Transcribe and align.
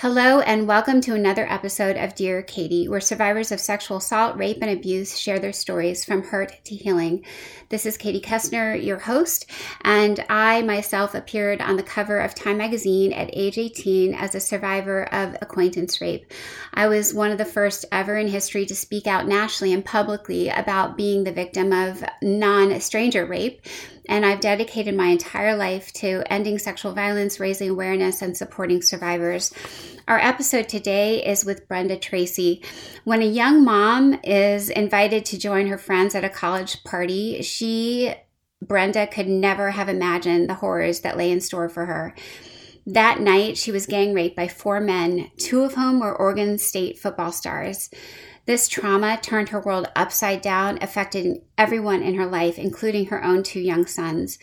Hello, 0.00 0.40
and 0.40 0.66
welcome 0.66 1.02
to 1.02 1.14
another 1.14 1.46
episode 1.46 1.98
of 1.98 2.14
Dear 2.14 2.40
Katie, 2.40 2.88
where 2.88 3.02
survivors 3.02 3.52
of 3.52 3.60
sexual 3.60 3.98
assault, 3.98 4.38
rape, 4.38 4.56
and 4.62 4.70
abuse 4.70 5.18
share 5.18 5.38
their 5.38 5.52
stories 5.52 6.06
from 6.06 6.22
hurt 6.22 6.54
to 6.64 6.74
healing. 6.74 7.22
This 7.68 7.84
is 7.84 7.98
Katie 7.98 8.22
Koestner, 8.22 8.82
your 8.82 9.00
host, 9.00 9.44
and 9.82 10.24
I 10.30 10.62
myself 10.62 11.14
appeared 11.14 11.60
on 11.60 11.76
the 11.76 11.82
cover 11.82 12.18
of 12.18 12.34
Time 12.34 12.56
magazine 12.56 13.12
at 13.12 13.28
age 13.34 13.58
18 13.58 14.14
as 14.14 14.34
a 14.34 14.40
survivor 14.40 15.04
of 15.12 15.36
acquaintance 15.42 16.00
rape. 16.00 16.32
I 16.72 16.88
was 16.88 17.12
one 17.12 17.30
of 17.30 17.36
the 17.36 17.44
first 17.44 17.84
ever 17.92 18.16
in 18.16 18.26
history 18.26 18.64
to 18.64 18.74
speak 18.74 19.06
out 19.06 19.28
nationally 19.28 19.74
and 19.74 19.84
publicly 19.84 20.48
about 20.48 20.96
being 20.96 21.24
the 21.24 21.32
victim 21.32 21.74
of 21.74 22.02
non 22.22 22.80
stranger 22.80 23.26
rape 23.26 23.60
and 24.10 24.26
I've 24.26 24.40
dedicated 24.40 24.96
my 24.96 25.06
entire 25.06 25.56
life 25.56 25.92
to 25.94 26.24
ending 26.26 26.58
sexual 26.58 26.92
violence, 26.92 27.38
raising 27.38 27.70
awareness, 27.70 28.20
and 28.20 28.36
supporting 28.36 28.82
survivors. 28.82 29.54
Our 30.08 30.18
episode 30.18 30.68
today 30.68 31.24
is 31.24 31.44
with 31.44 31.68
Brenda 31.68 31.96
Tracy. 31.96 32.64
When 33.04 33.22
a 33.22 33.26
young 33.26 33.64
mom 33.64 34.18
is 34.24 34.68
invited 34.68 35.24
to 35.26 35.38
join 35.38 35.68
her 35.68 35.78
friends 35.78 36.16
at 36.16 36.24
a 36.24 36.28
college 36.28 36.82
party, 36.82 37.40
she, 37.42 38.12
Brenda, 38.60 39.06
could 39.06 39.28
never 39.28 39.70
have 39.70 39.88
imagined 39.88 40.50
the 40.50 40.54
horrors 40.54 41.00
that 41.00 41.16
lay 41.16 41.30
in 41.30 41.40
store 41.40 41.68
for 41.68 41.86
her. 41.86 42.12
That 42.86 43.20
night, 43.20 43.56
she 43.56 43.70
was 43.70 43.86
gang 43.86 44.12
raped 44.12 44.34
by 44.34 44.48
four 44.48 44.80
men, 44.80 45.30
two 45.38 45.62
of 45.62 45.74
whom 45.74 46.00
were 46.00 46.16
Oregon 46.16 46.58
State 46.58 46.98
football 46.98 47.30
stars. 47.30 47.90
This 48.46 48.68
trauma 48.68 49.18
turned 49.20 49.50
her 49.50 49.60
world 49.60 49.88
upside 49.94 50.42
down, 50.42 50.78
affecting 50.80 51.42
everyone 51.58 52.02
in 52.02 52.14
her 52.14 52.26
life, 52.26 52.58
including 52.58 53.06
her 53.06 53.22
own 53.22 53.42
two 53.42 53.60
young 53.60 53.86
sons. 53.86 54.38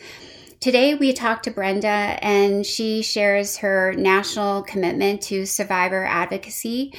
Today, 0.60 0.94
we 0.94 1.12
talked 1.12 1.44
to 1.44 1.52
Brenda, 1.52 1.86
and 1.86 2.66
she 2.66 3.00
shares 3.00 3.58
her 3.58 3.92
national 3.92 4.62
commitment 4.62 5.22
to 5.22 5.46
survivor 5.46 6.04
advocacy. 6.04 6.92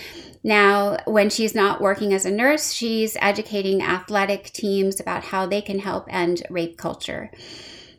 Now, 0.43 0.97
when 1.05 1.29
she's 1.29 1.53
not 1.53 1.81
working 1.81 2.13
as 2.13 2.25
a 2.25 2.31
nurse, 2.31 2.71
she's 2.71 3.17
educating 3.19 3.81
athletic 3.81 4.45
teams 4.51 5.01
about 5.01 5.25
how 5.25 5.45
they 5.45 5.61
can 5.61 5.79
help 5.79 6.05
end 6.09 6.43
rape 6.49 6.77
culture. 6.77 7.31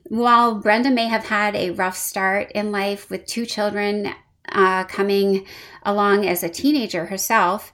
While 0.05 0.57
Brenda 0.57 0.91
may 0.91 1.09
have 1.09 1.27
had 1.27 1.55
a 1.55 1.71
rough 1.73 1.97
start 1.97 2.51
in 2.53 2.73
life 2.73 3.11
with 3.11 3.27
two 3.27 3.45
children 3.45 4.15
uh, 4.49 4.85
coming 4.85 5.47
along 5.83 6.27
as 6.27 6.43
a 6.43 6.49
teenager 6.49 7.07
herself, 7.07 7.71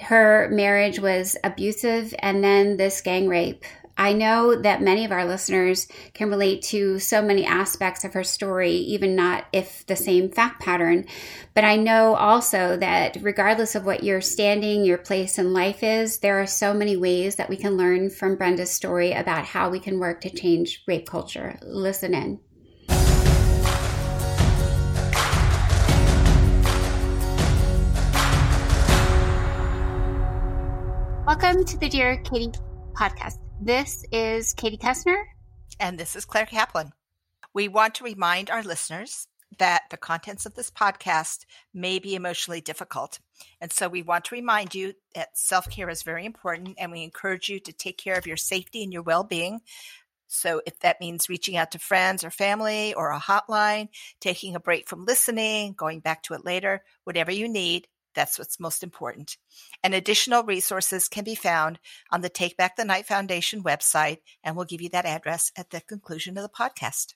her 0.00 0.48
marriage 0.50 1.00
was 1.00 1.36
abusive 1.44 2.14
and 2.20 2.42
then 2.42 2.76
this 2.76 3.00
gang 3.00 3.28
rape. 3.28 3.64
I 4.00 4.12
know 4.12 4.54
that 4.54 4.80
many 4.80 5.04
of 5.04 5.10
our 5.10 5.24
listeners 5.24 5.88
can 6.14 6.30
relate 6.30 6.62
to 6.62 7.00
so 7.00 7.20
many 7.20 7.44
aspects 7.44 8.04
of 8.04 8.14
her 8.14 8.22
story, 8.22 8.70
even 8.70 9.16
not 9.16 9.46
if 9.52 9.84
the 9.86 9.96
same 9.96 10.30
fact 10.30 10.62
pattern. 10.62 11.04
But 11.52 11.64
I 11.64 11.74
know 11.74 12.14
also 12.14 12.76
that 12.76 13.18
regardless 13.20 13.74
of 13.74 13.84
what 13.84 14.04
your 14.04 14.20
standing, 14.20 14.84
your 14.84 14.98
place 14.98 15.36
in 15.36 15.52
life 15.52 15.82
is, 15.82 16.20
there 16.20 16.40
are 16.40 16.46
so 16.46 16.72
many 16.72 16.96
ways 16.96 17.34
that 17.34 17.48
we 17.48 17.56
can 17.56 17.76
learn 17.76 18.08
from 18.08 18.36
Brenda's 18.36 18.70
story 18.70 19.10
about 19.10 19.44
how 19.44 19.68
we 19.68 19.80
can 19.80 19.98
work 19.98 20.20
to 20.20 20.30
change 20.30 20.84
rape 20.86 21.08
culture. 21.08 21.58
Listen 21.62 22.14
in. 22.14 22.38
Welcome 31.28 31.66
to 31.66 31.76
the 31.76 31.90
Dear 31.90 32.16
Katie 32.22 32.58
podcast. 32.94 33.36
This 33.60 34.02
is 34.10 34.54
Katie 34.54 34.78
Koestner. 34.78 35.24
And 35.78 35.98
this 35.98 36.16
is 36.16 36.24
Claire 36.24 36.46
Kaplan. 36.46 36.92
We 37.52 37.68
want 37.68 37.96
to 37.96 38.04
remind 38.04 38.48
our 38.48 38.62
listeners 38.62 39.26
that 39.58 39.82
the 39.90 39.98
contents 39.98 40.46
of 40.46 40.54
this 40.54 40.70
podcast 40.70 41.44
may 41.74 41.98
be 41.98 42.14
emotionally 42.14 42.62
difficult. 42.62 43.18
And 43.60 43.70
so 43.70 43.90
we 43.90 44.00
want 44.00 44.24
to 44.24 44.36
remind 44.36 44.74
you 44.74 44.94
that 45.14 45.36
self 45.36 45.68
care 45.68 45.90
is 45.90 46.02
very 46.02 46.24
important 46.24 46.76
and 46.78 46.90
we 46.90 47.02
encourage 47.02 47.50
you 47.50 47.60
to 47.60 47.74
take 47.74 47.98
care 47.98 48.16
of 48.16 48.26
your 48.26 48.38
safety 48.38 48.82
and 48.82 48.90
your 48.90 49.02
well 49.02 49.22
being. 49.22 49.60
So 50.28 50.62
if 50.64 50.78
that 50.80 50.98
means 50.98 51.28
reaching 51.28 51.58
out 51.58 51.72
to 51.72 51.78
friends 51.78 52.24
or 52.24 52.30
family 52.30 52.94
or 52.94 53.10
a 53.10 53.20
hotline, 53.20 53.90
taking 54.18 54.56
a 54.56 54.60
break 54.60 54.88
from 54.88 55.04
listening, 55.04 55.74
going 55.74 56.00
back 56.00 56.22
to 56.22 56.32
it 56.32 56.46
later, 56.46 56.82
whatever 57.04 57.30
you 57.30 57.50
need, 57.50 57.86
that's 58.18 58.38
what's 58.38 58.58
most 58.58 58.82
important. 58.82 59.36
And 59.82 59.94
additional 59.94 60.42
resources 60.42 61.08
can 61.08 61.22
be 61.22 61.36
found 61.36 61.78
on 62.10 62.20
the 62.20 62.28
Take 62.28 62.56
Back 62.56 62.74
the 62.74 62.84
Night 62.84 63.06
Foundation 63.06 63.62
website, 63.62 64.18
and 64.42 64.56
we'll 64.56 64.64
give 64.64 64.82
you 64.82 64.88
that 64.90 65.06
address 65.06 65.52
at 65.56 65.70
the 65.70 65.80
conclusion 65.80 66.36
of 66.36 66.42
the 66.42 66.48
podcast. 66.48 67.14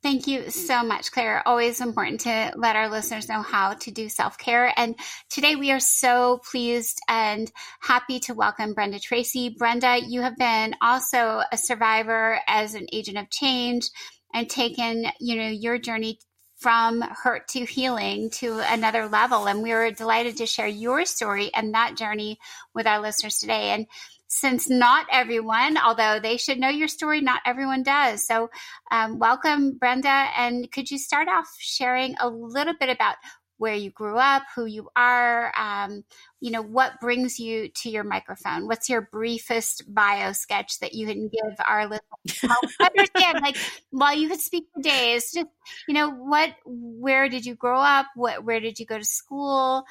Thank 0.00 0.28
you 0.28 0.48
so 0.48 0.84
much, 0.84 1.10
Claire. 1.10 1.46
Always 1.46 1.80
important 1.80 2.20
to 2.20 2.52
let 2.56 2.76
our 2.76 2.88
listeners 2.88 3.28
know 3.28 3.42
how 3.42 3.74
to 3.74 3.90
do 3.90 4.08
self 4.08 4.38
care. 4.38 4.72
And 4.76 4.94
today 5.28 5.56
we 5.56 5.72
are 5.72 5.80
so 5.80 6.40
pleased 6.50 7.00
and 7.08 7.50
happy 7.80 8.20
to 8.20 8.34
welcome 8.34 8.74
Brenda 8.74 9.00
Tracy. 9.00 9.56
Brenda, 9.58 9.98
you 10.00 10.22
have 10.22 10.36
been 10.36 10.76
also 10.80 11.42
a 11.52 11.56
survivor 11.56 12.38
as 12.46 12.74
an 12.74 12.86
agent 12.92 13.18
of 13.18 13.28
change 13.28 13.90
and 14.32 14.48
taken, 14.48 15.06
you 15.18 15.34
know, 15.36 15.48
your 15.48 15.78
journey 15.78 16.20
from 16.58 17.00
hurt 17.00 17.48
to 17.48 17.64
healing 17.64 18.30
to 18.30 18.60
another 18.72 19.08
level. 19.08 19.46
And 19.46 19.62
we 19.62 19.72
were 19.72 19.90
delighted 19.90 20.36
to 20.38 20.46
share 20.46 20.66
your 20.66 21.04
story 21.04 21.50
and 21.54 21.72
that 21.74 21.96
journey 21.96 22.38
with 22.74 22.86
our 22.86 23.00
listeners 23.00 23.38
today. 23.38 23.70
And 23.70 23.86
since 24.26 24.68
not 24.68 25.06
everyone, 25.10 25.78
although 25.78 26.20
they 26.20 26.36
should 26.36 26.58
know 26.58 26.68
your 26.68 26.88
story, 26.88 27.20
not 27.20 27.40
everyone 27.46 27.82
does. 27.82 28.26
So, 28.26 28.50
um, 28.90 29.18
welcome, 29.18 29.78
Brenda. 29.78 30.26
And 30.36 30.70
could 30.70 30.90
you 30.90 30.98
start 30.98 31.28
off 31.28 31.46
sharing 31.58 32.14
a 32.20 32.28
little 32.28 32.74
bit 32.78 32.90
about 32.90 33.16
where 33.58 33.74
you 33.74 33.90
grew 33.90 34.16
up, 34.16 34.44
who 34.54 34.64
you 34.64 34.88
are, 34.96 35.52
um, 35.56 36.04
you 36.40 36.50
know, 36.50 36.62
what 36.62 37.00
brings 37.00 37.38
you 37.38 37.68
to 37.68 37.90
your 37.90 38.04
microphone? 38.04 38.66
What's 38.66 38.88
your 38.88 39.02
briefest 39.02 39.82
bio 39.92 40.32
sketch 40.32 40.78
that 40.78 40.94
you 40.94 41.06
can 41.06 41.28
give 41.28 41.56
our 41.66 41.86
listeners? 41.86 42.56
understand, 42.80 43.40
like, 43.42 43.56
while 43.90 44.16
you 44.16 44.28
could 44.28 44.40
speak 44.40 44.64
for 44.72 44.80
days, 44.80 45.32
just, 45.32 45.48
you 45.86 45.94
know, 45.94 46.10
what, 46.10 46.54
where 46.64 47.28
did 47.28 47.44
you 47.44 47.54
grow 47.54 47.80
up? 47.80 48.06
What, 48.14 48.44
where 48.44 48.60
did 48.60 48.78
you 48.78 48.86
go 48.86 48.98
to 48.98 49.04
school? 49.04 49.84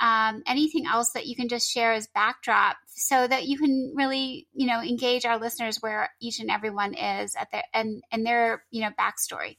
Um, 0.00 0.42
anything 0.46 0.86
else 0.86 1.12
that 1.12 1.26
you 1.26 1.36
can 1.36 1.48
just 1.48 1.70
share 1.70 1.92
as 1.92 2.08
backdrop 2.14 2.78
so 2.86 3.26
that 3.26 3.46
you 3.46 3.58
can 3.58 3.92
really, 3.94 4.46
you 4.54 4.66
know, 4.66 4.80
engage 4.80 5.26
our 5.26 5.38
listeners 5.38 5.76
where 5.80 6.10
each 6.22 6.40
and 6.40 6.50
everyone 6.50 6.94
is 6.94 7.36
at 7.38 7.50
their, 7.52 7.64
and, 7.74 8.02
and 8.10 8.24
their, 8.24 8.64
you 8.70 8.80
know, 8.80 8.90
backstory. 8.98 9.58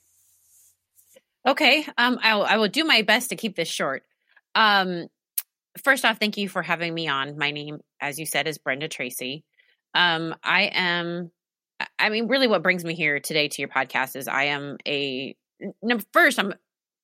Okay. 1.47 1.85
Um, 1.97 2.19
I 2.21 2.31
I 2.31 2.57
will 2.57 2.67
do 2.67 2.83
my 2.83 3.01
best 3.01 3.29
to 3.29 3.35
keep 3.35 3.55
this 3.55 3.69
short. 3.69 4.03
Um, 4.53 5.07
first 5.83 6.05
off, 6.05 6.19
thank 6.19 6.37
you 6.37 6.49
for 6.49 6.61
having 6.61 6.93
me 6.93 7.07
on. 7.07 7.37
My 7.37 7.51
name, 7.51 7.79
as 7.99 8.19
you 8.19 8.25
said, 8.25 8.47
is 8.47 8.57
Brenda 8.57 8.87
Tracy. 8.87 9.43
Um, 9.93 10.35
I 10.43 10.63
am, 10.73 11.31
I 11.97 12.09
mean, 12.09 12.27
really 12.27 12.47
what 12.47 12.63
brings 12.63 12.83
me 12.83 12.93
here 12.93 13.19
today 13.19 13.47
to 13.47 13.61
your 13.61 13.69
podcast 13.69 14.15
is 14.15 14.27
I 14.27 14.45
am 14.45 14.77
a, 14.87 15.35
first, 16.13 16.39
I'm, 16.39 16.53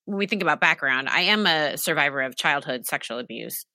when 0.05 0.17
we 0.17 0.27
think 0.27 0.41
about 0.41 0.61
background, 0.61 1.09
I 1.09 1.21
am 1.21 1.45
a 1.45 1.77
survivor 1.77 2.21
of 2.21 2.35
childhood 2.35 2.85
sexual 2.85 3.19
abuse. 3.19 3.65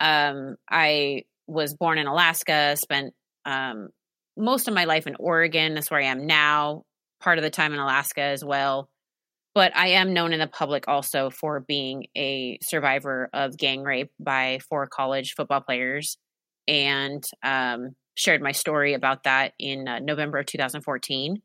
Um, 0.00 0.56
I 0.70 1.22
was 1.46 1.74
born 1.74 1.98
in 1.98 2.06
Alaska, 2.06 2.76
spent 2.76 3.14
um, 3.46 3.88
most 4.36 4.68
of 4.68 4.74
my 4.74 4.84
life 4.84 5.06
in 5.06 5.16
Oregon. 5.18 5.74
That's 5.74 5.90
where 5.90 6.00
I 6.00 6.06
am 6.06 6.26
now, 6.26 6.82
part 7.20 7.38
of 7.38 7.44
the 7.44 7.50
time 7.50 7.72
in 7.72 7.80
Alaska 7.80 8.22
as 8.22 8.44
well 8.44 8.90
but 9.54 9.76
I 9.76 9.88
am 9.88 10.12
known 10.12 10.32
in 10.32 10.40
the 10.40 10.46
public 10.46 10.88
also 10.88 11.30
for 11.30 11.60
being 11.60 12.06
a 12.16 12.58
survivor 12.62 13.28
of 13.32 13.56
gang 13.56 13.82
rape 13.82 14.10
by 14.18 14.60
four 14.68 14.86
college 14.86 15.34
football 15.34 15.60
players 15.60 16.16
and 16.66 17.24
um, 17.42 17.94
shared 18.14 18.42
my 18.42 18.52
story 18.52 18.94
about 18.94 19.24
that 19.24 19.52
in 19.58 19.88
uh, 19.88 19.98
November 19.98 20.38
of 20.38 20.46
2014. 20.46 21.42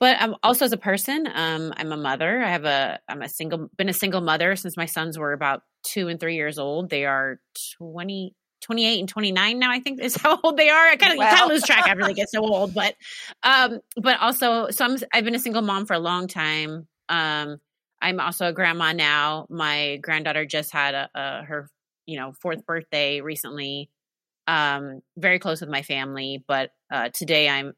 But 0.00 0.16
I'm 0.20 0.36
also 0.42 0.64
as 0.64 0.72
a 0.72 0.76
person, 0.76 1.28
um, 1.32 1.72
I'm 1.76 1.90
a 1.90 1.96
mother. 1.96 2.40
I 2.42 2.50
have 2.50 2.64
a 2.64 3.00
I'm 3.08 3.22
a 3.22 3.28
single 3.28 3.68
been 3.76 3.88
a 3.88 3.92
single 3.92 4.20
mother 4.20 4.54
since 4.54 4.76
my 4.76 4.86
sons 4.86 5.18
were 5.18 5.32
about 5.32 5.62
two 5.82 6.06
and 6.06 6.20
three 6.20 6.36
years 6.36 6.58
old. 6.58 6.88
They 6.88 7.04
are 7.04 7.40
20, 7.78 8.32
28 8.60 8.98
and 8.98 9.08
29 9.08 9.58
now 9.58 9.70
i 9.70 9.78
think 9.78 10.00
is 10.00 10.16
how 10.22 10.38
old 10.42 10.56
they 10.56 10.68
are 10.68 10.88
i 10.88 10.96
kind 10.96 11.12
of 11.12 11.18
kind 11.24 11.42
of 11.42 11.48
lose 11.48 11.62
track 11.62 11.86
after 11.88 12.04
they 12.04 12.12
get 12.14 12.28
so 12.28 12.40
old 12.40 12.74
but 12.74 12.96
um 13.44 13.78
but 14.02 14.18
also 14.18 14.68
so 14.70 14.84
i'm 14.84 14.96
i've 15.12 15.24
been 15.24 15.36
a 15.36 15.38
single 15.38 15.62
mom 15.62 15.86
for 15.86 15.94
a 15.94 15.98
long 16.00 16.26
time 16.26 16.88
um, 17.08 17.58
I'm 18.00 18.20
also 18.20 18.46
a 18.46 18.52
grandma 18.52 18.92
now. 18.92 19.46
My 19.50 19.96
granddaughter 20.02 20.46
just 20.46 20.72
had 20.72 20.94
a, 20.94 21.08
a, 21.14 21.42
her, 21.44 21.68
you 22.06 22.18
know, 22.18 22.32
fourth 22.40 22.64
birthday 22.64 23.20
recently. 23.20 23.90
Um, 24.46 25.02
very 25.16 25.38
close 25.38 25.60
with 25.60 25.68
my 25.68 25.82
family, 25.82 26.42
but 26.46 26.70
uh, 26.90 27.10
today 27.12 27.48
I'm 27.48 27.74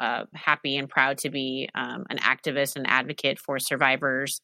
uh, 0.00 0.24
happy 0.34 0.76
and 0.76 0.88
proud 0.88 1.18
to 1.18 1.30
be 1.30 1.68
um, 1.74 2.04
an 2.10 2.18
activist 2.18 2.76
and 2.76 2.86
advocate 2.86 3.38
for 3.38 3.58
survivors. 3.58 4.40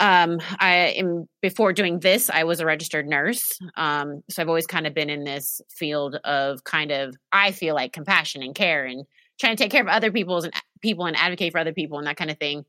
Um, 0.00 0.40
I 0.58 0.94
am 0.96 1.28
before 1.42 1.74
doing 1.74 2.00
this, 2.00 2.30
I 2.30 2.44
was 2.44 2.60
a 2.60 2.66
registered 2.66 3.06
nurse. 3.06 3.58
Um, 3.76 4.22
so 4.30 4.40
I've 4.40 4.48
always 4.48 4.66
kind 4.66 4.86
of 4.86 4.94
been 4.94 5.10
in 5.10 5.24
this 5.24 5.60
field 5.68 6.16
of 6.24 6.64
kind 6.64 6.90
of 6.90 7.14
I 7.32 7.52
feel 7.52 7.74
like 7.74 7.92
compassion 7.92 8.42
and 8.42 8.54
care 8.54 8.86
and 8.86 9.04
trying 9.38 9.56
to 9.56 9.62
take 9.62 9.70
care 9.70 9.82
of 9.82 9.88
other 9.88 10.10
people's 10.10 10.44
and 10.44 10.54
people 10.80 11.04
and 11.04 11.16
advocate 11.16 11.52
for 11.52 11.58
other 11.58 11.74
people 11.74 11.98
and 11.98 12.06
that 12.06 12.16
kind 12.16 12.30
of 12.30 12.38
thing. 12.38 12.64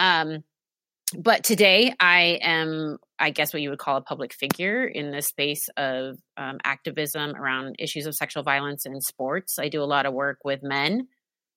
Um, 0.00 0.44
but 1.16 1.44
today 1.44 1.92
I 2.00 2.38
am, 2.40 2.98
I 3.18 3.30
guess, 3.30 3.52
what 3.52 3.62
you 3.62 3.70
would 3.70 3.78
call 3.78 3.96
a 3.96 4.00
public 4.00 4.32
figure 4.32 4.84
in 4.84 5.10
the 5.10 5.22
space 5.22 5.68
of 5.76 6.16
um, 6.36 6.58
activism 6.64 7.36
around 7.36 7.76
issues 7.78 8.06
of 8.06 8.14
sexual 8.14 8.42
violence 8.42 8.86
in 8.86 9.00
sports. 9.00 9.58
I 9.58 9.68
do 9.68 9.82
a 9.82 9.84
lot 9.84 10.06
of 10.06 10.14
work 10.14 10.38
with 10.44 10.62
men, 10.62 11.08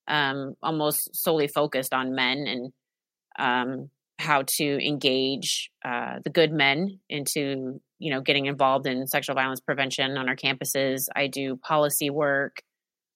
um, 0.07 0.55
almost 0.61 1.15
solely 1.15 1.47
focused 1.47 1.93
on 1.93 2.15
men 2.15 2.45
and 2.47 2.73
um, 3.39 3.89
how 4.19 4.43
to 4.57 4.85
engage 4.85 5.71
uh, 5.85 6.19
the 6.23 6.29
good 6.29 6.51
men 6.51 6.99
into, 7.09 7.79
you 7.99 8.11
know, 8.11 8.21
getting 8.21 8.47
involved 8.47 8.87
in 8.87 9.07
sexual 9.07 9.35
violence 9.35 9.61
prevention 9.61 10.17
on 10.17 10.27
our 10.27 10.35
campuses. 10.35 11.07
I 11.15 11.27
do 11.27 11.55
policy 11.57 12.09
work 12.09 12.61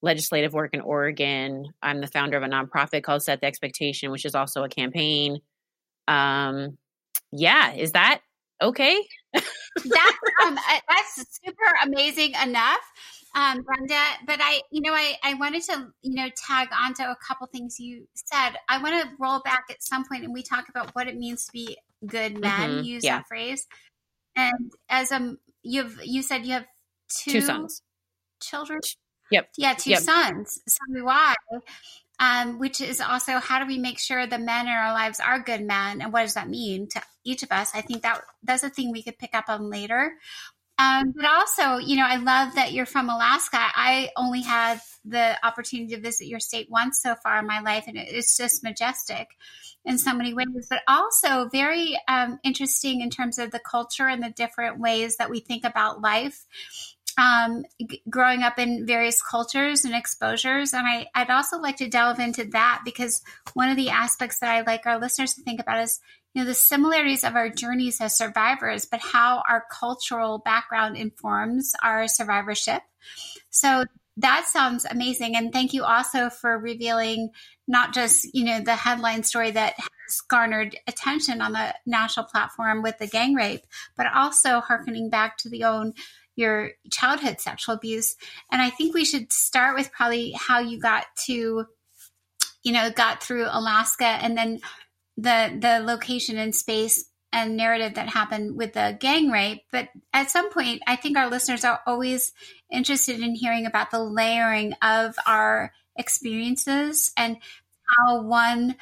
legislative 0.01 0.53
work 0.53 0.73
in 0.73 0.81
Oregon. 0.81 1.73
I'm 1.81 2.01
the 2.01 2.07
founder 2.07 2.37
of 2.37 2.43
a 2.43 2.47
nonprofit 2.47 3.03
called 3.03 3.23
Set 3.23 3.41
the 3.41 3.47
Expectation, 3.47 4.11
which 4.11 4.25
is 4.25 4.35
also 4.35 4.63
a 4.63 4.69
campaign. 4.69 5.39
Um, 6.07 6.77
yeah, 7.31 7.73
is 7.73 7.91
that 7.93 8.21
okay? 8.61 9.01
that's 9.33 10.17
um, 10.45 10.57
that's 10.89 11.39
super 11.43 11.73
amazing 11.83 12.33
enough, 12.43 12.79
um, 13.35 13.61
Brenda. 13.61 14.01
But 14.25 14.39
I, 14.41 14.61
you 14.71 14.81
know, 14.81 14.93
I 14.93 15.15
I 15.23 15.33
wanted 15.33 15.63
to 15.63 15.87
you 16.01 16.15
know 16.15 16.29
tag 16.47 16.69
onto 16.71 17.03
a 17.03 17.17
couple 17.27 17.47
things 17.47 17.79
you 17.79 18.07
said. 18.13 18.51
I 18.69 18.81
want 18.81 19.01
to 19.01 19.09
roll 19.19 19.41
back 19.43 19.65
at 19.69 19.83
some 19.83 20.05
point 20.07 20.23
and 20.23 20.33
we 20.33 20.43
talk 20.43 20.69
about 20.69 20.95
what 20.95 21.07
it 21.07 21.17
means 21.17 21.45
to 21.45 21.51
be 21.51 21.77
good 22.05 22.39
men. 22.39 22.69
Mm-hmm, 22.69 22.83
use 22.83 23.03
yeah. 23.03 23.17
that 23.17 23.27
phrase. 23.27 23.67
And 24.35 24.71
as 24.89 25.11
um, 25.11 25.39
you've 25.63 25.99
you 26.03 26.21
said 26.21 26.45
you 26.45 26.53
have 26.53 26.65
two, 27.09 27.31
two 27.31 27.41
sons, 27.41 27.81
children. 28.41 28.79
Yep. 29.31 29.49
Yeah, 29.57 29.73
two 29.73 29.91
yep. 29.91 29.99
sons. 30.01 30.61
So 30.67 30.79
do 30.93 31.07
I. 31.07 31.35
Um, 32.19 32.57
which 32.57 32.81
is 32.81 32.99
also 32.99 33.33
how 33.33 33.59
do 33.59 33.67
we 33.67 33.77
make 33.77 33.99
sure 33.99 34.25
the 34.25 34.39
men 34.39 34.65
in 34.65 34.73
our 34.73 34.91
lives 34.91 35.19
are 35.19 35.39
good 35.39 35.61
men, 35.61 36.01
and 36.01 36.11
what 36.11 36.23
does 36.23 36.33
that 36.33 36.49
mean 36.49 36.87
to 36.89 37.01
each 37.23 37.43
of 37.43 37.51
us? 37.51 37.71
I 37.75 37.81
think 37.81 38.01
that 38.01 38.21
that's 38.41 38.63
a 38.63 38.69
thing 38.69 38.91
we 38.91 39.03
could 39.03 39.19
pick 39.19 39.35
up 39.35 39.45
on 39.49 39.69
later. 39.69 40.13
Um, 40.79 41.11
but 41.15 41.25
also, 41.25 41.77
you 41.77 41.95
know, 41.95 42.05
I 42.05 42.17
love 42.17 42.55
that 42.55 42.71
you're 42.71 42.85
from 42.85 43.09
Alaska. 43.09 43.57
I 43.59 44.09
only 44.15 44.41
had 44.41 44.79
the 45.05 45.35
opportunity 45.45 45.95
to 45.95 46.01
visit 46.01 46.27
your 46.27 46.39
state 46.39 46.67
once 46.69 47.01
so 47.01 47.15
far 47.15 47.39
in 47.39 47.47
my 47.47 47.61
life, 47.61 47.85
and 47.87 47.97
it's 47.97 48.37
just 48.37 48.63
majestic 48.63 49.27
in 49.85 49.97
so 49.97 50.13
many 50.13 50.33
ways, 50.33 50.67
but 50.69 50.81
also 50.87 51.49
very 51.49 51.97
um, 52.07 52.39
interesting 52.43 53.01
in 53.01 53.09
terms 53.09 53.39
of 53.39 53.51
the 53.51 53.59
culture 53.59 54.07
and 54.07 54.21
the 54.21 54.29
different 54.29 54.79
ways 54.79 55.17
that 55.17 55.29
we 55.29 55.39
think 55.39 55.63
about 55.63 56.01
life 56.01 56.45
um, 57.17 57.65
g- 57.85 58.01
growing 58.09 58.43
up 58.43 58.59
in 58.59 58.85
various 58.85 59.21
cultures 59.21 59.83
and 59.85 59.95
exposures. 59.95 60.73
And 60.73 60.87
I, 60.87 61.07
I'd 61.15 61.29
also 61.29 61.57
like 61.57 61.77
to 61.77 61.89
delve 61.89 62.19
into 62.19 62.45
that 62.45 62.81
because 62.85 63.21
one 63.53 63.69
of 63.69 63.75
the 63.75 63.89
aspects 63.89 64.39
that 64.39 64.49
I'd 64.49 64.67
like 64.67 64.85
our 64.85 64.99
listeners 64.99 65.33
to 65.33 65.41
think 65.41 65.59
about 65.59 65.83
is, 65.83 65.99
you 66.33 66.41
know, 66.41 66.47
the 66.47 66.53
similarities 66.53 67.23
of 67.23 67.35
our 67.35 67.49
journeys 67.49 67.99
as 67.99 68.15
survivors, 68.15 68.85
but 68.85 68.99
how 68.99 69.41
our 69.49 69.65
cultural 69.71 70.37
background 70.37 70.95
informs 70.95 71.73
our 71.83 72.07
survivorship. 72.07 72.83
So 73.49 73.85
that 74.17 74.47
sounds 74.47 74.85
amazing. 74.85 75.35
And 75.35 75.51
thank 75.53 75.73
you 75.73 75.83
also 75.83 76.29
for 76.29 76.57
revealing 76.57 77.29
not 77.67 77.93
just, 77.93 78.33
you 78.33 78.43
know, 78.43 78.59
the 78.61 78.75
headline 78.75 79.23
story 79.23 79.51
that 79.51 79.73
has 79.77 80.21
garnered 80.27 80.75
attention 80.87 81.41
on 81.41 81.53
the 81.53 81.73
national 81.85 82.25
platform 82.25 82.81
with 82.81 82.97
the 82.97 83.07
gang 83.07 83.35
rape, 83.35 83.61
but 83.95 84.07
also 84.13 84.59
harkening 84.59 85.09
back 85.09 85.37
to 85.37 85.49
the 85.49 85.63
own 85.63 85.93
your 86.37 86.71
childhood 86.91 87.41
sexual 87.41 87.75
abuse. 87.75 88.15
And 88.51 88.61
I 88.61 88.69
think 88.69 88.93
we 88.93 89.03
should 89.03 89.33
start 89.33 89.75
with 89.75 89.91
probably 89.91 90.31
how 90.31 90.59
you 90.59 90.79
got 90.79 91.07
to, 91.25 91.65
you 92.63 92.71
know, 92.71 92.89
got 92.91 93.21
through 93.21 93.47
Alaska 93.49 94.05
and 94.05 94.37
then 94.37 94.61
the 95.17 95.57
the 95.59 95.79
location 95.83 96.37
and 96.37 96.55
space 96.55 97.09
and 97.33 97.57
narrative 97.57 97.95
that 97.95 98.07
happened 98.07 98.55
with 98.55 98.73
the 98.73 98.95
gang 98.99 99.29
rape. 99.29 99.63
But 99.71 99.89
at 100.13 100.31
some 100.31 100.51
point, 100.51 100.81
I 100.87 100.95
think 100.95 101.17
our 101.17 101.29
listeners 101.29 101.65
are 101.65 101.81
always 101.85 102.31
interested 102.71 103.19
in 103.19 103.35
hearing 103.35 103.65
about 103.65 103.91
the 103.91 103.99
layering 103.99 104.73
of 104.81 105.15
our 105.25 105.73
experiences 105.97 107.11
and 107.17 107.37
how 107.85 108.21
one 108.21 108.75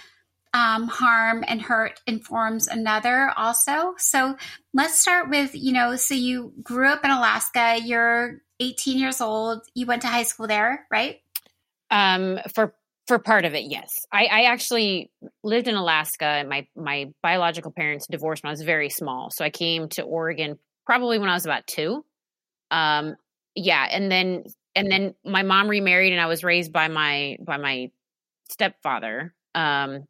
um, 0.55 0.87
harm 0.87 1.43
and 1.45 1.61
hurt 1.61 1.99
informs 2.07 2.67
another 2.67 3.29
also. 3.35 3.93
So 3.97 4.37
let's 4.73 4.97
start 4.97 5.29
with, 5.29 5.51
you 5.53 5.73
know, 5.73 5.97
so 5.97 6.15
you 6.15 6.53
grew 6.63 6.87
up 6.87 7.03
in 7.03 7.11
Alaska, 7.11 7.77
you're 7.83 8.41
18 8.61 8.97
years 8.97 9.19
old, 9.19 9.63
you 9.75 9.85
went 9.85 10.01
to 10.03 10.07
high 10.07 10.23
school 10.23 10.47
there, 10.47 10.87
right? 10.89 11.19
Um, 11.91 12.39
for 12.53 12.73
for 13.05 13.19
part 13.19 13.45
of 13.45 13.53
it, 13.53 13.65
yes. 13.65 13.91
I, 14.11 14.25
I 14.25 14.43
actually 14.45 15.11
lived 15.43 15.67
in 15.67 15.75
Alaska. 15.75 16.43
My 16.47 16.65
my 16.75 17.11
biological 17.21 17.71
parents 17.71 18.07
divorced 18.09 18.43
when 18.43 18.49
I 18.49 18.53
was 18.53 18.61
very 18.61 18.89
small, 18.89 19.29
so 19.31 19.43
I 19.43 19.49
came 19.49 19.89
to 19.89 20.03
Oregon 20.03 20.57
probably 20.85 21.19
when 21.19 21.29
I 21.29 21.33
was 21.33 21.45
about 21.45 21.67
two. 21.67 22.03
Um, 22.71 23.15
yeah, 23.55 23.85
and 23.91 24.09
then 24.09 24.45
and 24.73 24.89
then 24.89 25.15
my 25.23 25.43
mom 25.43 25.67
remarried, 25.67 26.13
and 26.13 26.21
I 26.21 26.25
was 26.25 26.43
raised 26.43 26.71
by 26.71 26.87
my 26.87 27.37
by 27.41 27.57
my 27.57 27.91
stepfather. 28.49 29.35
Um, 29.53 30.05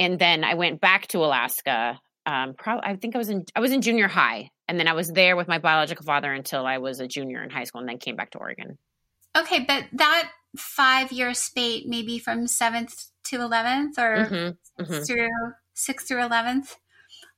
and 0.00 0.18
then 0.18 0.42
I 0.42 0.54
went 0.54 0.80
back 0.80 1.06
to 1.08 1.18
Alaska. 1.18 2.00
Um, 2.26 2.54
probably 2.54 2.84
I 2.84 2.96
think 2.96 3.14
I 3.14 3.18
was 3.18 3.28
in 3.28 3.44
I 3.54 3.60
was 3.60 3.70
in 3.70 3.82
junior 3.82 4.08
high, 4.08 4.50
and 4.66 4.80
then 4.80 4.88
I 4.88 4.94
was 4.94 5.08
there 5.08 5.36
with 5.36 5.46
my 5.46 5.58
biological 5.58 6.04
father 6.04 6.32
until 6.32 6.66
I 6.66 6.78
was 6.78 6.98
a 7.00 7.06
junior 7.06 7.42
in 7.44 7.50
high 7.50 7.64
school, 7.64 7.80
and 7.80 7.88
then 7.88 7.98
came 7.98 8.16
back 8.16 8.30
to 8.30 8.38
Oregon. 8.38 8.78
Okay, 9.36 9.60
but 9.60 9.84
that 9.92 10.30
five 10.56 11.12
year 11.12 11.34
spate, 11.34 11.86
maybe 11.86 12.18
from 12.18 12.46
seventh 12.46 13.08
to 13.24 13.36
eleventh, 13.42 13.98
or 13.98 14.26
mm-hmm, 14.26 14.82
mm-hmm. 14.82 15.02
through 15.02 15.28
sixth 15.74 16.08
through 16.08 16.24
eleventh, 16.24 16.76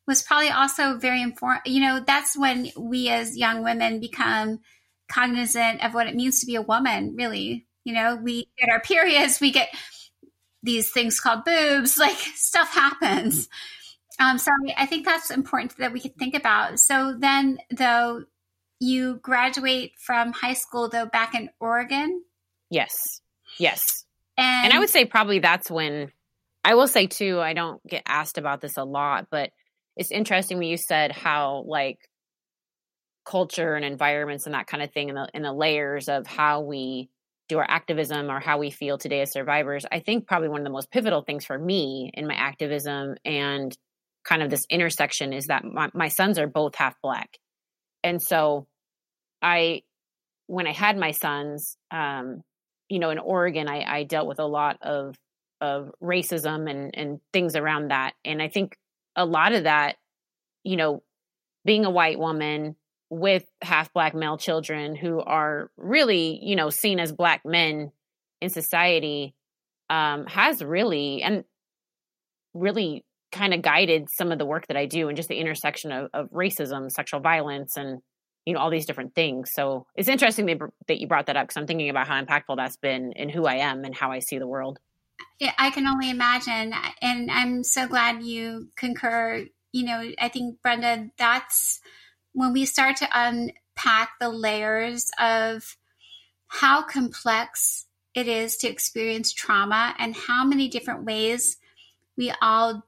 was 0.07 0.23
probably 0.23 0.51
also 0.51 0.97
very 0.99 1.21
important. 1.21 1.67
You 1.67 1.81
know, 1.81 2.01
that's 2.07 2.39
when 2.39 2.71
we 2.79 3.09
as 3.09 3.37
young 3.37 3.65
women 3.65 3.99
become 3.99 4.61
cognizant 5.09 5.85
of 5.85 5.95
what 5.95 6.07
it 6.07 6.15
means 6.15 6.41
to 6.41 6.47
be 6.47 6.55
a 6.55 6.63
woman. 6.63 7.15
Really, 7.17 7.67
you 7.83 7.93
know, 7.93 8.15
we 8.15 8.49
get 8.57 8.71
our 8.71 8.81
periods, 8.85 9.41
we 9.41 9.51
get 9.51 9.69
these 10.63 10.91
things 10.91 11.21
called 11.21 11.45
boobs, 11.45 11.99
like 11.99 12.17
stuff 12.35 12.73
happens. 12.73 13.49
Um, 14.19 14.39
so 14.39 14.51
I 14.77 14.87
think 14.87 15.05
that's 15.05 15.31
important 15.31 15.77
that 15.79 15.93
we 15.93 16.01
could 16.01 16.17
think 16.17 16.35
about. 16.35 16.79
So 16.79 17.17
then, 17.19 17.59
though, 17.71 18.25
you 18.79 19.17
graduate 19.23 19.93
from 19.99 20.33
high 20.33 20.55
school, 20.55 20.89
though, 20.89 21.07
back 21.07 21.35
in 21.35 21.51
Oregon? 21.61 22.23
Yes. 22.71 22.91
Yes. 23.59 23.83
And, 24.37 24.67
and 24.67 24.73
I 24.73 24.79
would 24.79 24.91
say 24.91 25.05
probably 25.05 25.39
that's 25.39 25.71
when 25.71 26.13
I 26.65 26.75
will 26.75 26.89
say, 26.89 27.07
too, 27.07 27.41
I 27.41 27.55
don't 27.55 27.85
get 27.87 28.03
asked 28.07 28.39
about 28.39 28.61
this 28.61 28.77
a 28.77 28.85
lot, 28.85 29.29
but 29.31 29.51
it's 29.97 30.11
interesting 30.11 30.59
when 30.59 30.69
you 30.69 30.77
said 30.77 31.13
how, 31.13 31.65
like, 31.67 31.99
culture 33.25 33.75
and 33.75 33.85
environments 33.85 34.47
and 34.47 34.55
that 34.55 34.67
kind 34.67 34.83
of 34.83 34.93
thing 34.93 35.11
and 35.11 35.17
the, 35.17 35.29
and 35.35 35.45
the 35.45 35.53
layers 35.53 36.09
of 36.09 36.27
how 36.27 36.61
we 36.61 37.09
our 37.59 37.67
activism 37.69 38.31
or 38.31 38.41
how 38.41 38.59
we 38.59 38.71
feel 38.71 38.99
today 38.99 39.21
as 39.23 39.33
survivors, 39.33 39.85
I 39.91 40.01
think 40.01 40.27
probably 40.27 40.49
one 40.49 40.61
of 40.61 40.65
the 40.65 40.71
most 40.71 40.91
pivotal 40.91 41.23
things 41.23 41.45
for 41.45 41.59
me 41.59 42.11
in 42.15 42.27
my 42.27 42.35
activism 42.35 43.17
and 43.25 43.77
kind 44.25 44.43
of 44.43 44.51
this 44.51 44.67
intersection 44.71 45.33
is 45.33 45.47
that 45.47 45.65
my, 45.65 45.91
my 45.95 46.09
sons 46.09 46.39
are 46.39 46.47
both 46.47 46.75
half 46.75 46.95
black. 47.03 47.39
And 48.05 48.23
so 48.23 48.67
I, 49.41 49.83
when 50.47 50.67
I 50.67 50.73
had 50.73 50.97
my 50.97 51.13
sons, 51.13 51.77
um, 51.91 52.43
you 52.89 52.99
know, 52.99 53.11
in 53.11 53.19
Oregon, 53.19 53.69
I, 53.69 53.83
I 53.83 54.05
dealt 54.05 54.29
with 54.29 54.39
a 54.39 54.47
lot 54.47 54.79
of, 54.83 55.17
of 55.61 55.91
racism 56.03 56.71
and, 56.71 56.91
and 56.95 57.21
things 57.33 57.57
around 57.57 57.91
that. 57.91 58.13
And 58.25 58.43
I 58.43 58.49
think 58.49 58.77
a 59.17 59.25
lot 59.25 59.53
of 59.53 59.65
that, 59.65 59.97
you 60.65 60.77
know, 60.77 61.03
being 61.65 61.85
a 61.85 61.91
white 61.91 62.19
woman, 62.19 62.77
with 63.13 63.45
half 63.61 63.93
black 63.93 64.15
male 64.15 64.39
children 64.39 64.97
who 64.97 65.21
are 65.21 65.71
really, 65.77 66.41
you 66.43 66.57
know, 66.57 66.71
seen 66.71 66.99
as 66.99 67.13
black 67.13 67.43
men 67.45 67.93
in 68.41 68.49
society 68.49 69.35
um, 69.91 70.25
has 70.25 70.65
really 70.65 71.23
and 71.23 71.45
really 72.55 73.05
kind 73.31 73.53
of 73.53 73.61
guided 73.61 74.09
some 74.11 74.33
of 74.33 74.39
the 74.39 74.47
work 74.47 74.67
that 74.69 74.79
I 74.79 74.87
do 74.87 75.09
and 75.09 75.17
just 75.17 75.29
the 75.29 75.39
intersection 75.39 75.93
of, 75.93 76.09
of 76.15 76.31
racism, 76.31 76.91
sexual 76.91 77.21
violence, 77.21 77.77
and 77.77 78.01
you 78.47 78.55
know 78.55 78.61
all 78.61 78.71
these 78.71 78.87
different 78.87 79.15
things. 79.15 79.51
So 79.53 79.87
it's 79.95 80.09
interesting 80.09 80.47
that 80.47 80.99
you 80.99 81.07
brought 81.07 81.27
that 81.27 81.37
up 81.37 81.49
because 81.49 81.61
I'm 81.61 81.67
thinking 81.67 81.91
about 81.91 82.09
how 82.09 82.19
impactful 82.19 82.57
that's 82.57 82.79
been 82.79 83.13
in 83.15 83.29
who 83.29 83.45
I 83.45 83.57
am 83.57 83.85
and 83.85 83.95
how 83.95 84.11
I 84.11 84.21
see 84.21 84.39
the 84.39 84.49
world. 84.49 84.79
Yeah, 85.39 85.53
I 85.59 85.69
can 85.69 85.87
only 85.87 86.09
imagine, 86.09 86.73
and 87.03 87.31
I'm 87.31 87.63
so 87.63 87.87
glad 87.87 88.23
you 88.23 88.71
concur. 88.75 89.45
You 89.71 89.85
know, 89.85 90.13
I 90.19 90.29
think 90.31 90.63
Brenda, 90.63 91.11
that's 91.19 91.81
when 92.33 92.53
we 92.53 92.65
start 92.65 92.97
to 92.97 93.09
unpack 93.13 94.19
the 94.21 94.29
layers 94.29 95.11
of 95.19 95.77
how 96.47 96.83
complex 96.83 97.87
it 98.15 98.29
is 98.29 98.57
to 98.59 98.69
experience 98.69 99.33
trauma 99.33 99.95
and 99.99 100.15
how 100.15 100.45
many 100.45 100.69
different 100.69 101.05
ways 101.05 101.57
we 102.17 102.33
all 102.43 102.85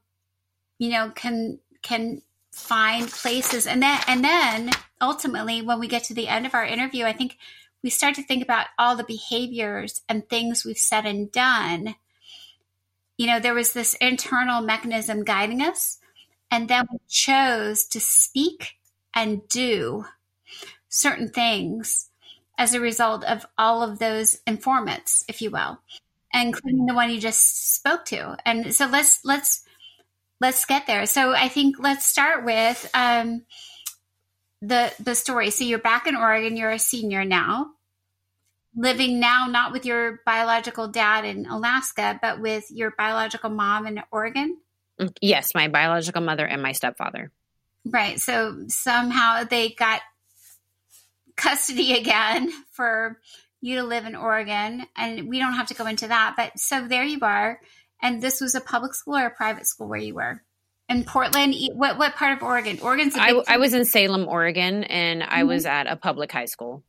you 0.77 0.89
know 0.89 1.11
can 1.15 1.59
can 1.81 2.21
find 2.51 3.07
places. 3.09 3.67
And 3.67 3.81
then 3.81 3.99
and 4.07 4.23
then 4.23 4.71
ultimately 5.01 5.61
when 5.61 5.79
we 5.79 5.87
get 5.87 6.05
to 6.05 6.13
the 6.13 6.27
end 6.27 6.45
of 6.45 6.53
our 6.55 6.63
interview 6.63 7.03
i 7.03 7.11
think 7.11 7.37
we 7.83 7.89
start 7.89 8.15
to 8.15 8.23
think 8.23 8.41
about 8.41 8.67
all 8.79 8.95
the 8.95 9.03
behaviors 9.03 10.01
and 10.07 10.27
things 10.27 10.65
we've 10.65 10.77
said 10.77 11.05
and 11.05 11.31
done. 11.31 11.95
You 13.17 13.27
know 13.27 13.39
there 13.39 13.53
was 13.53 13.73
this 13.73 13.93
internal 13.95 14.61
mechanism 14.61 15.23
guiding 15.23 15.61
us 15.61 15.99
and 16.49 16.67
then 16.67 16.87
we 16.91 16.99
chose 17.07 17.85
to 17.87 17.99
speak 17.99 18.77
and 19.15 19.47
do 19.47 20.05
certain 20.89 21.29
things 21.29 22.09
as 22.57 22.73
a 22.73 22.79
result 22.79 23.23
of 23.23 23.45
all 23.57 23.81
of 23.81 23.99
those 23.99 24.39
informants, 24.45 25.23
if 25.27 25.41
you 25.41 25.49
will, 25.51 25.79
including 26.33 26.85
the 26.85 26.93
one 26.93 27.09
you 27.09 27.19
just 27.19 27.75
spoke 27.75 28.05
to. 28.05 28.37
And 28.45 28.73
so 28.73 28.87
let's 28.87 29.23
let's 29.25 29.63
let's 30.39 30.65
get 30.65 30.87
there. 30.87 31.05
So 31.05 31.33
I 31.33 31.49
think 31.49 31.77
let's 31.79 32.05
start 32.05 32.45
with 32.45 32.89
um, 32.93 33.43
the 34.61 34.93
the 34.99 35.15
story. 35.15 35.49
So 35.49 35.63
you're 35.63 35.79
back 35.79 36.07
in 36.07 36.15
Oregon. 36.15 36.57
You're 36.57 36.71
a 36.71 36.79
senior 36.79 37.25
now, 37.25 37.71
living 38.75 39.19
now 39.19 39.47
not 39.47 39.71
with 39.71 39.85
your 39.85 40.21
biological 40.25 40.87
dad 40.87 41.25
in 41.25 41.45
Alaska, 41.45 42.19
but 42.21 42.39
with 42.39 42.65
your 42.69 42.93
biological 42.97 43.49
mom 43.49 43.87
in 43.87 44.01
Oregon. 44.11 44.57
Mm, 44.99 45.15
yes, 45.21 45.53
my 45.53 45.67
biological 45.67 46.21
mother 46.21 46.45
and 46.45 46.61
my 46.61 46.71
stepfather. 46.71 47.31
Right. 47.85 48.19
So 48.19 48.65
somehow 48.67 49.43
they 49.43 49.69
got 49.69 50.01
custody 51.35 51.93
again 51.99 52.51
for 52.71 53.19
you 53.61 53.77
to 53.77 53.83
live 53.83 54.05
in 54.05 54.15
Oregon. 54.15 54.85
And 54.95 55.29
we 55.29 55.39
don't 55.39 55.53
have 55.53 55.67
to 55.67 55.73
go 55.73 55.85
into 55.85 56.07
that. 56.07 56.35
But 56.37 56.59
so 56.59 56.87
there 56.87 57.03
you 57.03 57.19
are. 57.21 57.59
And 58.01 58.21
this 58.21 58.41
was 58.41 58.55
a 58.55 58.61
public 58.61 58.93
school 58.93 59.15
or 59.15 59.25
a 59.25 59.31
private 59.31 59.67
school 59.67 59.87
where 59.87 59.99
you 59.99 60.15
were? 60.15 60.41
In 60.87 61.03
Portland, 61.03 61.55
what 61.73 61.97
what 61.97 62.15
part 62.15 62.37
of 62.37 62.43
Oregon? 62.43 62.77
Oregon's. 62.79 63.15
I, 63.17 63.31
I, 63.47 63.57
was 63.57 63.73
in 63.73 63.85
Salem, 63.85 64.27
Oregon, 64.27 64.83
and 64.83 65.23
I 65.23 65.39
mm-hmm. 65.39 65.47
was 65.47 65.65
at 65.65 65.87
a 65.87 65.95
public 65.95 66.31
high 66.31 66.45
school. 66.45 66.83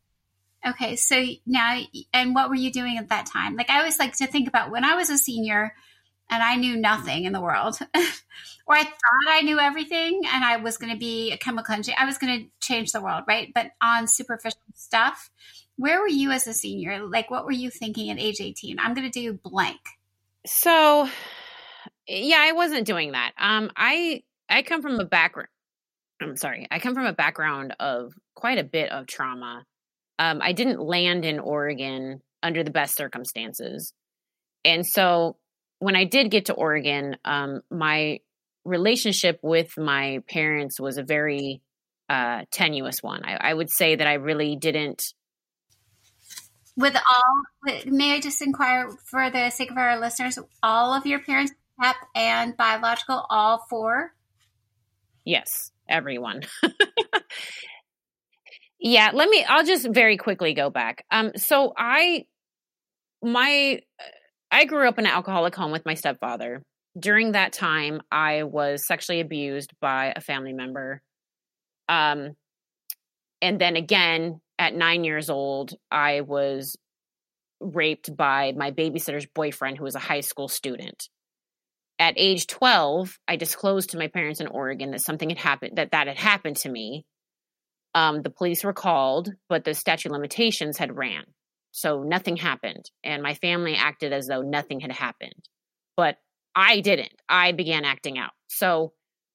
Okay, 0.67 0.95
so 0.97 1.23
now, 1.47 1.79
and 2.13 2.35
what 2.35 2.49
were 2.49 2.55
you 2.55 2.71
doing 2.71 2.99
at 2.99 3.09
that 3.09 3.25
time? 3.25 3.55
Like, 3.55 3.71
I 3.71 3.79
always 3.79 3.97
like 3.97 4.15
to 4.17 4.27
think 4.27 4.47
about 4.47 4.69
when 4.69 4.83
I 4.83 4.95
was 4.95 5.09
a 5.09 5.17
senior 5.17 5.73
and 6.29 6.43
I 6.43 6.55
knew 6.55 6.75
nothing 6.75 7.23
in 7.23 7.33
the 7.33 7.41
world, 7.41 7.77
or 8.67 8.75
I 8.75 8.83
thought 8.83 9.27
I 9.29 9.41
knew 9.41 9.59
everything 9.59 10.21
and 10.25 10.43
I 10.43 10.57
was 10.57 10.77
going 10.77 10.91
to 10.91 10.99
be 10.99 11.31
a 11.31 11.37
chemical 11.37 11.73
engineer. 11.73 11.97
I 11.99 12.05
was 12.05 12.17
going 12.17 12.39
to 12.39 12.49
change 12.59 12.91
the 12.91 13.01
world, 13.01 13.23
right? 13.27 13.51
But 13.53 13.71
on 13.81 14.07
superficial 14.07 14.59
stuff, 14.75 15.29
where 15.77 16.01
were 16.01 16.07
you 16.07 16.31
as 16.31 16.47
a 16.47 16.53
senior? 16.53 17.07
Like, 17.07 17.31
what 17.31 17.45
were 17.45 17.51
you 17.51 17.69
thinking 17.69 18.09
at 18.09 18.19
age 18.19 18.41
18? 18.41 18.79
I'm 18.79 18.93
going 18.93 19.09
to 19.09 19.19
do 19.19 19.33
blank. 19.33 19.79
So, 20.45 21.07
yeah, 22.07 22.39
I 22.39 22.53
wasn't 22.53 22.87
doing 22.87 23.13
that. 23.13 23.31
Um, 23.37 23.71
I 23.75 24.23
I 24.49 24.63
come 24.63 24.81
from 24.81 24.99
a 24.99 25.05
background. 25.05 25.49
I'm 26.21 26.35
sorry, 26.35 26.67
I 26.71 26.79
come 26.79 26.95
from 26.95 27.05
a 27.05 27.13
background 27.13 27.75
of 27.79 28.13
quite 28.33 28.57
a 28.57 28.63
bit 28.63 28.91
of 28.91 29.07
trauma. 29.07 29.65
Um, 30.19 30.39
I 30.41 30.53
didn't 30.53 30.81
land 30.81 31.25
in 31.25 31.39
Oregon 31.39 32.21
under 32.41 32.63
the 32.63 32.71
best 32.71 32.95
circumstances, 32.95 33.93
and 34.65 34.85
so 34.85 35.37
when 35.79 35.95
I 35.95 36.05
did 36.05 36.31
get 36.31 36.45
to 36.45 36.53
Oregon, 36.53 37.17
um, 37.25 37.61
my 37.69 38.19
relationship 38.65 39.39
with 39.41 39.77
my 39.77 40.21
parents 40.27 40.79
was 40.79 40.97
a 40.97 41.03
very 41.03 41.61
uh, 42.09 42.43
tenuous 42.51 43.03
one. 43.03 43.23
I, 43.23 43.35
I, 43.35 43.53
would 43.53 43.69
say 43.69 43.95
that 43.95 44.07
I 44.07 44.13
really 44.13 44.55
didn't. 44.55 45.13
With 46.75 46.95
all, 46.95 47.73
may 47.85 48.13
I 48.13 48.19
just 48.19 48.41
inquire 48.41 48.89
for 49.05 49.29
the 49.29 49.49
sake 49.49 49.71
of 49.71 49.77
our 49.77 49.99
listeners, 49.99 50.37
all 50.61 50.93
of 50.93 51.05
your 51.05 51.19
parents, 51.19 51.53
PEP 51.81 51.95
and 52.15 52.55
biological, 52.55 53.25
all 53.29 53.65
four? 53.69 54.13
Yes, 55.25 55.71
everyone. 55.89 56.43
yeah, 58.79 59.11
let 59.13 59.29
me, 59.29 59.43
I'll 59.43 59.65
just 59.65 59.87
very 59.89 60.17
quickly 60.17 60.53
go 60.53 60.69
back. 60.69 61.03
Um, 61.11 61.31
so 61.35 61.73
I, 61.75 62.25
my, 63.21 63.81
I 64.51 64.65
grew 64.65 64.87
up 64.87 64.97
in 64.97 65.05
an 65.05 65.11
alcoholic 65.11 65.55
home 65.55 65.71
with 65.71 65.85
my 65.85 65.93
stepfather. 65.93 66.63
During 66.97 67.33
that 67.33 67.53
time, 67.53 68.01
I 68.11 68.43
was 68.43 68.87
sexually 68.87 69.19
abused 69.19 69.71
by 69.81 70.13
a 70.15 70.21
family 70.21 70.53
member. 70.53 71.01
Um, 71.89 72.35
and 73.41 73.59
then 73.59 73.75
again, 73.75 74.41
at 74.57 74.73
nine 74.73 75.03
years 75.03 75.29
old, 75.29 75.73
I 75.91 76.21
was 76.21 76.75
raped 77.59 78.15
by 78.15 78.53
my 78.55 78.71
babysitter's 78.71 79.27
boyfriend, 79.33 79.77
who 79.77 79.83
was 79.83 79.95
a 79.95 79.99
high 79.99 80.21
school 80.21 80.47
student. 80.47 81.09
At 81.99 82.13
age 82.17 82.47
12, 82.47 83.17
I 83.27 83.35
disclosed 83.35 83.91
to 83.91 83.97
my 83.97 84.07
parents 84.07 84.39
in 84.39 84.47
Oregon 84.47 84.91
that 84.91 85.01
something 85.01 85.29
had 85.29 85.39
happened, 85.39 85.77
that 85.77 85.91
that 85.91 86.07
had 86.07 86.17
happened 86.17 86.57
to 86.57 86.69
me. 86.69 87.05
Um, 87.95 88.21
the 88.21 88.29
police 88.29 88.63
were 88.63 88.73
called, 88.73 89.31
but 89.49 89.63
the 89.63 89.73
statute 89.73 90.11
limitations 90.11 90.77
had 90.77 90.95
ran. 90.95 91.23
So 91.77 92.01
nothing 92.01 92.37
happened. 92.37 92.89
And 93.03 93.21
my 93.21 93.35
family 93.35 93.75
acted 93.75 94.11
as 94.11 94.25
though 94.25 94.41
nothing 94.41 94.79
had 94.79 94.91
happened. 94.91 95.47
But 95.95 96.17
I 96.55 96.79
didn't. 96.79 97.13
I 97.29 97.51
began 97.51 97.85
acting 97.85 98.17
out. 98.17 98.31
So 98.47 98.93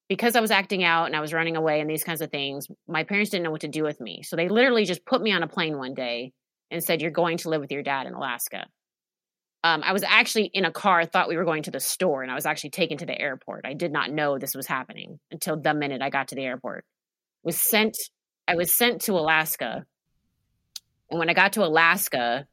because 0.09 0.35
I 0.35 0.41
was 0.41 0.51
acting 0.51 0.83
out 0.83 1.05
and 1.05 1.15
I 1.15 1.21
was 1.21 1.31
running 1.31 1.55
away 1.55 1.79
and 1.79 1.89
these 1.89 2.03
kinds 2.03 2.19
of 2.19 2.31
things, 2.31 2.67
my 2.85 3.05
parents 3.05 3.31
didn't 3.31 3.45
know 3.45 3.51
what 3.51 3.61
to 3.61 3.69
do 3.69 3.83
with 3.83 4.01
me. 4.01 4.23
So 4.23 4.35
they 4.35 4.49
literally 4.49 4.83
just 4.83 5.05
put 5.05 5.21
me 5.21 5.31
on 5.31 5.41
a 5.41 5.47
plane 5.47 5.77
one 5.77 5.93
day 5.93 6.33
and 6.69 6.83
said, 6.83 7.01
You're 7.01 7.11
going 7.11 7.37
to 7.37 7.49
live 7.49 7.61
with 7.61 7.71
your 7.71 7.81
dad 7.81 8.07
in 8.07 8.13
Alaska. 8.13 8.65
Um, 9.63 9.81
I 9.81 9.93
was 9.93 10.03
actually 10.03 10.47
in 10.47 10.65
a 10.65 10.71
car, 10.71 11.05
thought 11.05 11.29
we 11.29 11.37
were 11.37 11.45
going 11.45 11.63
to 11.63 11.71
the 11.71 11.79
store, 11.79 12.23
and 12.23 12.31
I 12.31 12.35
was 12.35 12.45
actually 12.45 12.71
taken 12.71 12.97
to 12.97 13.05
the 13.05 13.17
airport. 13.17 13.61
I 13.65 13.73
did 13.73 13.93
not 13.93 14.11
know 14.11 14.37
this 14.37 14.53
was 14.53 14.67
happening 14.67 15.17
until 15.31 15.55
the 15.55 15.73
minute 15.73 16.01
I 16.01 16.09
got 16.09 16.27
to 16.27 16.35
the 16.35 16.43
airport. 16.43 16.83
Was 17.45 17.55
sent 17.55 17.95
I 18.49 18.55
was 18.55 18.75
sent 18.75 19.03
to 19.03 19.13
Alaska 19.13 19.85
and 21.13 21.19
when 21.19 21.29
I 21.29 21.35
got 21.35 21.53
to 21.53 21.63
Alaska, 21.63 22.47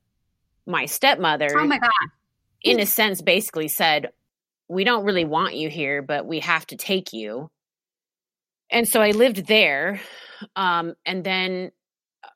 my 0.66 0.84
stepmother, 0.84 1.48
oh 1.58 1.66
my 1.66 1.78
God. 1.78 1.90
in 2.62 2.78
a 2.78 2.84
sense, 2.84 3.22
basically 3.22 3.68
said, 3.68 4.10
We 4.68 4.84
don't 4.84 5.06
really 5.06 5.24
want 5.24 5.54
you 5.54 5.70
here, 5.70 6.02
but 6.02 6.26
we 6.26 6.40
have 6.40 6.66
to 6.66 6.76
take 6.76 7.14
you. 7.14 7.50
And 8.70 8.86
so 8.86 9.00
I 9.00 9.12
lived 9.12 9.46
there. 9.46 10.02
Um, 10.56 10.92
and 11.06 11.24
then 11.24 11.70
uh, 12.22 12.28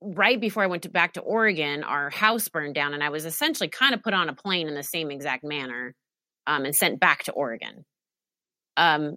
right 0.00 0.40
before 0.40 0.62
I 0.62 0.68
went 0.68 0.84
to, 0.84 0.88
back 0.88 1.14
to 1.14 1.20
Oregon, 1.20 1.82
our 1.82 2.10
house 2.10 2.48
burned 2.48 2.76
down, 2.76 2.94
and 2.94 3.02
I 3.02 3.08
was 3.08 3.26
essentially 3.26 3.68
kind 3.68 3.92
of 3.92 4.04
put 4.04 4.14
on 4.14 4.28
a 4.28 4.34
plane 4.34 4.68
in 4.68 4.76
the 4.76 4.84
same 4.84 5.10
exact 5.10 5.42
manner 5.42 5.96
um, 6.46 6.64
and 6.64 6.76
sent 6.76 7.00
back 7.00 7.24
to 7.24 7.32
Oregon. 7.32 7.84
Um, 8.76 9.16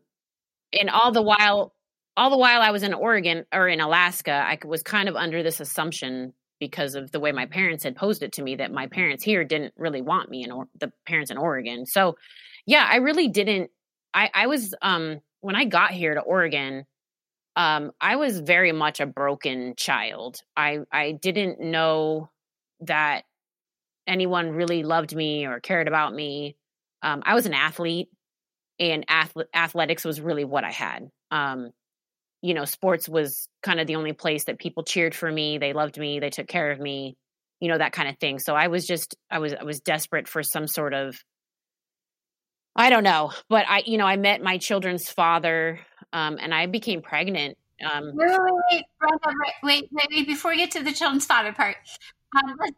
and 0.73 0.89
all 0.89 1.11
the 1.11 1.21
while, 1.21 1.75
all 2.17 2.31
the 2.31 2.37
while 2.37 2.63
I 2.63 2.71
was 2.71 2.81
in 2.81 2.95
Oregon 2.95 3.45
or 3.53 3.67
in 3.67 3.81
Alaska, 3.81 4.31
I 4.31 4.57
was 4.65 4.81
kind 4.81 5.07
of 5.07 5.15
under 5.15 5.43
this 5.43 5.59
assumption 5.59 6.33
because 6.59 6.95
of 6.95 7.11
the 7.11 7.19
way 7.19 7.31
my 7.31 7.45
parents 7.45 7.83
had 7.83 7.95
posed 7.95 8.23
it 8.23 8.33
to 8.33 8.41
me 8.41 8.55
that 8.55 8.71
my 8.71 8.87
parents 8.87 9.23
here 9.23 9.43
didn't 9.43 9.73
really 9.77 10.01
want 10.01 10.29
me 10.29 10.43
and 10.43 10.51
or- 10.51 10.69
the 10.79 10.91
parents 11.05 11.31
in 11.31 11.37
Oregon. 11.37 11.85
So, 11.85 12.17
yeah, 12.65 12.87
I 12.89 12.97
really 12.97 13.27
didn't. 13.27 13.71
I, 14.13 14.29
I 14.33 14.47
was 14.47 14.73
um, 14.81 15.19
when 15.41 15.55
I 15.55 15.65
got 15.65 15.91
here 15.91 16.13
to 16.13 16.21
Oregon, 16.21 16.85
um, 17.55 17.91
I 18.01 18.15
was 18.15 18.39
very 18.39 18.71
much 18.71 18.99
a 18.99 19.05
broken 19.05 19.75
child. 19.77 20.41
I 20.55 20.79
I 20.91 21.13
didn't 21.13 21.59
know 21.59 22.29
that 22.81 23.23
anyone 24.07 24.51
really 24.51 24.83
loved 24.83 25.15
me 25.15 25.45
or 25.45 25.59
cared 25.59 25.87
about 25.87 26.13
me. 26.13 26.55
Um, 27.01 27.23
I 27.25 27.33
was 27.33 27.45
an 27.45 27.53
athlete, 27.53 28.09
and 28.79 29.05
ath- 29.07 29.35
athletics 29.53 30.05
was 30.05 30.21
really 30.21 30.45
what 30.45 30.63
I 30.63 30.71
had. 30.71 31.09
Um, 31.31 31.71
you 32.45 32.53
know, 32.53 32.63
sports 32.63 33.09
was 33.09 33.49
kind 33.63 33.79
of 33.79 33.87
the 33.87 33.95
only 33.95 34.13
place 34.13 34.43
that 34.43 34.59
people 34.59 34.83
cheered 34.83 35.15
for 35.15 35.31
me. 35.31 35.57
They 35.57 35.73
loved 35.73 35.97
me. 35.97 36.19
They 36.19 36.29
took 36.29 36.47
care 36.47 36.71
of 36.71 36.79
me, 36.79 37.17
you 37.59 37.67
know, 37.67 37.79
that 37.79 37.91
kind 37.91 38.07
of 38.07 38.19
thing. 38.19 38.37
So 38.37 38.53
I 38.53 38.67
was 38.67 38.85
just, 38.85 39.15
I 39.31 39.39
was, 39.39 39.55
I 39.55 39.63
was 39.63 39.79
desperate 39.79 40.27
for 40.27 40.43
some 40.43 40.67
sort 40.67 40.93
of, 40.93 41.17
I 42.75 42.91
don't 42.91 43.03
know, 43.03 43.31
but 43.49 43.65
I, 43.67 43.81
you 43.87 43.97
know, 43.97 44.05
I 44.05 44.17
met 44.17 44.43
my 44.43 44.59
children's 44.59 45.09
father, 45.09 45.79
um, 46.13 46.37
and 46.39 46.53
I 46.53 46.67
became 46.67 47.01
pregnant. 47.01 47.57
Um, 47.83 48.11
wait, 48.13 48.29
wait, 48.29 48.37
wait, 48.71 49.11
wait, 49.63 49.89
wait, 49.91 50.09
wait, 50.11 50.27
before 50.27 50.51
we 50.51 50.57
get 50.57 50.69
to 50.71 50.83
the 50.83 50.93
children's 50.93 51.25
father 51.25 51.51
part, 51.51 51.77
um, 52.37 52.55
that, 52.59 52.73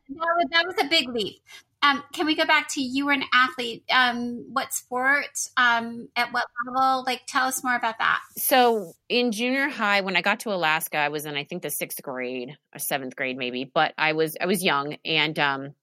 that 0.52 0.66
was 0.66 0.76
a 0.82 0.88
big 0.88 1.10
leap. 1.10 1.42
Um, 1.84 2.04
can 2.12 2.26
we 2.26 2.36
go 2.36 2.46
back 2.46 2.70
to 2.70 2.82
you 2.82 3.06
were 3.06 3.12
an 3.12 3.24
athlete? 3.34 3.84
Um, 3.92 4.48
what 4.52 4.74
sport? 4.74 5.38
Um, 5.58 6.10
at 6.16 6.34
what 6.34 6.46
level? 6.66 7.04
Like, 7.06 7.22
tell 7.28 7.46
us 7.46 7.64
more 7.64 7.76
about 7.76 8.00
that. 8.00 8.20
So, 8.36 8.94
in 9.10 9.32
junior 9.32 9.70
high, 9.70 10.02
when 10.02 10.18
I 10.18 10.22
got 10.22 10.40
to 10.42 10.54
Alaska, 10.54 10.98
I 10.98 11.10
was 11.10 11.26
in 11.26 11.38
I 11.38 11.44
think 11.44 11.62
the 11.62 11.70
sixth 11.70 12.02
grade 12.02 12.58
or 12.74 12.80
seventh 12.80 13.16
grade, 13.16 13.38
maybe. 13.38 13.70
But 13.72 13.94
I 13.98 14.14
was 14.14 14.36
I 14.42 14.48
was 14.48 14.64
young, 14.64 14.98
and 15.06 15.38
um, 15.38 15.76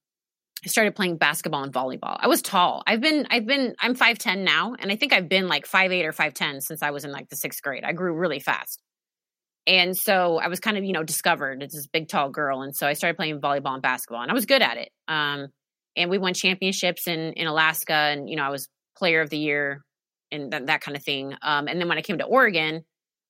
I 0.65 0.69
started 0.69 0.97
playing 0.97 1.19
basketball 1.19 1.63
and 1.63 1.73
volleyball. 1.73 2.17
I 2.19 2.27
was 2.27 2.43
tall. 2.43 2.83
I've 2.87 3.01
been 3.01 3.27
I've 3.31 3.47
been 3.47 3.75
I'm 3.79 3.95
five 3.95 4.19
ten 4.19 4.43
now, 4.43 4.75
and 4.79 4.91
I 4.91 4.97
think 4.97 5.13
I've 5.13 5.29
been 5.29 5.47
like 5.47 5.65
five 5.65 5.93
eight 5.93 6.07
or 6.07 6.13
five 6.13 6.35
ten 6.35 6.61
since 6.61 6.83
I 6.83 6.91
was 6.91 7.05
in 7.05 7.13
like 7.13 7.29
the 7.29 7.37
sixth 7.37 7.63
grade. 7.63 7.85
I 7.85 7.93
grew 7.93 8.15
really 8.15 8.41
fast. 8.41 8.83
And 9.67 9.97
so 9.97 10.39
I 10.39 10.49
was 10.49 10.61
kind 10.61 10.77
of, 10.77 10.85
you 10.85 10.93
know, 10.93 11.03
discovered 11.03 11.63
as 11.63 11.73
this 11.73 11.87
big, 11.87 12.09
tall 12.09 12.29
girl. 12.29 12.61
And 12.61 12.77
so 12.77 12.87
I 12.87 12.93
started 12.93 13.17
playing 13.17 13.41
volleyball 13.41 13.73
and 13.73 13.83
basketball, 13.83 14.23
and 14.23 14.31
I 14.31 14.35
was 14.35 14.45
good 14.45 14.61
at 14.61 14.77
it. 14.77 14.91
Um, 15.09 15.49
and 15.97 16.11
we 16.11 16.19
won 16.19 16.35
championships 16.35 17.07
in 17.07 17.33
in 17.35 17.47
Alaska, 17.47 17.93
and 17.93 18.29
you 18.29 18.37
know 18.37 18.45
I 18.45 18.51
was 18.51 18.69
player 18.97 19.21
of 19.21 19.31
the 19.31 19.39
year 19.39 19.85
and 20.31 20.53
that, 20.53 20.67
that 20.67 20.81
kind 20.81 20.97
of 20.97 21.03
thing. 21.03 21.35
Um, 21.43 21.69
and 21.69 21.81
then 21.81 21.89
when 21.89 21.99
I 21.99 22.03
came 22.03 22.19
to 22.19 22.25
Oregon, 22.25 22.85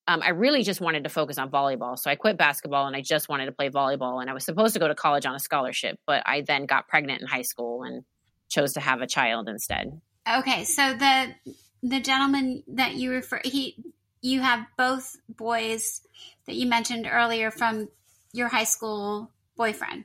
um, 0.07 0.23
I 0.23 0.31
really 0.31 0.63
just 0.63 0.81
wanted 0.81 1.05
to 1.05 1.11
focus 1.11 1.39
on 1.39 1.51
volleyball. 1.51 1.99
So 1.99 2.11
I 2.11 2.17
quit 2.17 2.37
basketball 2.37 2.87
and 2.87 2.95
I 2.95 3.01
just 3.01 3.29
wanted 3.29 3.47
to 3.47 3.53
play 3.53 3.71
volleyball. 3.71 4.21
And 4.21 4.29
I 4.29 4.35
was 4.35 4.45
supposed 4.45 4.75
to 4.75 4.81
go 4.81 4.89
to 4.89 4.95
college 4.95 5.25
on 5.27 5.35
a 5.35 5.39
scholarship, 5.39 5.99
but 6.07 6.23
I 6.27 6.43
then 6.43 6.67
got 6.67 6.89
pregnant 6.89 7.23
in 7.23 7.27
high 7.27 7.43
school 7.43 7.83
and 7.83 8.05
chose 8.49 8.75
to 8.75 8.81
have 8.81 9.01
a 9.01 9.07
child 9.07 9.49
instead. 9.49 10.01
Okay, 10.31 10.65
so 10.65 10.95
the 10.95 11.35
the 11.83 12.01
gentleman 12.01 12.63
that 12.69 12.95
you 12.95 13.13
refer 13.13 13.41
he 13.45 13.77
you 14.23 14.41
have 14.41 14.67
both 14.79 15.17
boys 15.29 16.01
that 16.47 16.55
you 16.55 16.67
mentioned 16.67 17.07
earlier 17.11 17.51
from 17.51 17.89
your 18.33 18.49
high 18.49 18.65
school 18.65 19.31
boyfriend. 19.57 20.05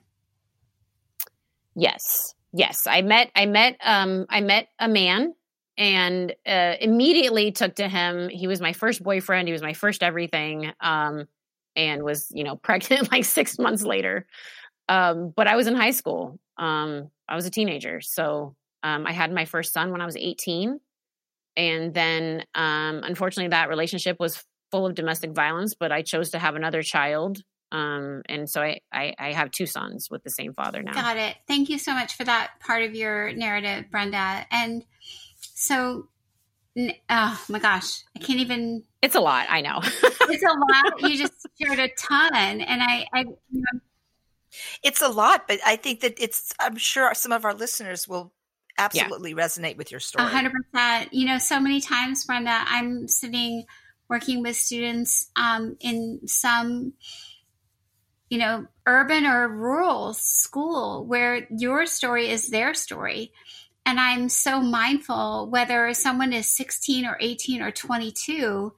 Yes. 1.76 2.34
Yes, 2.54 2.88
I 2.88 3.02
met 3.02 3.30
I 3.36 3.46
met 3.46 3.78
um 3.84 4.26
I 4.30 4.42
met 4.42 4.68
a 4.80 4.88
man 4.88 5.34
and 5.78 6.34
uh, 6.46 6.74
immediately 6.82 7.52
took 7.54 7.76
to 7.76 7.88
him. 7.88 8.28
He 8.30 8.48
was 8.48 8.60
my 8.60 8.74
first 8.74 9.02
boyfriend. 9.02 9.48
He 9.48 9.52
was 9.54 9.62
my 9.62 9.74
first 9.74 10.04
everything. 10.04 10.72
Um 10.82 11.28
and 11.76 12.04
was, 12.04 12.28
you 12.32 12.44
know, 12.44 12.56
pregnant 12.64 13.12
like 13.12 13.26
6 13.26 13.60
months 13.60 13.84
later. 13.84 14.26
Um 14.90 15.34
but 15.36 15.48
I 15.48 15.56
was 15.56 15.68
in 15.68 15.76
high 15.76 15.92
school. 15.92 16.40
Um 16.58 17.12
I 17.28 17.36
was 17.36 17.46
a 17.46 17.52
teenager. 17.52 18.02
So 18.02 18.56
um 18.84 19.08
I 19.08 19.14
had 19.14 19.34
my 19.34 19.46
first 19.46 19.74
son 19.74 19.92
when 19.92 20.02
I 20.02 20.06
was 20.06 20.18
18 20.18 20.80
and 21.58 21.94
then 21.94 22.46
um 22.56 23.02
unfortunately 23.04 23.50
that 23.50 23.70
relationship 23.70 24.18
was 24.20 24.44
full 24.72 24.88
of 24.88 24.96
domestic 24.96 25.32
violence, 25.32 25.76
but 25.76 25.92
I 25.92 26.02
chose 26.04 26.32
to 26.32 26.40
have 26.40 26.56
another 26.56 26.84
child 26.84 27.42
um, 27.72 28.24
and 28.28 28.50
so 28.50 28.62
I, 28.62 28.80
I, 28.92 29.14
I 29.20 29.34
have 29.34 29.52
two 29.52 29.66
sons 29.66 30.10
with 30.10 30.24
the 30.24 30.30
same 30.30 30.54
father 30.54 30.82
now. 30.82 30.94
Got 30.94 31.18
it. 31.18 31.36
Thank 31.48 31.70
you 31.70 31.78
so 31.78 31.94
much 31.94 32.16
for 32.16 32.24
that 32.24 32.52
part 32.60 32.84
of 32.84 32.96
your 32.96 33.32
narrative, 33.34 33.86
Brenda. 33.92 34.46
And 34.52 34.84
so, 35.40 36.08
oh 36.78 37.46
my 37.48 37.60
gosh, 37.60 38.04
I 38.16 38.20
can't 38.20 38.40
even. 38.40 38.84
It's 39.02 39.16
a 39.16 39.20
lot. 39.20 39.46
I 39.50 39.62
know. 39.62 39.80
it's 39.84 40.44
a 40.44 40.48
lot. 40.48 41.10
You 41.10 41.18
just 41.18 41.48
shared 41.62 41.80
a 41.80 41.90
ton, 41.90 42.62
and 42.62 42.82
I, 42.82 43.06
I. 43.14 43.20
You 43.20 43.36
know, 43.52 43.80
it's 44.84 45.02
a 45.02 45.10
lot, 45.10 45.48
but 45.48 45.60
I 45.66 45.76
think 45.76 46.00
that 46.02 46.20
it's. 46.20 46.54
I'm 46.60 46.78
sure 46.78 47.14
some 47.14 47.32
of 47.32 47.46
our 47.46 47.54
listeners 47.54 48.08
will 48.08 48.34
absolutely 48.80 49.32
yeah. 49.32 49.44
resonate 49.44 49.78
with 49.78 49.92
your 49.92 50.00
story. 50.00 50.28
hundred 50.28 50.54
percent. 50.54 51.14
You 51.14 51.28
know, 51.28 51.38
so 51.38 51.60
many 51.60 51.82
times, 51.82 52.26
Brenda, 52.26 52.64
I'm 52.66 53.08
sitting 53.08 53.66
working 54.10 54.42
with 54.42 54.56
students 54.56 55.30
um, 55.36 55.78
in 55.80 56.22
some 56.26 56.94
you 58.30 58.38
know, 58.38 58.68
urban 58.86 59.26
or 59.26 59.48
rural 59.48 60.14
school 60.14 61.06
where 61.06 61.48
your 61.50 61.86
story 61.86 62.30
is 62.30 62.50
their 62.50 62.74
story. 62.74 63.32
And 63.86 64.00
I'm 64.00 64.30
so 64.30 64.62
mindful 64.62 65.48
whether 65.50 65.94
someone 65.94 66.32
is 66.32 66.46
16 66.46 67.06
or 67.06 67.18
18 67.20 67.62
or 67.62 67.72
22, 67.72 68.74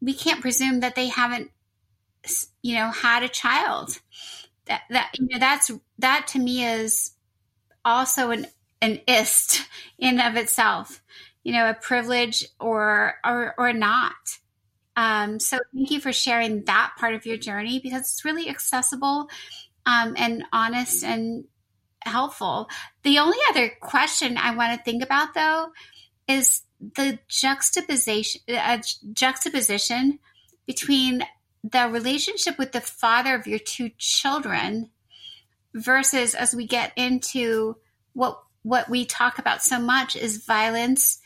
we 0.00 0.14
can't 0.14 0.40
presume 0.40 0.80
that 0.80 0.96
they 0.96 1.08
haven't, 1.08 1.50
you 2.62 2.74
know, 2.74 2.90
had 2.90 3.22
a 3.22 3.28
child. 3.28 4.00
That, 4.66 4.82
that, 4.90 5.12
you 5.18 5.28
know, 5.28 5.38
that's, 5.38 5.70
that 5.98 6.26
to 6.28 6.38
me 6.38 6.64
is 6.64 7.12
also 7.84 8.30
an, 8.32 8.46
an 8.82 9.00
ist 9.06 9.66
in 9.98 10.20
of 10.20 10.36
itself, 10.36 11.00
you 11.44 11.52
know, 11.52 11.70
a 11.70 11.74
privilege 11.74 12.44
or, 12.58 13.14
or, 13.24 13.54
or 13.58 13.72
not. 13.72 14.38
Um, 14.98 15.38
so 15.38 15.60
thank 15.72 15.92
you 15.92 16.00
for 16.00 16.12
sharing 16.12 16.64
that 16.64 16.94
part 16.98 17.14
of 17.14 17.24
your 17.24 17.36
journey 17.36 17.78
because 17.78 18.00
it's 18.00 18.24
really 18.24 18.48
accessible 18.48 19.30
um, 19.86 20.14
and 20.18 20.42
honest 20.52 21.04
and 21.04 21.44
helpful. 22.00 22.68
The 23.04 23.20
only 23.20 23.38
other 23.48 23.70
question 23.80 24.36
I 24.36 24.56
want 24.56 24.76
to 24.76 24.84
think 24.84 25.04
about 25.04 25.34
though 25.34 25.68
is 26.26 26.62
the 26.80 27.20
juxtaposition 27.28 28.40
uh, 28.48 28.78
juxtaposition 29.12 30.18
between 30.66 31.22
the 31.62 31.88
relationship 31.88 32.58
with 32.58 32.72
the 32.72 32.80
father 32.80 33.36
of 33.36 33.46
your 33.46 33.60
two 33.60 33.90
children 33.98 34.90
versus 35.74 36.34
as 36.34 36.56
we 36.56 36.66
get 36.66 36.92
into 36.96 37.76
what 38.14 38.42
what 38.64 38.88
we 38.88 39.06
talk 39.06 39.38
about 39.38 39.62
so 39.62 39.78
much 39.78 40.16
is 40.16 40.44
violence 40.44 41.20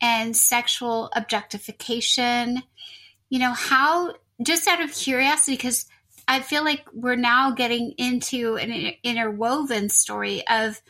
and 0.00 0.36
sexual 0.36 1.10
objectification 1.14 2.60
you 3.28 3.38
know, 3.38 3.52
how, 3.52 4.14
just 4.42 4.68
out 4.68 4.80
of 4.80 4.92
curiosity, 4.92 5.56
because 5.56 5.86
I 6.26 6.40
feel 6.40 6.64
like 6.64 6.86
we're 6.92 7.16
now 7.16 7.50
getting 7.50 7.92
into 7.98 8.56
an 8.56 8.94
interwoven 9.02 9.88
story 9.88 10.42
of 10.48 10.80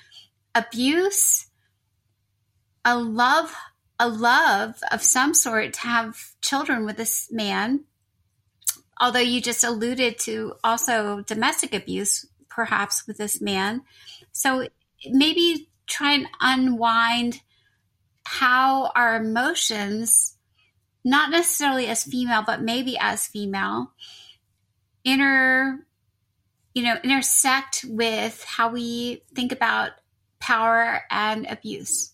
abuse, 0.55 1.47
a 2.85 2.97
love, 2.99 3.55
a 3.99 4.09
love 4.09 4.77
of 4.93 5.03
some 5.03 5.35
sort 5.35 5.73
to 5.75 5.81
have 5.81 6.17
children 6.41 6.85
with 6.85 6.97
this 6.97 7.29
man. 7.33 7.85
Although 9.01 9.21
you 9.21 9.41
just 9.41 9.65
alluded 9.65 10.19
to 10.21 10.55
also 10.63 11.23
domestic 11.23 11.75
abuse, 11.75 12.27
perhaps 12.49 13.07
with 13.07 13.19
this 13.19 13.41
man. 13.41 13.83
So 14.31 14.69
maybe 15.11 15.69
try 15.87 16.13
and 16.13 16.29
unwind 16.41 17.41
how 18.25 18.93
our 18.95 19.17
emotions 19.17 20.34
not 21.05 21.31
necessarily 21.31 21.87
as 21.87 22.05
female, 22.05 22.43
but 22.47 22.63
maybe 22.63 22.97
as 22.99 23.27
female, 23.27 23.93
inter, 25.05 25.85
you 26.75 26.83
know, 26.83 26.97
intersect 27.05 27.85
with 27.89 28.43
how 28.45 28.71
we 28.71 29.23
think 29.35 29.53
about 29.53 29.93
power 30.41 31.03
and 31.11 31.47
abuse. 31.47 32.13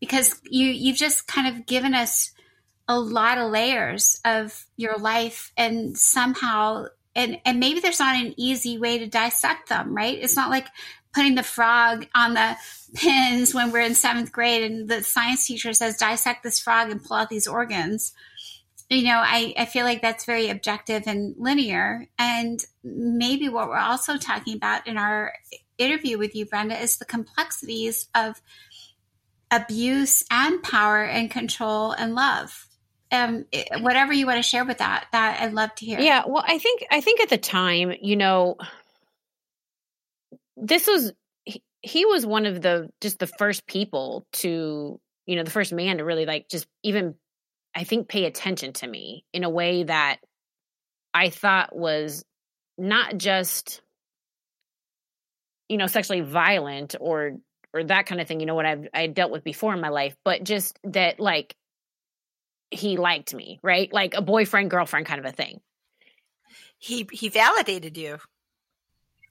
Because 0.00 0.40
you 0.44 0.66
you've 0.66 0.96
just 0.96 1.26
kind 1.26 1.48
of 1.48 1.66
given 1.66 1.92
us 1.92 2.32
a 2.86 2.98
lot 2.98 3.36
of 3.36 3.50
layers 3.50 4.20
of 4.24 4.66
your 4.76 4.96
life 4.96 5.52
and 5.56 5.98
somehow 5.98 6.86
and 7.14 7.40
and 7.44 7.58
maybe 7.58 7.80
there's 7.80 7.98
not 7.98 8.16
an 8.16 8.32
easy 8.36 8.78
way 8.78 8.98
to 8.98 9.06
dissect 9.08 9.68
them, 9.68 9.94
right? 9.94 10.18
It's 10.20 10.36
not 10.36 10.50
like 10.50 10.68
putting 11.18 11.34
the 11.34 11.42
frog 11.42 12.06
on 12.14 12.34
the 12.34 12.56
pins 12.94 13.52
when 13.52 13.72
we're 13.72 13.80
in 13.80 13.96
seventh 13.96 14.30
grade 14.30 14.70
and 14.70 14.88
the 14.88 15.02
science 15.02 15.44
teacher 15.44 15.72
says 15.72 15.96
dissect 15.96 16.44
this 16.44 16.60
frog 16.60 16.92
and 16.92 17.02
pull 17.02 17.16
out 17.16 17.28
these 17.28 17.48
organs. 17.48 18.12
You 18.88 19.02
know 19.02 19.20
I, 19.20 19.52
I 19.58 19.64
feel 19.64 19.84
like 19.84 20.00
that's 20.00 20.24
very 20.24 20.48
objective 20.48 21.02
and 21.08 21.34
linear. 21.36 22.06
And 22.20 22.60
maybe 22.84 23.48
what 23.48 23.68
we're 23.68 23.76
also 23.78 24.16
talking 24.16 24.54
about 24.54 24.86
in 24.86 24.96
our 24.96 25.32
interview 25.76 26.18
with 26.18 26.36
you 26.36 26.46
brenda 26.46 26.80
is 26.80 26.98
the 26.98 27.04
complexities 27.04 28.08
of 28.14 28.40
abuse 29.50 30.24
and 30.30 30.62
power 30.62 31.02
and 31.02 31.32
control 31.32 31.90
and 31.90 32.14
love. 32.14 32.68
Um, 33.10 33.46
whatever 33.80 34.12
you 34.12 34.26
want 34.26 34.36
to 34.36 34.48
share 34.48 34.66
with 34.66 34.78
that 34.78 35.06
that 35.12 35.40
i'd 35.40 35.54
love 35.54 35.74
to 35.76 35.84
hear. 35.86 35.98
Yeah 35.98 36.24
well 36.28 36.44
i 36.46 36.58
think 36.58 36.84
i 36.92 37.00
think 37.00 37.20
at 37.20 37.30
the 37.30 37.38
time 37.38 37.94
you 38.02 38.14
know 38.14 38.56
this 40.60 40.86
was 40.86 41.12
he, 41.44 41.62
he 41.82 42.04
was 42.04 42.26
one 42.26 42.46
of 42.46 42.60
the 42.60 42.90
just 43.00 43.18
the 43.18 43.26
first 43.26 43.66
people 43.66 44.26
to 44.32 45.00
you 45.26 45.36
know 45.36 45.42
the 45.42 45.50
first 45.50 45.72
man 45.72 45.98
to 45.98 46.04
really 46.04 46.26
like 46.26 46.48
just 46.48 46.66
even 46.82 47.14
i 47.74 47.84
think 47.84 48.08
pay 48.08 48.24
attention 48.24 48.72
to 48.72 48.86
me 48.86 49.24
in 49.32 49.44
a 49.44 49.50
way 49.50 49.84
that 49.84 50.18
i 51.14 51.30
thought 51.30 51.74
was 51.74 52.24
not 52.76 53.16
just 53.16 53.82
you 55.68 55.76
know 55.76 55.86
sexually 55.86 56.20
violent 56.20 56.94
or 57.00 57.36
or 57.74 57.84
that 57.84 58.06
kind 58.06 58.20
of 58.20 58.26
thing 58.26 58.40
you 58.40 58.46
know 58.46 58.54
what 58.54 58.66
i've 58.66 58.88
i 58.94 59.06
dealt 59.06 59.30
with 59.30 59.44
before 59.44 59.74
in 59.74 59.80
my 59.80 59.90
life 59.90 60.16
but 60.24 60.42
just 60.42 60.78
that 60.84 61.20
like 61.20 61.54
he 62.70 62.96
liked 62.96 63.34
me 63.34 63.58
right? 63.62 63.92
Like 63.92 64.14
a 64.14 64.22
boyfriend 64.22 64.70
girlfriend 64.70 65.06
kind 65.06 65.20
of 65.20 65.26
a 65.26 65.32
thing. 65.32 65.60
He 66.78 67.08
he 67.12 67.28
validated 67.28 67.96
you 67.96 68.18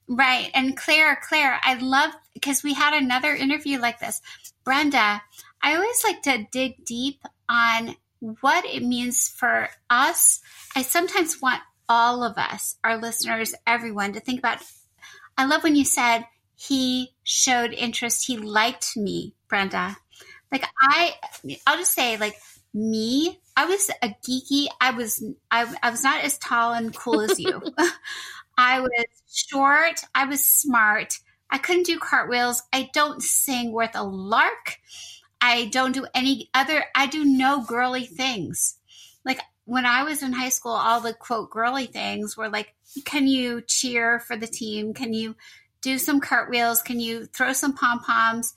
Right. 0.10 0.50
And 0.54 0.78
Claire, 0.78 1.20
Claire, 1.22 1.60
I 1.62 1.76
love 1.76 2.12
because 2.34 2.64
we 2.64 2.74
had 2.74 2.94
another 2.94 3.34
interview 3.34 3.80
like 3.80 4.00
this. 4.00 4.22
Brenda, 4.64 5.22
I 5.62 5.76
always 5.76 6.04
like 6.04 6.22
to 6.24 6.48
dig 6.52 6.86
deep 6.86 7.22
on 7.50 7.96
what 8.42 8.66
it 8.66 8.84
means 8.84 9.28
for 9.28 9.70
us. 9.90 10.40
I 10.76 10.82
sometimes 10.82 11.42
want 11.42 11.62
all 11.90 12.24
of 12.24 12.38
us, 12.38 12.78
our 12.84 12.98
listeners, 12.98 13.54
everyone 13.66 14.14
to 14.14 14.20
think 14.20 14.40
about. 14.40 14.60
I 15.38 15.46
love 15.46 15.64
when 15.64 15.76
you 15.76 15.86
said 15.86 16.26
he 16.56 17.14
showed 17.24 17.74
interest. 17.74 18.26
He 18.28 18.38
liked 18.38 18.96
me, 18.96 19.34
Brenda. 19.48 19.98
Like 20.52 20.66
I, 20.82 21.16
I'll 21.66 21.78
just 21.78 21.94
say 21.94 22.18
like 22.18 22.36
me, 22.74 23.40
I 23.56 23.66
was 23.66 23.90
a 24.02 24.10
geeky. 24.28 24.68
I 24.80 24.92
was, 24.92 25.24
I, 25.52 25.74
I 25.84 25.90
was 25.90 26.04
not 26.04 26.24
as 26.24 26.38
tall 26.38 26.74
and 26.74 26.96
cool 26.96 27.22
as 27.22 27.40
you. 27.40 27.62
I 28.58 28.80
was 28.82 29.06
short. 29.32 30.02
I 30.16 30.26
was 30.26 30.44
smart. 30.44 31.20
I 31.50 31.58
couldn't 31.58 31.86
do 31.86 32.00
cartwheels. 32.00 32.64
I 32.74 32.90
don't 32.94 33.22
sing 33.22 33.72
worth 33.72 33.96
a 33.96 34.04
lark. 34.04 34.80
I 35.40 35.66
don't 35.66 35.94
do 35.94 36.08
any 36.16 36.50
other, 36.54 36.86
I 36.96 37.08
do 37.08 37.24
no 37.24 37.64
girly 37.64 38.06
things. 38.06 38.78
Like 39.24 39.40
when 39.66 39.86
I 39.86 40.04
was 40.04 40.24
in 40.24 40.34
high 40.34 40.50
school, 40.50 40.72
all 40.72 41.00
the 41.00 41.14
quote 41.14 41.52
girly 41.52 41.86
things 41.86 42.36
were 42.36 42.50
like, 42.50 42.74
can 43.06 43.28
you 43.28 43.62
cheer 43.62 44.20
for 44.20 44.36
the 44.36 44.48
team? 44.48 44.94
Can 44.94 45.14
you 45.14 45.36
do 45.82 46.00
some 46.00 46.20
cartwheels? 46.20 46.82
Can 46.82 47.00
you 47.00 47.26
throw 47.26 47.54
some 47.54 47.74
pom 47.74 48.00
poms? 48.00 48.56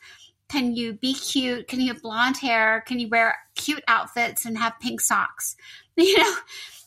Can 0.48 0.74
you 0.74 0.94
be 0.94 1.14
cute? 1.14 1.68
Can 1.68 1.80
you 1.80 1.92
have 1.92 2.02
blonde 2.02 2.38
hair? 2.38 2.82
Can 2.86 2.98
you 2.98 3.08
wear 3.08 3.36
cute 3.54 3.84
outfits 3.86 4.46
and 4.46 4.58
have 4.58 4.80
pink 4.80 5.00
socks? 5.00 5.56
You 5.96 6.16
know, 6.16 6.34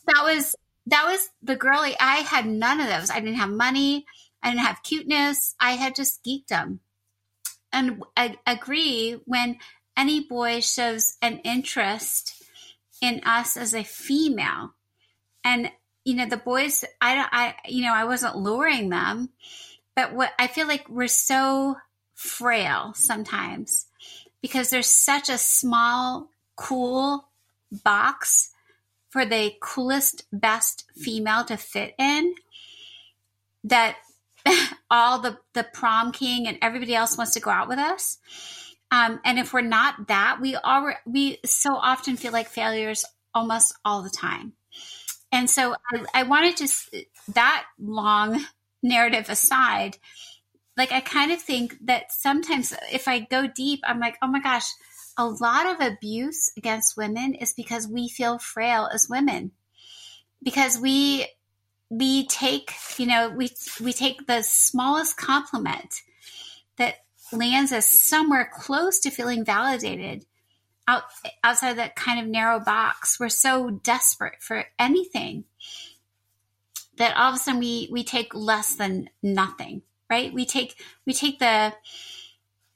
that 0.08 0.24
was 0.24 0.56
that 0.86 1.06
was 1.06 1.30
the 1.42 1.56
girly. 1.56 1.94
I 1.98 2.16
had 2.16 2.46
none 2.46 2.80
of 2.80 2.88
those. 2.88 3.10
I 3.10 3.20
didn't 3.20 3.36
have 3.36 3.50
money. 3.50 4.06
I 4.42 4.50
didn't 4.50 4.66
have 4.66 4.82
cuteness. 4.82 5.54
I 5.58 5.72
had 5.72 5.94
just 5.94 6.22
geekdom. 6.24 6.80
And 7.72 8.02
I 8.16 8.36
agree 8.46 9.20
when 9.24 9.58
any 9.96 10.20
boy 10.20 10.60
shows 10.60 11.16
an 11.22 11.38
interest 11.38 12.42
in 13.00 13.20
us 13.24 13.56
as 13.56 13.74
a 13.74 13.82
female. 13.82 14.74
And, 15.42 15.70
you 16.04 16.14
know, 16.14 16.26
the 16.26 16.36
boys, 16.36 16.84
I, 17.00 17.26
I, 17.30 17.54
you 17.68 17.82
know, 17.82 17.92
I 17.94 18.04
wasn't 18.04 18.36
luring 18.36 18.90
them, 18.90 19.30
but 19.96 20.14
what 20.14 20.32
I 20.38 20.46
feel 20.46 20.68
like 20.68 20.88
we're 20.88 21.08
so 21.08 21.76
frail 22.14 22.92
sometimes 22.94 23.86
because 24.40 24.70
there's 24.70 24.86
such 24.86 25.28
a 25.28 25.38
small, 25.38 26.28
cool 26.56 27.28
box 27.82 28.50
for 29.14 29.24
the 29.24 29.54
coolest, 29.60 30.24
best 30.32 30.90
female 30.96 31.44
to 31.44 31.56
fit 31.56 31.94
in 32.00 32.34
that 33.62 33.94
all 34.90 35.20
the, 35.20 35.38
the 35.52 35.62
prom 35.62 36.10
king 36.10 36.48
and 36.48 36.58
everybody 36.60 36.96
else 36.96 37.16
wants 37.16 37.34
to 37.34 37.40
go 37.40 37.48
out 37.48 37.68
with 37.68 37.78
us. 37.78 38.18
Um, 38.90 39.20
and 39.24 39.38
if 39.38 39.52
we're 39.52 39.60
not 39.60 40.08
that, 40.08 40.38
we 40.40 40.56
already, 40.56 40.98
we 41.06 41.38
so 41.44 41.76
often 41.76 42.16
feel 42.16 42.32
like 42.32 42.48
failures 42.48 43.04
almost 43.32 43.76
all 43.84 44.02
the 44.02 44.10
time. 44.10 44.54
And 45.30 45.48
so 45.48 45.76
I, 45.92 46.04
I 46.12 46.22
wanted 46.24 46.56
to, 46.56 47.04
that 47.34 47.66
long 47.78 48.44
narrative 48.82 49.30
aside, 49.30 49.96
like 50.76 50.90
I 50.90 50.98
kind 50.98 51.30
of 51.30 51.40
think 51.40 51.76
that 51.84 52.10
sometimes 52.10 52.74
if 52.92 53.06
I 53.06 53.20
go 53.20 53.46
deep, 53.46 53.78
I'm 53.84 54.00
like, 54.00 54.18
oh 54.22 54.26
my 54.26 54.40
gosh, 54.40 54.66
a 55.16 55.26
lot 55.26 55.66
of 55.66 55.86
abuse 55.86 56.52
against 56.56 56.96
women 56.96 57.34
is 57.34 57.52
because 57.52 57.86
we 57.86 58.08
feel 58.08 58.38
frail 58.38 58.88
as 58.92 59.08
women. 59.08 59.52
Because 60.42 60.78
we 60.78 61.26
we 61.90 62.26
take, 62.26 62.72
you 62.98 63.06
know, 63.06 63.30
we 63.30 63.50
we 63.80 63.92
take 63.92 64.26
the 64.26 64.42
smallest 64.42 65.16
compliment 65.16 66.02
that 66.76 66.96
lands 67.32 67.72
us 67.72 67.90
somewhere 67.90 68.50
close 68.52 68.98
to 69.00 69.10
feeling 69.10 69.44
validated 69.44 70.26
out 70.86 71.04
outside 71.42 71.74
that 71.74 71.96
kind 71.96 72.20
of 72.20 72.26
narrow 72.26 72.60
box. 72.60 73.18
We're 73.18 73.28
so 73.28 73.70
desperate 73.70 74.42
for 74.42 74.64
anything 74.78 75.44
that 76.96 77.16
all 77.16 77.30
of 77.30 77.36
a 77.36 77.38
sudden 77.38 77.60
we 77.60 77.88
we 77.90 78.04
take 78.04 78.34
less 78.34 78.74
than 78.74 79.08
nothing, 79.22 79.82
right? 80.10 80.32
We 80.32 80.44
take 80.44 80.76
we 81.06 81.12
take 81.12 81.38
the 81.38 81.74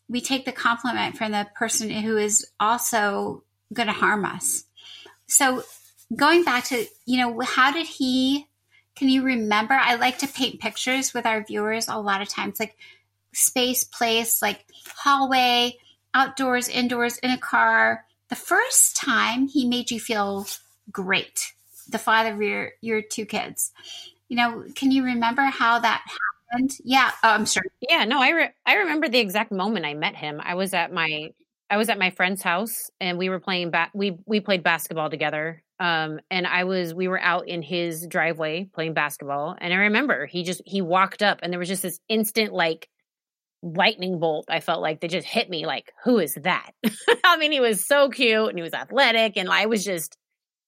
we 0.09 0.21
take 0.21 0.44
the 0.44 0.53
compliment 0.53 1.16
from 1.16 1.33
the 1.33 1.47
person 1.55 1.90
who 1.90 2.16
is 2.16 2.47
also 2.59 3.42
going 3.73 3.88
to 3.88 3.92
harm 3.92 4.25
us. 4.25 4.64
So 5.27 5.62
going 6.14 6.44
back 6.44 6.64
to, 6.64 6.87
you 7.05 7.18
know, 7.18 7.40
how 7.40 7.73
did 7.73 7.87
he 7.87 8.47
can 8.99 9.09
you 9.09 9.23
remember? 9.23 9.75
I 9.75 9.94
like 9.94 10.18
to 10.18 10.27
paint 10.27 10.59
pictures 10.59 11.14
with 11.14 11.25
our 11.25 11.44
viewers 11.44 11.87
a 11.87 12.01
lot 12.01 12.21
of 12.21 12.29
times, 12.29 12.59
like 12.59 12.77
space, 13.33 13.85
place, 13.85 14.42
like 14.42 14.64
hallway, 14.97 15.77
outdoors, 16.14 16.68
indoors, 16.68 17.16
in 17.18 17.31
a 17.31 17.38
car. 17.38 18.05
The 18.29 18.35
first 18.35 18.97
time 18.97 19.47
he 19.47 19.68
made 19.68 19.92
you 19.92 20.01
feel 20.01 20.49
great, 20.90 21.53
the 21.88 21.99
father 21.99 22.35
of 22.35 22.42
your, 22.42 22.73
your 22.81 23.01
two 23.01 23.25
kids. 23.25 23.71
You 24.29 24.37
know, 24.37 24.64
can 24.75 24.90
you 24.90 25.05
remember 25.05 25.42
how 25.42 25.79
that 25.79 26.01
happened? 26.01 26.38
Yeah, 26.84 27.11
oh, 27.22 27.28
I'm 27.30 27.46
sure. 27.46 27.62
Yeah, 27.88 28.04
no, 28.04 28.20
I 28.20 28.30
re- 28.30 28.52
I 28.66 28.74
remember 28.76 29.08
the 29.08 29.18
exact 29.18 29.52
moment 29.52 29.84
I 29.87 29.94
met 29.94 30.16
him. 30.16 30.40
I 30.42 30.54
was 30.54 30.72
at 30.74 30.92
my 30.92 31.30
I 31.70 31.76
was 31.76 31.88
at 31.90 31.98
my 31.98 32.11
friend's 32.11 32.42
house 32.42 32.90
and 33.00 33.18
we 33.18 33.28
were 33.28 33.40
playing 33.40 33.70
bat 33.70 33.90
we 33.94 34.16
we 34.26 34.40
played 34.40 34.62
basketball 34.62 35.11
together 35.11 35.62
um, 35.80 36.20
and 36.30 36.46
I 36.46 36.64
was, 36.64 36.92
we 36.92 37.06
were 37.08 37.20
out 37.20 37.46
in 37.48 37.62
his 37.62 38.06
driveway 38.06 38.68
playing 38.74 38.94
basketball. 38.94 39.54
And 39.61 39.72
I 39.72 39.76
remember 39.76 40.26
he 40.26 40.42
just, 40.42 40.61
he 40.66 40.80
walked 40.82 41.22
up 41.22 41.38
and 41.42 41.52
there 41.52 41.58
was 41.61 41.68
just 41.68 41.82
this 41.82 42.00
instant 42.08 42.52
like 42.52 42.88
lightning 43.62 44.20
bolt. 44.20 44.46
I 44.48 44.61
felt 44.61 44.82
like 44.82 45.00
they 45.00 45.08
just 45.08 45.26
hit 45.26 45.50
me 45.50 45.66
like, 45.66 45.92
who 46.04 46.18
is 46.18 46.34
that? 46.42 46.72
I 47.24 47.37
mean, 47.38 47.52
he 47.52 47.61
was 47.61 47.87
so 47.87 48.08
cute 48.11 48.48
and 48.48 48.58
he 48.58 48.62
was 48.62 48.74
athletic. 48.74 49.37
And 49.37 49.50
I 49.50 49.66
was 49.66 49.84
just 49.84 50.16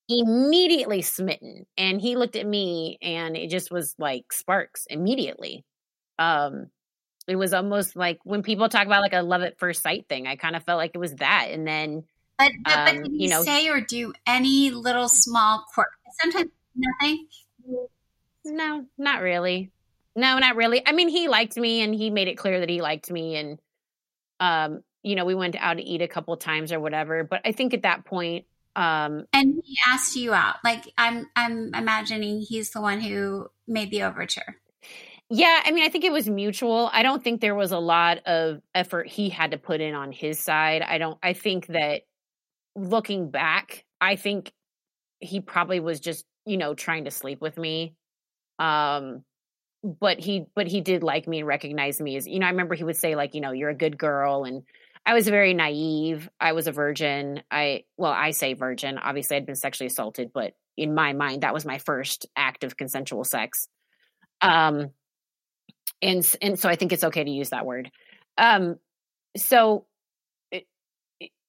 immediately 0.08 1.02
smitten. 1.02 1.66
And 1.78 2.00
he 2.00 2.16
looked 2.16 2.36
at 2.36 2.46
me 2.46 2.98
and 3.02 3.36
it 3.36 3.50
just 3.50 3.70
was 3.70 3.94
like 3.98 4.32
sparks 4.32 4.86
immediately. 4.90 5.64
Um, 6.20 6.66
it 7.26 7.37
was 7.37 7.54
almost 7.54 7.96
like 7.96 8.20
when 8.24 8.42
people 8.42 8.68
talk 8.68 8.87
about 8.87 9.02
like 9.02 9.12
a 9.12 9.22
love 9.22 9.42
at 9.42 9.59
first 9.59 9.83
sight 9.83 10.06
thing, 10.09 10.26
I 10.26 10.37
kind 10.37 10.54
of 10.54 10.62
felt 10.64 10.78
like 10.78 10.92
it 10.94 10.98
was 10.98 11.14
that. 11.16 11.48
And 11.50 11.66
then, 11.66 12.04
but, 12.38 12.52
but, 12.64 12.78
um, 12.78 12.85
but 12.85 13.04
did 13.04 13.12
you, 13.12 13.18
you 13.24 13.28
know, 13.28 13.42
say 13.42 13.68
or 13.68 13.80
do 13.80 14.12
any 14.26 14.70
little 14.70 15.09
small 15.09 15.64
quirk? 15.74 15.90
Sometimes 16.20 16.50
nothing. 16.76 17.26
No, 18.44 18.87
not 18.98 19.22
really. 19.22 19.72
No, 20.16 20.38
not 20.38 20.56
really. 20.56 20.87
I 20.87 20.92
mean, 20.92 21.09
he 21.09 21.28
liked 21.28 21.56
me, 21.56 21.83
and 21.83 21.94
he 21.94 22.11
made 22.11 22.28
it 22.28 22.37
clear 22.37 22.61
that 22.61 22.68
he 22.68 22.83
liked 22.83 23.11
me, 23.11 23.37
and 23.37 23.59
um, 24.40 24.83
you 25.02 25.14
know, 25.14 25.24
we 25.24 25.35
went 25.35 25.56
out 25.56 25.76
to 25.76 25.83
eat 25.83 26.02
a 26.02 26.09
couple 26.09 26.37
times 26.37 26.72
or 26.72 26.80
whatever. 26.80 27.24
But 27.24 27.42
I 27.44 27.52
think 27.52 27.74
at 27.74 27.83
that 27.83 28.04
point, 28.04 28.44
um, 28.76 29.26
and 29.33 29.62
he 29.64 29.78
asked 29.88 30.16
you 30.16 30.33
out. 30.35 30.56
Like 30.64 30.85
I'm, 30.98 31.28
I'm 31.37 31.74
imagining 31.74 32.40
he's 32.40 32.70
the 32.70 32.80
one 32.80 33.00
who 33.00 33.48
made 33.66 33.90
the 33.90 34.02
overture. 34.02 34.56
Yeah, 35.32 35.60
I 35.64 35.70
mean, 35.70 35.84
I 35.84 35.88
think 35.88 36.04
it 36.04 36.12
was 36.12 36.28
mutual. 36.28 36.90
I 36.92 37.04
don't 37.04 37.22
think 37.22 37.40
there 37.40 37.54
was 37.54 37.70
a 37.70 37.78
lot 37.78 38.18
of 38.26 38.60
effort 38.74 39.06
he 39.06 39.28
had 39.28 39.52
to 39.52 39.58
put 39.58 39.80
in 39.80 39.94
on 39.94 40.10
his 40.10 40.40
side. 40.40 40.82
I 40.82 40.98
don't. 40.98 41.18
I 41.22 41.34
think 41.34 41.68
that 41.68 42.02
looking 42.76 43.30
back, 43.30 43.84
I 44.00 44.16
think 44.16 44.52
he 45.20 45.40
probably 45.40 45.80
was 45.80 46.00
just, 46.00 46.24
you 46.46 46.56
know, 46.56 46.74
trying 46.74 47.04
to 47.04 47.12
sleep 47.12 47.40
with 47.40 47.58
me. 47.58 47.94
Um, 48.58 49.24
but 49.84 50.20
he, 50.20 50.46
but 50.54 50.66
he 50.68 50.80
did 50.80 51.02
like 51.02 51.28
me 51.28 51.40
and 51.40 51.48
recognize 51.48 52.00
me 52.00 52.16
as, 52.16 52.26
you 52.26 52.38
know, 52.38 52.46
I 52.46 52.50
remember 52.50 52.74
he 52.74 52.84
would 52.84 52.96
say 52.96 53.16
like, 53.16 53.34
you 53.34 53.40
know, 53.40 53.52
you're 53.52 53.70
a 53.70 53.74
good 53.74 53.98
girl. 53.98 54.44
And 54.44 54.62
I 55.06 55.14
was 55.14 55.28
very 55.28 55.54
naive. 55.54 56.28
I 56.40 56.52
was 56.52 56.66
a 56.66 56.72
virgin. 56.72 57.42
I, 57.50 57.84
well, 57.96 58.12
I 58.12 58.32
say 58.32 58.54
virgin. 58.54 58.98
Obviously, 58.98 59.36
I'd 59.36 59.46
been 59.46 59.56
sexually 59.56 59.88
assaulted, 59.88 60.32
but 60.34 60.54
in 60.76 60.94
my 60.94 61.12
mind, 61.14 61.42
that 61.42 61.54
was 61.54 61.64
my 61.66 61.78
first 61.78 62.26
act 62.36 62.64
of 62.64 62.76
consensual 62.76 63.24
sex. 63.24 63.68
Um, 64.42 64.90
and 66.02 66.36
and 66.40 66.58
so 66.58 66.68
I 66.68 66.76
think 66.76 66.92
it's 66.92 67.04
okay 67.04 67.24
to 67.24 67.30
use 67.30 67.50
that 67.50 67.66
word. 67.66 67.90
Um, 68.38 68.76
so 69.36 69.86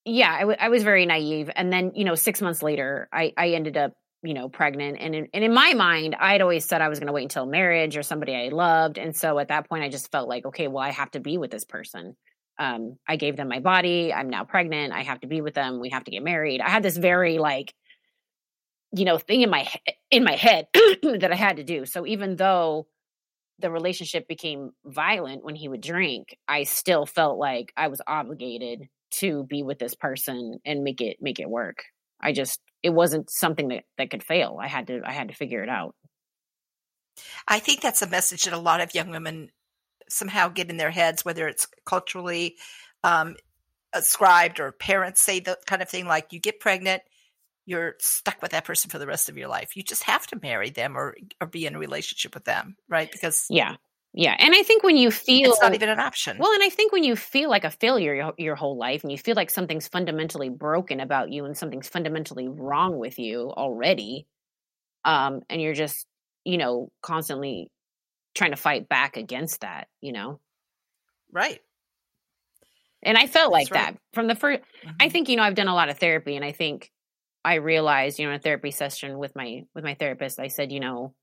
yeah, 0.06 0.32
I, 0.34 0.40
w- 0.40 0.58
I 0.60 0.70
was 0.70 0.84
very 0.84 1.06
naive. 1.06 1.50
And 1.56 1.72
then, 1.72 1.92
you 1.96 2.04
know, 2.04 2.16
six 2.16 2.42
months 2.42 2.64
later, 2.64 3.08
I, 3.12 3.34
I 3.38 3.50
ended 3.50 3.78
up, 3.78 3.94
you 4.24 4.34
know, 4.34 4.50
pregnant. 4.50 4.98
And 5.00 5.14
in, 5.14 5.28
and 5.34 5.44
in 5.44 5.54
my 5.54 5.74
mind, 5.74 6.16
I'd 6.20 6.42
always 6.42 6.66
said 6.66 6.82
I 6.82 6.90
was 6.90 7.00
going 7.00 7.08
to 7.08 7.14
wait 7.14 7.24
until 7.24 7.46
marriage 7.46 7.98
or 7.98 8.04
somebody 8.04 8.36
I 8.36 8.50
loved. 8.50 8.98
And 8.98 9.16
so 9.16 9.38
at 9.40 9.50
that 9.50 9.70
point, 9.70 9.84
I 9.84 9.90
just 9.90 10.12
felt 10.12 10.28
like, 10.28 10.46
okay, 10.46 10.68
well, 10.68 10.84
I 10.84 10.92
have 10.92 11.12
to 11.12 11.20
be 11.20 11.38
with 11.38 11.52
this 11.52 11.66
person. 11.66 12.16
Um, 12.58 12.98
I 13.08 13.16
gave 13.16 13.38
them 13.38 13.48
my 13.48 13.60
body. 13.60 14.14
I'm 14.14 14.30
now 14.30 14.44
pregnant. 14.44 14.94
I 14.94 15.04
have 15.04 15.22
to 15.22 15.28
be 15.28 15.42
with 15.42 15.54
them. 15.54 15.80
We 15.80 15.90
have 15.90 16.04
to 16.06 16.12
get 16.12 16.24
married. 16.24 16.62
I 16.62 16.70
had 16.70 16.84
this 16.84 16.98
very 16.98 17.38
like, 17.38 17.74
you 18.94 19.06
know, 19.06 19.18
thing 19.18 19.42
in 19.42 19.50
my 19.50 19.68
in 20.10 20.24
my 20.24 20.36
head 20.36 20.68
that 20.74 21.30
I 21.32 21.36
had 21.36 21.58
to 21.58 21.64
do. 21.64 21.86
So 21.86 22.06
even 22.06 22.36
though 22.36 22.88
the 23.62 23.72
relationship 23.72 24.28
became 24.28 24.72
violent 24.86 25.44
when 25.44 25.56
he 25.56 25.68
would 25.68 25.82
drink, 25.82 26.38
I 26.48 26.64
still 26.64 27.06
felt 27.06 27.38
like 27.38 27.72
I 27.78 27.88
was 27.88 28.02
obligated 28.06 28.88
to 29.12 29.44
be 29.44 29.64
with 29.64 29.80
this 29.80 29.96
person 29.96 30.60
and 30.66 30.84
make 30.84 31.02
it 31.02 31.18
make 31.22 31.40
it 31.40 31.50
work. 31.50 31.84
I 32.22 32.34
just 32.34 32.60
it 32.84 32.92
wasn't 32.92 33.30
something 33.30 33.70
that 33.70 33.84
that 33.98 34.10
could 34.10 34.24
fail. 34.24 34.58
I 34.62 34.68
had 34.68 34.88
to 34.88 35.02
I 35.06 35.12
had 35.12 35.30
to 35.30 35.36
figure 35.36 35.64
it 35.64 35.70
out. 35.70 35.96
I 37.48 37.60
think 37.60 37.82
that's 37.82 38.02
a 38.02 38.10
message 38.10 38.46
that 38.46 38.54
a 38.54 38.58
lot 38.58 38.82
of 38.82 38.96
young 38.96 39.10
women 39.10 39.50
somehow 40.10 40.50
get 40.50 40.70
in 40.70 40.78
their 40.78 40.92
heads, 40.92 41.26
whether 41.26 41.48
it's 41.48 41.68
culturally 41.86 42.58
um, 43.04 43.36
ascribed 43.94 44.60
or 44.60 44.72
parents 44.72 45.22
say 45.22 45.40
the 45.40 45.58
kind 45.66 45.82
of 45.82 45.90
thing 45.90 46.06
like 46.06 46.32
you 46.32 46.40
get 46.40 46.60
pregnant, 46.60 47.02
you're 47.66 47.96
stuck 48.00 48.42
with 48.42 48.52
that 48.52 48.66
person 48.66 48.90
for 48.90 49.00
the 49.00 49.08
rest 49.08 49.30
of 49.30 49.38
your 49.38 49.48
life. 49.48 49.76
You 49.76 49.84
just 49.84 50.04
have 50.04 50.26
to 50.28 50.40
marry 50.42 50.70
them 50.70 50.98
or 50.98 51.16
or 51.40 51.48
be 51.48 51.66
in 51.66 51.76
a 51.76 51.80
relationship 51.80 52.34
with 52.34 52.46
them, 52.46 52.76
right? 52.90 53.12
Because 53.12 53.46
yeah, 53.50 53.76
yeah, 54.14 54.36
and 54.38 54.54
I 54.54 54.64
think 54.64 54.84
when 54.84 54.98
you 54.98 55.10
feel 55.10 55.52
it's 55.52 55.62
not 55.62 55.74
even 55.74 55.90
an 55.90 56.00
option. 56.00 56.38
Well, 56.38 56.52
and 56.52 56.62
I 56.64 56.70
think 56.70 56.92
when 56.92 57.04
you 57.04 57.16
feel 57.16 57.50
like 57.50 57.64
a 57.64 57.72
failure 57.72 58.14
your, 58.14 58.34
your, 58.38 58.56
whole 58.56 58.78
life, 58.78 59.04
and 59.04 59.12
you 59.12 59.18
feel 59.18 59.36
like 59.36 59.50
something's 59.50 59.88
fundamentally 59.88 60.50
broken 60.50 61.00
about 61.00 61.32
you, 61.32 61.46
and 61.46 61.56
something's 61.56 61.88
fundamentally 61.88 62.50
wrong 62.50 62.98
with 62.98 63.20
you 63.20 63.52
already, 63.52 64.28
um, 65.06 65.42
and 65.50 65.62
you're 65.62 65.74
just 65.74 66.06
you 66.44 66.58
know 66.58 66.92
constantly 67.02 67.72
trying 68.34 68.52
to 68.52 68.58
fight 68.58 68.90
back 68.90 69.16
against 69.18 69.62
that, 69.62 69.88
you 70.02 70.12
know, 70.12 70.40
right? 71.32 71.60
And 73.04 73.18
I 73.18 73.28
felt 73.28 73.54
That's 73.54 73.72
like 73.72 73.72
right. 73.72 73.94
that 73.94 74.02
from 74.14 74.28
the 74.28 74.36
1st 74.36 74.60
mm-hmm. 74.60 74.90
I 75.00 75.10
think 75.10 75.30
you 75.30 75.38
know 75.38 75.44
I've 75.44 75.56
done 75.56 75.70
a 75.70 75.76
lot 75.76 75.88
of 75.88 76.00
therapy, 76.00 76.36
and 76.36 76.44
I 76.44 76.52
think 76.52 76.92
I 77.44 77.56
realized 77.56 78.20
you 78.20 78.26
know 78.26 78.34
in 78.34 78.40
a 78.40 78.42
therapy 78.42 78.72
session 78.72 79.18
with 79.18 79.36
my 79.36 79.64
with 79.74 79.84
my 79.84 79.96
therapist, 79.96 80.40
I 80.40 80.48
said 80.48 80.72
you 80.72 80.80
know 80.80 81.14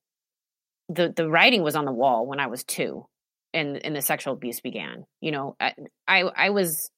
the 0.88 1.12
the 1.14 1.28
writing 1.28 1.62
was 1.62 1.76
on 1.76 1.85
the 1.85 1.92
wall 1.92 2.26
when 2.26 2.40
I 2.40 2.46
was 2.46 2.64
two, 2.64 3.07
and 3.52 3.76
and 3.85 3.94
the 3.94 4.02
sexual 4.02 4.35
abuse 4.35 4.61
began. 4.61 5.04
You 5.20 5.33
know, 5.33 5.57
I 5.61 5.74
I, 6.07 6.20
I 6.22 6.50
was 6.50 6.90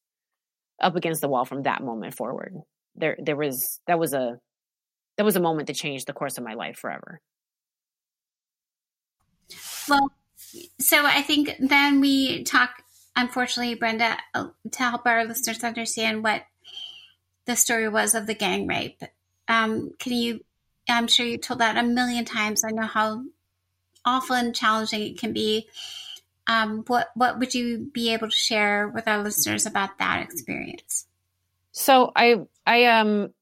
up 0.81 0.97
against 0.97 1.21
the 1.21 1.29
wall 1.29 1.45
from 1.45 1.63
that 1.63 1.83
moment 1.83 2.15
forward. 2.15 2.55
There 2.97 3.17
there 3.21 3.37
was 3.37 3.81
that 3.87 3.99
was 3.99 4.15
a 4.15 4.39
that 5.17 5.25
was 5.25 5.37
a 5.37 5.41
moment 5.41 5.67
to 5.69 5.75
change 5.75 6.05
the 6.05 6.13
course 6.13 6.39
of 6.39 6.45
my 6.45 6.55
life 6.55 6.79
forever. 6.79 7.21
Well, 9.89 10.13
so 10.79 11.05
I 11.05 11.23
think 11.23 11.57
then 11.59 12.01
we 12.01 12.45
talk. 12.45 12.71
Unfortunately, 13.17 13.75
Brenda, 13.75 14.17
uh, 14.35 14.49
to 14.71 14.79
help 14.79 15.05
our 15.05 15.25
listeners 15.25 15.65
understand 15.65 16.23
what 16.23 16.43
the 17.47 17.57
story 17.57 17.89
was 17.89 18.15
of 18.15 18.27
the 18.27 18.35
gang 18.35 18.67
rape. 18.67 19.03
Um, 19.49 19.91
can 19.99 20.13
you? 20.13 20.45
I'm 20.89 21.07
sure 21.07 21.27
you 21.27 21.39
told 21.39 21.61
that 21.61 21.77
a 21.77 21.83
million 21.83 22.25
times. 22.25 22.65
I 22.65 22.71
know 22.71 22.83
how 22.87 23.25
awful 24.05 24.37
and 24.37 24.55
challenging 24.55 25.03
it 25.03 25.19
can 25.19 25.33
be. 25.33 25.69
Um, 26.47 26.85
what 26.87 27.11
what 27.15 27.39
would 27.39 27.55
you 27.55 27.91
be 27.93 28.13
able 28.13 28.29
to 28.29 28.37
share 28.37 28.89
with 28.89 29.07
our 29.07 29.23
listeners 29.23 29.67
about 29.67 29.99
that 29.99 30.23
experience? 30.23 31.07
So 31.73 32.13
I 32.15 32.37
I 32.67 32.87
um 32.87 33.33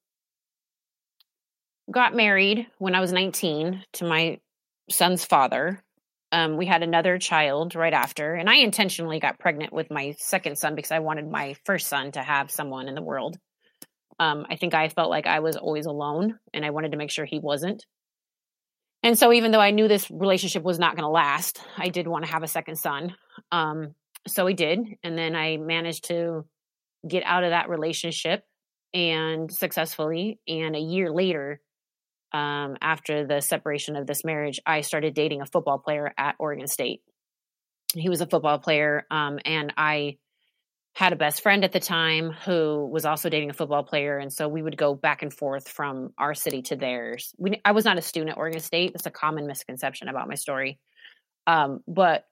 got 1.90 2.14
married 2.14 2.66
when 2.78 2.94
I 2.94 3.00
was 3.00 3.12
19 3.12 3.82
to 3.94 4.04
my 4.04 4.40
son's 4.90 5.24
father. 5.24 5.82
Um, 6.30 6.58
we 6.58 6.66
had 6.66 6.82
another 6.82 7.18
child 7.18 7.74
right 7.74 7.94
after, 7.94 8.34
and 8.34 8.50
I 8.50 8.56
intentionally 8.56 9.18
got 9.18 9.38
pregnant 9.38 9.72
with 9.72 9.90
my 9.90 10.14
second 10.18 10.58
son 10.58 10.74
because 10.74 10.90
I 10.90 10.98
wanted 10.98 11.26
my 11.30 11.56
first 11.64 11.86
son 11.86 12.12
to 12.12 12.22
have 12.22 12.50
someone 12.50 12.88
in 12.88 12.94
the 12.94 13.02
world. 13.02 13.38
Um, 14.20 14.46
I 14.50 14.56
think 14.56 14.74
I 14.74 14.88
felt 14.88 15.10
like 15.10 15.26
I 15.26 15.40
was 15.40 15.56
always 15.56 15.86
alone, 15.86 16.38
and 16.52 16.64
I 16.64 16.70
wanted 16.70 16.92
to 16.92 16.98
make 16.98 17.10
sure 17.10 17.24
he 17.24 17.38
wasn't. 17.38 17.84
And 19.02 19.18
so, 19.18 19.32
even 19.32 19.52
though 19.52 19.60
I 19.60 19.70
knew 19.70 19.86
this 19.86 20.10
relationship 20.10 20.62
was 20.64 20.78
not 20.78 20.96
going 20.96 21.04
to 21.04 21.10
last, 21.10 21.60
I 21.76 21.88
did 21.88 22.08
want 22.08 22.24
to 22.24 22.32
have 22.32 22.42
a 22.42 22.48
second 22.48 22.76
son. 22.76 23.14
Um, 23.52 23.94
so 24.26 24.44
we 24.44 24.54
did, 24.54 24.80
and 25.02 25.16
then 25.16 25.36
I 25.36 25.56
managed 25.56 26.08
to 26.08 26.44
get 27.06 27.22
out 27.24 27.44
of 27.44 27.50
that 27.50 27.68
relationship 27.68 28.44
and 28.92 29.52
successfully. 29.52 30.40
And 30.48 30.74
a 30.74 30.80
year 30.80 31.12
later, 31.12 31.60
um, 32.32 32.76
after 32.80 33.26
the 33.26 33.40
separation 33.40 33.96
of 33.96 34.06
this 34.06 34.24
marriage, 34.24 34.60
I 34.66 34.80
started 34.80 35.14
dating 35.14 35.40
a 35.40 35.46
football 35.46 35.78
player 35.78 36.12
at 36.18 36.34
Oregon 36.38 36.66
State. 36.66 37.02
He 37.94 38.08
was 38.08 38.20
a 38.20 38.26
football 38.26 38.58
player, 38.58 39.06
um, 39.10 39.38
and 39.44 39.72
I 39.76 40.18
had 40.98 41.12
a 41.12 41.16
best 41.16 41.42
friend 41.42 41.62
at 41.62 41.70
the 41.70 41.78
time 41.78 42.32
who 42.44 42.84
was 42.90 43.04
also 43.04 43.28
dating 43.28 43.50
a 43.50 43.52
football 43.52 43.84
player, 43.84 44.18
and 44.18 44.32
so 44.32 44.48
we 44.48 44.60
would 44.60 44.76
go 44.76 44.96
back 44.96 45.22
and 45.22 45.32
forth 45.32 45.68
from 45.68 46.12
our 46.18 46.34
city 46.34 46.60
to 46.60 46.74
theirs. 46.74 47.32
We, 47.38 47.60
I 47.64 47.70
was 47.70 47.84
not 47.84 47.98
a 47.98 48.02
student 48.02 48.32
at 48.32 48.36
Oregon 48.36 48.58
State. 48.58 48.92
It's 48.96 49.06
a 49.06 49.10
common 49.12 49.46
misconception 49.46 50.08
about 50.08 50.26
my 50.26 50.34
story, 50.34 50.80
um, 51.46 51.84
but 51.86 52.24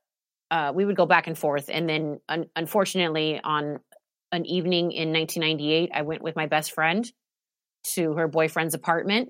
uh, 0.51 0.73
we 0.75 0.85
would 0.85 0.97
go 0.97 1.07
back 1.07 1.29
and 1.29 1.39
forth. 1.39 1.71
And 1.73 1.89
then, 1.89 2.19
un- 2.29 2.47
unfortunately, 2.57 3.41
on 3.45 3.79
an 4.33 4.45
evening 4.47 4.91
in 4.91 5.13
1998, 5.13 5.91
I 5.95 6.03
went 6.03 6.23
with 6.23 6.35
my 6.35 6.47
best 6.47 6.73
friend 6.73 7.09
to 7.95 8.15
her 8.15 8.27
boyfriend's 8.27 8.75
apartment 8.75 9.29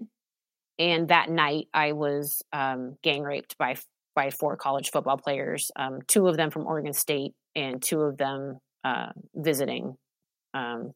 and 0.79 1.09
that 1.09 1.29
night 1.29 1.69
I 1.75 1.93
was 1.93 2.43
um, 2.55 2.97
gang 3.03 3.23
raped 3.23 3.59
by 3.59 3.77
by 4.15 4.31
four 4.31 4.57
college 4.57 4.91
football 4.91 5.19
players, 5.19 5.71
um, 5.77 5.99
two 6.07 6.27
of 6.27 6.39
them 6.39 6.51
from 6.51 6.67
Oregon 6.67 6.95
State 6.95 7.35
and 7.55 7.83
two 7.83 8.01
of 8.01 8.17
them 8.17 8.61
uh, 8.87 9.09
visiting 9.35 9.97
um, 10.55 10.93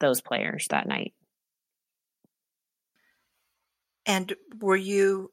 those 0.00 0.22
players 0.22 0.66
that 0.70 0.88
night. 0.88 1.12
And 4.06 4.32
were 4.58 4.76
you 4.76 5.30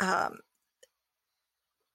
um, 0.00 0.38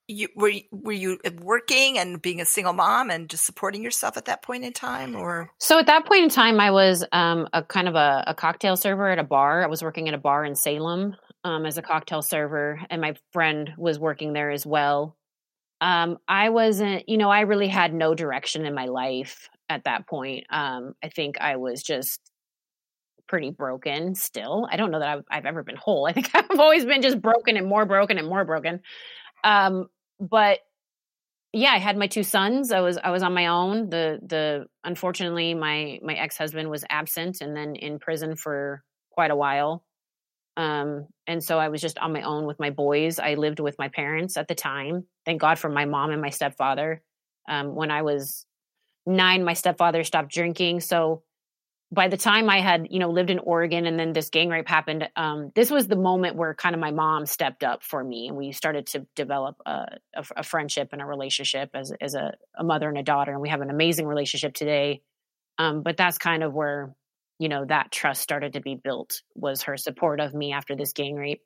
you 0.07 0.27
were 0.35 0.51
were 0.71 0.91
you 0.91 1.17
working 1.41 1.97
and 1.97 2.21
being 2.21 2.39
a 2.39 2.45
single 2.45 2.73
mom 2.73 3.09
and 3.09 3.27
just 3.27 3.45
supporting 3.45 3.83
yourself 3.83 4.17
at 4.17 4.25
that 4.25 4.43
point 4.43 4.63
in 4.63 4.71
time 4.71 5.15
or? 5.15 5.49
So 5.57 5.79
at 5.79 5.87
that 5.87 6.05
point 6.05 6.23
in 6.23 6.29
time 6.29 6.59
i 6.59 6.69
was 6.69 7.03
um, 7.11 7.47
a 7.51 7.63
kind 7.63 7.87
of 7.87 7.95
a, 7.95 8.25
a, 8.27 8.35
cocktail 8.35 8.77
server 8.77 9.09
at 9.09 9.17
a 9.17 9.23
bar. 9.23 9.63
I 9.63 9.67
was 9.67 9.81
working 9.81 10.07
at 10.07 10.13
a 10.13 10.19
bar 10.19 10.45
in 10.45 10.55
salem 10.55 11.15
um, 11.43 11.65
as 11.65 11.79
a 11.79 11.81
cocktail 11.81 12.21
server 12.21 12.79
and 12.91 13.01
my 13.01 13.15
friend 13.33 13.71
was 13.77 13.97
working 13.97 14.33
there 14.33 14.51
as 14.51 14.65
well 14.65 15.17
um, 15.81 16.17
i 16.27 16.49
wasn't 16.49 17.07
you 17.07 17.17
know 17.17 17.29
i 17.29 17.41
really 17.41 17.67
had 17.67 17.93
no 17.93 18.13
direction 18.15 18.65
in 18.65 18.73
my 18.73 18.85
life 18.85 19.49
at 19.69 19.83
that 19.83 20.07
point 20.07 20.45
um, 20.49 20.93
i 21.03 21.09
think 21.09 21.39
i 21.39 21.55
was 21.55 21.83
just 21.83 22.19
pretty 23.27 23.51
broken 23.51 24.15
still 24.15 24.67
i 24.71 24.77
don't 24.77 24.91
know 24.91 24.99
that 24.99 25.17
I've, 25.17 25.23
I've 25.29 25.45
ever 25.45 25.63
been 25.63 25.75
whole 25.75 26.07
i 26.07 26.13
think 26.13 26.29
i've 26.33 26.59
always 26.59 26.85
been 26.85 27.01
just 27.01 27.21
broken 27.21 27.57
and 27.57 27.67
more 27.67 27.85
broken 27.85 28.17
and 28.17 28.27
more 28.27 28.45
broken 28.45 28.81
um, 29.43 29.87
but 30.19 30.59
yeah, 31.53 31.71
I 31.71 31.77
had 31.77 31.97
my 31.97 32.07
two 32.07 32.23
sons. 32.23 32.71
I 32.71 32.81
was 32.81 32.97
I 32.97 33.09
was 33.09 33.23
on 33.23 33.33
my 33.33 33.47
own. 33.47 33.89
The 33.89 34.19
the 34.25 34.65
unfortunately 34.83 35.53
my 35.53 35.99
my 36.03 36.13
ex 36.13 36.37
husband 36.37 36.69
was 36.69 36.83
absent 36.89 37.41
and 37.41 37.55
then 37.55 37.75
in 37.75 37.99
prison 37.99 38.35
for 38.35 38.83
quite 39.11 39.31
a 39.31 39.35
while. 39.35 39.83
Um, 40.57 41.07
and 41.27 41.43
so 41.43 41.59
I 41.59 41.69
was 41.69 41.81
just 41.81 41.99
on 41.99 42.11
my 42.11 42.23
own 42.23 42.45
with 42.45 42.59
my 42.59 42.71
boys. 42.71 43.19
I 43.19 43.35
lived 43.35 43.59
with 43.59 43.77
my 43.77 43.89
parents 43.89 44.37
at 44.37 44.47
the 44.47 44.55
time. 44.55 45.05
Thank 45.23 45.39
God 45.39 45.59
for 45.59 45.69
my 45.69 45.85
mom 45.85 46.09
and 46.09 46.21
my 46.21 46.31
stepfather. 46.31 47.03
Um, 47.47 47.75
when 47.75 47.91
I 47.91 48.01
was 48.01 48.45
nine, 49.05 49.43
my 49.43 49.53
stepfather 49.53 50.03
stopped 50.03 50.31
drinking. 50.31 50.81
So 50.81 51.21
by 51.91 52.09
the 52.09 52.17
time 52.17 52.49
I 52.49 52.59
had, 52.59 52.87
you 52.89 52.99
know, 52.99 53.11
lived 53.11 53.29
in 53.29 53.39
Oregon 53.39 53.85
and 53.85 53.97
then 53.97 54.11
this 54.11 54.29
gang 54.29 54.49
rape 54.49 54.67
happened, 54.67 55.07
um, 55.15 55.51
this 55.55 55.71
was 55.71 55.87
the 55.87 55.95
moment 55.95 56.35
where 56.35 56.53
kind 56.53 56.75
of 56.75 56.81
my 56.81 56.91
mom 56.91 57.25
stepped 57.25 57.63
up 57.63 57.83
for 57.83 58.03
me 58.03 58.27
and 58.27 58.35
we 58.35 58.51
started 58.51 58.87
to 58.87 59.07
develop 59.15 59.55
a, 59.65 59.85
a, 60.15 60.25
a 60.37 60.43
friendship 60.43 60.89
and 60.91 61.01
a 61.01 61.05
relationship 61.05 61.69
as, 61.73 61.93
as 62.01 62.15
a, 62.15 62.33
a, 62.57 62.63
mother 62.63 62.89
and 62.89 62.97
a 62.97 63.03
daughter. 63.03 63.31
And 63.31 63.41
we 63.41 63.49
have 63.49 63.61
an 63.61 63.69
amazing 63.69 64.05
relationship 64.05 64.53
today. 64.53 65.01
Um, 65.57 65.81
but 65.81 65.95
that's 65.95 66.17
kind 66.17 66.43
of 66.43 66.53
where, 66.53 66.93
you 67.39 67.49
know, 67.49 67.65
that 67.65 67.91
trust 67.91 68.21
started 68.21 68.53
to 68.53 68.61
be 68.61 68.75
built 68.75 69.21
was 69.35 69.63
her 69.63 69.77
support 69.77 70.19
of 70.19 70.33
me 70.33 70.53
after 70.53 70.75
this 70.75 70.93
gang 70.93 71.15
rape. 71.15 71.41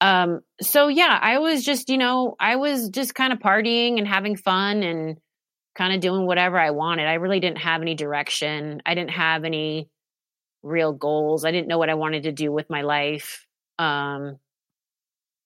Um, 0.00 0.40
so 0.60 0.88
yeah, 0.88 1.18
I 1.20 1.38
was 1.38 1.64
just, 1.64 1.88
you 1.88 1.98
know, 1.98 2.36
I 2.38 2.56
was 2.56 2.90
just 2.90 3.14
kind 3.14 3.32
of 3.32 3.38
partying 3.38 3.98
and 3.98 4.06
having 4.06 4.36
fun 4.36 4.82
and, 4.82 5.16
kind 5.76 5.94
of 5.94 6.00
doing 6.00 6.26
whatever 6.26 6.58
I 6.58 6.70
wanted. 6.70 7.06
I 7.06 7.14
really 7.14 7.38
didn't 7.38 7.58
have 7.58 7.82
any 7.82 7.94
direction. 7.94 8.80
I 8.86 8.94
didn't 8.94 9.10
have 9.10 9.44
any 9.44 9.90
real 10.62 10.94
goals. 10.94 11.44
I 11.44 11.52
didn't 11.52 11.68
know 11.68 11.76
what 11.76 11.90
I 11.90 11.94
wanted 11.94 12.22
to 12.22 12.32
do 12.32 12.50
with 12.50 12.70
my 12.70 12.80
life. 12.80 13.46
Um 13.78 14.38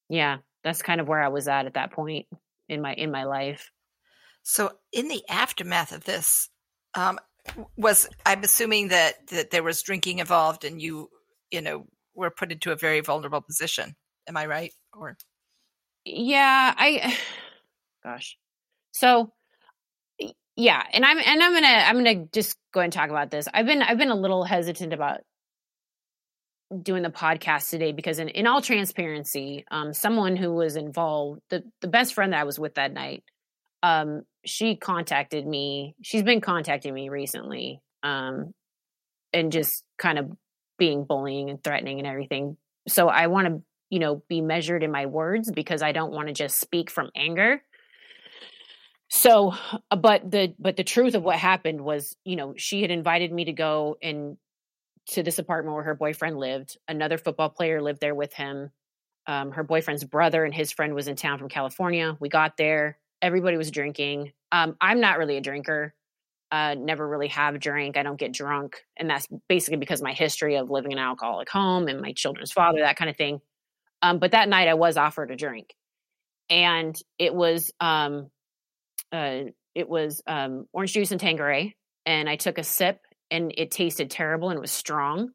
yeah, 0.08 0.38
that's 0.62 0.82
kind 0.82 1.00
of 1.00 1.08
where 1.08 1.20
I 1.20 1.28
was 1.28 1.48
at 1.48 1.66
at 1.66 1.74
that 1.74 1.90
point 1.90 2.26
in 2.68 2.80
my 2.80 2.94
in 2.94 3.10
my 3.10 3.24
life. 3.24 3.72
So 4.44 4.70
in 4.92 5.08
the 5.08 5.22
aftermath 5.28 5.90
of 5.90 6.04
this 6.04 6.48
um 6.94 7.18
was 7.76 8.08
I'm 8.24 8.42
assuming 8.42 8.88
that 8.88 9.26
that 9.28 9.50
there 9.50 9.62
was 9.62 9.82
drinking 9.82 10.18
involved 10.18 10.64
and 10.64 10.80
you 10.80 11.08
you 11.50 11.60
know 11.60 11.86
were 12.14 12.30
put 12.30 12.52
into 12.52 12.72
a 12.72 12.76
very 12.76 13.00
vulnerable 13.00 13.40
position. 13.40 13.94
Am 14.28 14.36
I 14.36 14.46
right? 14.46 14.72
Or 14.92 15.16
yeah, 16.04 16.74
I 16.76 17.16
gosh. 18.02 18.36
So 18.92 19.32
yeah 20.60 20.82
and 20.92 21.04
i'm 21.04 21.18
and 21.18 21.42
i'm 21.42 21.54
gonna 21.54 21.66
i'm 21.66 21.96
gonna 21.96 22.26
just 22.32 22.56
go 22.72 22.80
and 22.80 22.92
talk 22.92 23.08
about 23.08 23.30
this 23.30 23.48
i've 23.54 23.66
been 23.66 23.82
i've 23.82 23.98
been 23.98 24.10
a 24.10 24.14
little 24.14 24.44
hesitant 24.44 24.92
about 24.92 25.20
doing 26.82 27.02
the 27.02 27.10
podcast 27.10 27.70
today 27.70 27.92
because 27.92 28.18
in, 28.18 28.28
in 28.28 28.46
all 28.46 28.60
transparency 28.60 29.64
um 29.70 29.94
someone 29.94 30.36
who 30.36 30.52
was 30.52 30.76
involved 30.76 31.40
the 31.48 31.62
the 31.80 31.88
best 31.88 32.14
friend 32.14 32.32
that 32.32 32.40
i 32.40 32.44
was 32.44 32.58
with 32.58 32.74
that 32.74 32.92
night 32.92 33.24
um 33.82 34.22
she 34.44 34.76
contacted 34.76 35.46
me 35.46 35.94
she's 36.02 36.22
been 36.22 36.40
contacting 36.40 36.94
me 36.94 37.08
recently 37.08 37.80
um 38.02 38.52
and 39.32 39.52
just 39.52 39.84
kind 39.98 40.18
of 40.18 40.30
being 40.78 41.04
bullying 41.04 41.50
and 41.50 41.62
threatening 41.62 41.98
and 41.98 42.08
everything. 42.08 42.56
So 42.88 43.08
i 43.08 43.28
want 43.28 43.46
to 43.46 43.62
you 43.90 43.98
know 43.98 44.22
be 44.28 44.40
measured 44.40 44.82
in 44.82 44.90
my 44.90 45.06
words 45.06 45.50
because 45.52 45.82
i 45.82 45.92
don't 45.92 46.12
want 46.12 46.28
to 46.28 46.34
just 46.34 46.58
speak 46.58 46.90
from 46.90 47.10
anger. 47.14 47.62
So 49.08 49.54
uh, 49.90 49.96
but 49.96 50.28
the 50.28 50.54
but 50.58 50.76
the 50.76 50.84
truth 50.84 51.14
of 51.14 51.22
what 51.22 51.36
happened 51.36 51.80
was 51.80 52.16
you 52.24 52.36
know 52.36 52.54
she 52.56 52.82
had 52.82 52.90
invited 52.90 53.32
me 53.32 53.44
to 53.44 53.52
go 53.52 53.96
and 54.02 54.36
to 55.08 55.22
this 55.22 55.38
apartment 55.38 55.74
where 55.74 55.84
her 55.84 55.94
boyfriend 55.94 56.38
lived. 56.38 56.78
Another 56.88 57.18
football 57.18 57.50
player 57.50 57.82
lived 57.82 58.00
there 58.00 58.14
with 58.14 58.32
him. 58.32 58.70
Um, 59.26 59.52
her 59.52 59.64
boyfriend's 59.64 60.04
brother 60.04 60.44
and 60.44 60.54
his 60.54 60.72
friend 60.72 60.94
was 60.94 61.08
in 61.08 61.16
town 61.16 61.38
from 61.38 61.48
california. 61.48 62.16
We 62.20 62.28
got 62.28 62.56
there 62.56 62.98
everybody 63.22 63.56
was 63.56 63.70
drinking 63.70 64.32
um, 64.52 64.76
i'm 64.80 65.00
not 65.00 65.18
really 65.18 65.36
a 65.36 65.40
drinker 65.40 65.94
uh, 66.52 66.74
never 66.74 67.06
really 67.06 67.28
have 67.28 67.60
drank 67.60 67.96
i 67.96 68.02
don't 68.02 68.18
get 68.18 68.32
drunk 68.32 68.82
and 68.96 69.08
that's 69.08 69.28
basically 69.48 69.78
because 69.78 70.02
my 70.02 70.12
history 70.12 70.56
of 70.56 70.68
living 70.68 70.92
in 70.92 70.98
an 70.98 71.04
alcoholic 71.04 71.48
home 71.48 71.86
and 71.86 72.00
my 72.00 72.12
children's 72.12 72.52
father 72.52 72.80
that 72.80 72.96
kind 72.96 73.10
of 73.10 73.16
thing 73.16 73.40
um, 74.02 74.18
but 74.18 74.32
that 74.32 74.48
night 74.48 74.68
i 74.68 74.74
was 74.74 74.96
offered 74.96 75.30
a 75.30 75.36
drink 75.36 75.74
and 76.50 77.00
it 77.18 77.32
was 77.32 77.70
um, 77.80 78.30
uh, 79.12 79.44
it 79.74 79.88
was 79.88 80.20
um, 80.26 80.66
orange 80.72 80.92
juice 80.92 81.12
and 81.12 81.20
Tanqueray, 81.20 81.76
and 82.04 82.28
I 82.28 82.36
took 82.36 82.58
a 82.58 82.64
sip, 82.64 82.98
and 83.30 83.54
it 83.56 83.70
tasted 83.70 84.10
terrible 84.10 84.50
and 84.50 84.58
it 84.58 84.60
was 84.60 84.72
strong. 84.72 85.30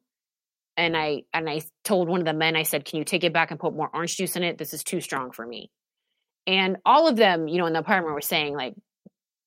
And 0.76 0.94
I 0.94 1.22
and 1.32 1.48
I 1.48 1.62
told 1.84 2.08
one 2.08 2.20
of 2.20 2.26
the 2.26 2.34
men, 2.34 2.54
I 2.54 2.64
said, 2.64 2.84
"Can 2.84 2.98
you 2.98 3.04
take 3.04 3.24
it 3.24 3.32
back 3.32 3.50
and 3.50 3.58
put 3.58 3.74
more 3.74 3.90
orange 3.92 4.16
juice 4.16 4.36
in 4.36 4.42
it? 4.42 4.58
This 4.58 4.74
is 4.74 4.84
too 4.84 5.00
strong 5.00 5.32
for 5.32 5.46
me." 5.46 5.70
And 6.46 6.76
all 6.84 7.08
of 7.08 7.16
them, 7.16 7.48
you 7.48 7.58
know, 7.58 7.66
in 7.66 7.72
the 7.72 7.80
apartment 7.80 8.14
were 8.14 8.20
saying 8.20 8.54
like, 8.54 8.74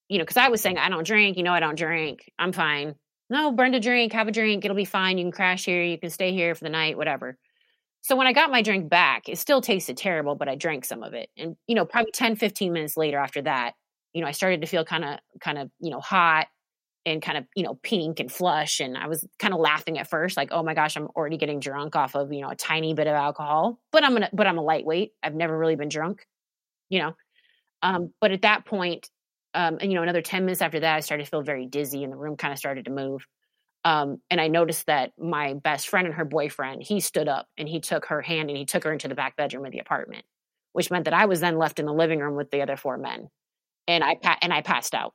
you 0.10 0.18
know, 0.18 0.24
because 0.24 0.38
I 0.38 0.50
was 0.50 0.62
saying 0.62 0.78
I 0.78 0.90
don't 0.90 1.06
drink, 1.06 1.38
you 1.38 1.44
know, 1.44 1.54
I 1.54 1.60
don't 1.60 1.78
drink, 1.78 2.32
I'm 2.40 2.52
fine. 2.52 2.96
No, 3.30 3.52
Brenda, 3.52 3.80
drink, 3.80 4.14
have 4.14 4.28
a 4.28 4.32
drink, 4.32 4.66
it'll 4.66 4.76
be 4.76 4.86
fine. 4.86 5.18
You 5.18 5.26
can 5.26 5.32
crash 5.32 5.66
here, 5.66 5.84
you 5.84 6.00
can 6.00 6.10
stay 6.10 6.34
here 6.34 6.56
for 6.56 6.64
the 6.64 6.70
night, 6.70 6.98
whatever. 6.98 7.38
So 8.02 8.16
when 8.16 8.28
I 8.28 8.34
got 8.34 8.50
my 8.50 8.62
drink 8.62 8.90
back, 8.90 9.30
it 9.30 9.38
still 9.38 9.62
tasted 9.62 9.98
terrible, 9.98 10.36
but 10.36 10.50
I 10.50 10.56
drank 10.56 10.86
some 10.86 11.04
of 11.04 11.14
it. 11.14 11.30
And, 11.38 11.56
you 11.68 11.76
know, 11.76 11.86
probably 11.86 12.12
10, 12.12 12.38
15 12.38 12.74
minutes 12.74 12.98
later 12.98 13.18
after 13.18 13.42
that, 13.44 13.74
you 14.14 14.22
know, 14.22 14.28
I 14.28 14.32
started 14.32 14.62
to 14.62 14.68
feel 14.68 14.84
kind 14.86 15.06
of, 15.06 15.20
kind 15.40 15.58
of, 15.58 15.70
you 15.80 15.92
know, 15.92 16.00
hot. 16.00 16.48
and 17.06 17.22
kind 17.22 17.38
of 17.38 17.46
you 17.56 17.64
know 17.64 17.76
pink 17.82 18.20
and 18.20 18.30
flush 18.32 18.82
and 18.82 18.98
i 18.98 19.08
was 19.08 19.26
kind 19.40 19.54
of 19.54 19.60
laughing 19.60 19.98
at 19.98 20.10
first 20.10 20.36
like 20.36 20.50
oh 20.52 20.62
my 20.62 20.74
gosh 20.74 20.98
i'm 20.98 21.08
already 21.16 21.38
getting 21.38 21.60
drunk 21.62 21.96
off 21.96 22.14
of 22.14 22.32
you 22.34 22.42
know 22.42 22.50
a 22.50 22.56
tiny 22.56 22.94
bit 22.94 23.08
of 23.08 23.14
alcohol 23.14 23.80
but 23.92 24.04
i'm 24.04 24.12
gonna 24.14 24.30
but 24.34 24.46
i'm 24.48 24.58
a 24.58 24.62
lightweight 24.62 25.14
i've 25.24 25.34
never 25.34 25.58
really 25.58 25.78
been 25.78 25.88
drunk 25.90 26.26
you 26.90 27.00
know? 27.00 27.14
Um 27.82 28.14
but 28.22 28.32
at 28.32 28.44
that 28.44 28.66
point 28.66 29.10
um 29.54 29.78
and 29.82 29.92
you 29.92 29.96
know 29.96 30.04
another 30.04 30.22
10 30.22 30.46
minutes 30.46 30.62
after 30.62 30.80
that 30.82 30.96
i 30.96 31.00
started 31.00 31.26
to 31.26 31.30
feel 31.30 31.42
very 31.42 31.66
dizzy 31.66 32.04
and 32.04 32.14
the 32.14 32.18
room 32.18 32.38
kind 32.38 32.54
of 32.54 32.60
started 32.60 32.86
to 32.86 32.92
move. 32.92 33.26
Um 33.86 34.20
and 34.30 34.42
i 34.42 34.48
noticed 34.48 34.88
that 34.88 35.12
my 35.18 35.54
best 35.56 35.90
friend 35.90 36.08
and 36.08 36.16
her 36.16 36.26
boyfriend 36.26 36.84
he 36.84 37.00
stood 37.00 37.28
up 37.28 37.48
and 37.58 37.70
he 37.70 37.80
took 37.80 38.06
her 38.08 38.22
hand 38.22 38.50
and 38.50 38.58
he 38.58 38.66
took 38.66 38.84
her 38.84 38.94
into 38.94 39.08
the 39.08 39.16
back 39.16 39.36
bedroom 39.38 39.66
of 39.66 39.72
the 39.72 39.80
apartment 39.80 40.26
which 40.74 40.92
meant 40.92 41.06
that 41.06 41.14
i 41.14 41.26
was 41.26 41.40
then 41.40 41.58
left 41.58 41.80
in 41.80 41.86
the 41.86 41.94
living 41.94 42.20
room 42.20 42.36
with 42.36 42.52
the 42.52 42.62
other 42.62 42.78
four 42.78 42.98
men 42.98 43.30
and 43.88 44.04
i 44.04 44.16
pa- 44.16 44.38
and 44.42 44.54
i 44.54 44.62
passed 44.62 44.96
out. 44.96 45.14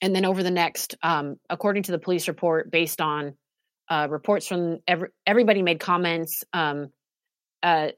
And 0.00 0.14
then 0.14 0.24
over 0.24 0.42
the 0.42 0.50
next, 0.50 0.96
um, 1.02 1.36
according 1.50 1.84
to 1.84 1.92
the 1.92 1.98
police 1.98 2.28
report, 2.28 2.70
based 2.70 3.00
on 3.00 3.34
uh, 3.88 4.06
reports 4.08 4.46
from 4.46 4.78
every, 4.86 5.08
everybody 5.26 5.62
made 5.62 5.80
comments, 5.80 6.44
um, 6.52 6.88
uh, 7.62 7.88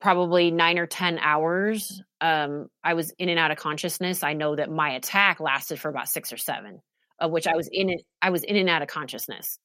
probably 0.00 0.50
nine 0.50 0.78
or 0.78 0.86
10 0.86 1.18
hours. 1.18 2.02
Um, 2.20 2.68
I 2.82 2.94
was 2.94 3.12
in 3.18 3.28
and 3.28 3.38
out 3.38 3.50
of 3.50 3.58
consciousness. 3.58 4.22
I 4.22 4.32
know 4.32 4.56
that 4.56 4.70
my 4.70 4.90
attack 4.90 5.40
lasted 5.40 5.80
for 5.80 5.88
about 5.88 6.08
six 6.08 6.32
or 6.32 6.36
seven, 6.36 6.80
of 7.18 7.30
which 7.30 7.46
I 7.46 7.56
was 7.56 7.68
in 7.70 7.90
it. 7.90 8.02
I 8.20 8.30
was 8.30 8.42
in 8.42 8.56
and 8.56 8.68
out 8.68 8.82
of 8.82 8.88
consciousness. 8.88 9.58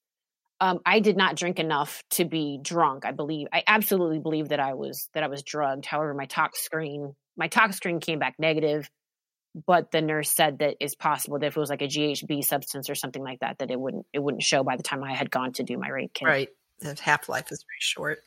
Um, 0.61 0.79
I 0.85 0.99
did 0.99 1.17
not 1.17 1.35
drink 1.35 1.59
enough 1.59 2.01
to 2.11 2.25
be 2.25 2.59
drunk. 2.61 3.05
I 3.05 3.11
believe, 3.11 3.47
I 3.51 3.63
absolutely 3.67 4.19
believe 4.19 4.49
that 4.49 4.59
I 4.59 4.73
was, 4.73 5.09
that 5.13 5.23
I 5.23 5.27
was 5.27 5.43
drugged. 5.43 5.85
However, 5.85 6.13
my 6.13 6.25
tox 6.25 6.63
screen, 6.63 7.13
my 7.35 7.47
tox 7.47 7.75
screen 7.75 7.99
came 7.99 8.19
back 8.19 8.35
negative 8.39 8.89
but 9.67 9.91
the 9.91 10.01
nurse 10.01 10.29
said 10.29 10.59
that 10.59 10.75
it's 10.79 10.95
possible 10.95 11.39
that 11.39 11.47
if 11.47 11.55
it 11.55 11.59
was 11.59 11.69
like 11.69 11.81
a 11.81 11.87
GHB 11.87 12.43
substance 12.43 12.89
or 12.89 12.95
something 12.95 13.23
like 13.23 13.39
that, 13.39 13.59
that 13.59 13.71
it 13.71 13.79
wouldn't 13.79 14.05
it 14.11 14.19
wouldn't 14.19 14.43
show 14.43 14.63
by 14.63 14.75
the 14.75 14.83
time 14.83 15.03
I 15.03 15.13
had 15.13 15.31
gone 15.31 15.53
to 15.53 15.63
do 15.63 15.77
my 15.77 15.87
rape 15.87 16.13
kit. 16.13 16.27
Right, 16.27 16.49
the 16.79 16.97
half 17.01 17.29
life 17.29 17.51
is 17.51 17.63
very 17.63 17.79
short. 17.79 18.19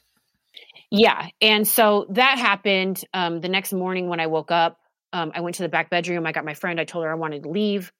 Yeah, 0.90 1.28
and 1.40 1.66
so 1.66 2.06
that 2.10 2.38
happened. 2.38 3.04
Um, 3.12 3.40
the 3.40 3.48
next 3.48 3.72
morning 3.72 4.08
when 4.08 4.20
I 4.20 4.26
woke 4.26 4.50
up, 4.50 4.78
um, 5.12 5.32
I 5.34 5.40
went 5.40 5.56
to 5.56 5.62
the 5.62 5.68
back 5.68 5.90
bedroom. 5.90 6.26
I 6.26 6.32
got 6.32 6.44
my 6.44 6.54
friend. 6.54 6.80
I 6.80 6.84
told 6.84 7.04
her 7.04 7.10
I 7.10 7.14
wanted 7.14 7.42
to 7.42 7.50
leave. 7.50 7.92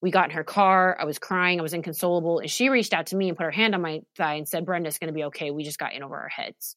We 0.00 0.10
got 0.10 0.30
in 0.30 0.36
her 0.36 0.44
car. 0.44 0.96
I 1.00 1.04
was 1.04 1.18
crying. 1.18 1.60
I 1.60 1.62
was 1.62 1.74
inconsolable, 1.74 2.40
and 2.40 2.50
she 2.50 2.68
reached 2.68 2.92
out 2.92 3.06
to 3.08 3.16
me 3.16 3.28
and 3.28 3.36
put 3.36 3.44
her 3.44 3.52
hand 3.52 3.74
on 3.74 3.82
my 3.82 4.02
thigh 4.16 4.34
and 4.34 4.48
said, 4.48 4.66
"Brenda, 4.66 4.88
it's 4.88 4.98
going 4.98 5.08
to 5.08 5.14
be 5.14 5.24
okay. 5.24 5.50
We 5.50 5.62
just 5.62 5.78
got 5.78 5.94
in 5.94 6.02
over 6.02 6.16
our 6.16 6.28
heads." 6.28 6.76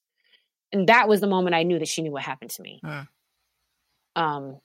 And 0.71 0.87
that 0.89 1.07
was 1.07 1.21
the 1.21 1.27
moment 1.27 1.55
I 1.55 1.63
knew 1.63 1.79
that 1.79 1.87
she 1.87 2.01
knew 2.01 2.11
what 2.11 2.23
happened 2.23 2.51
to 2.51 2.61
me. 2.61 2.81
Um, 4.15 4.59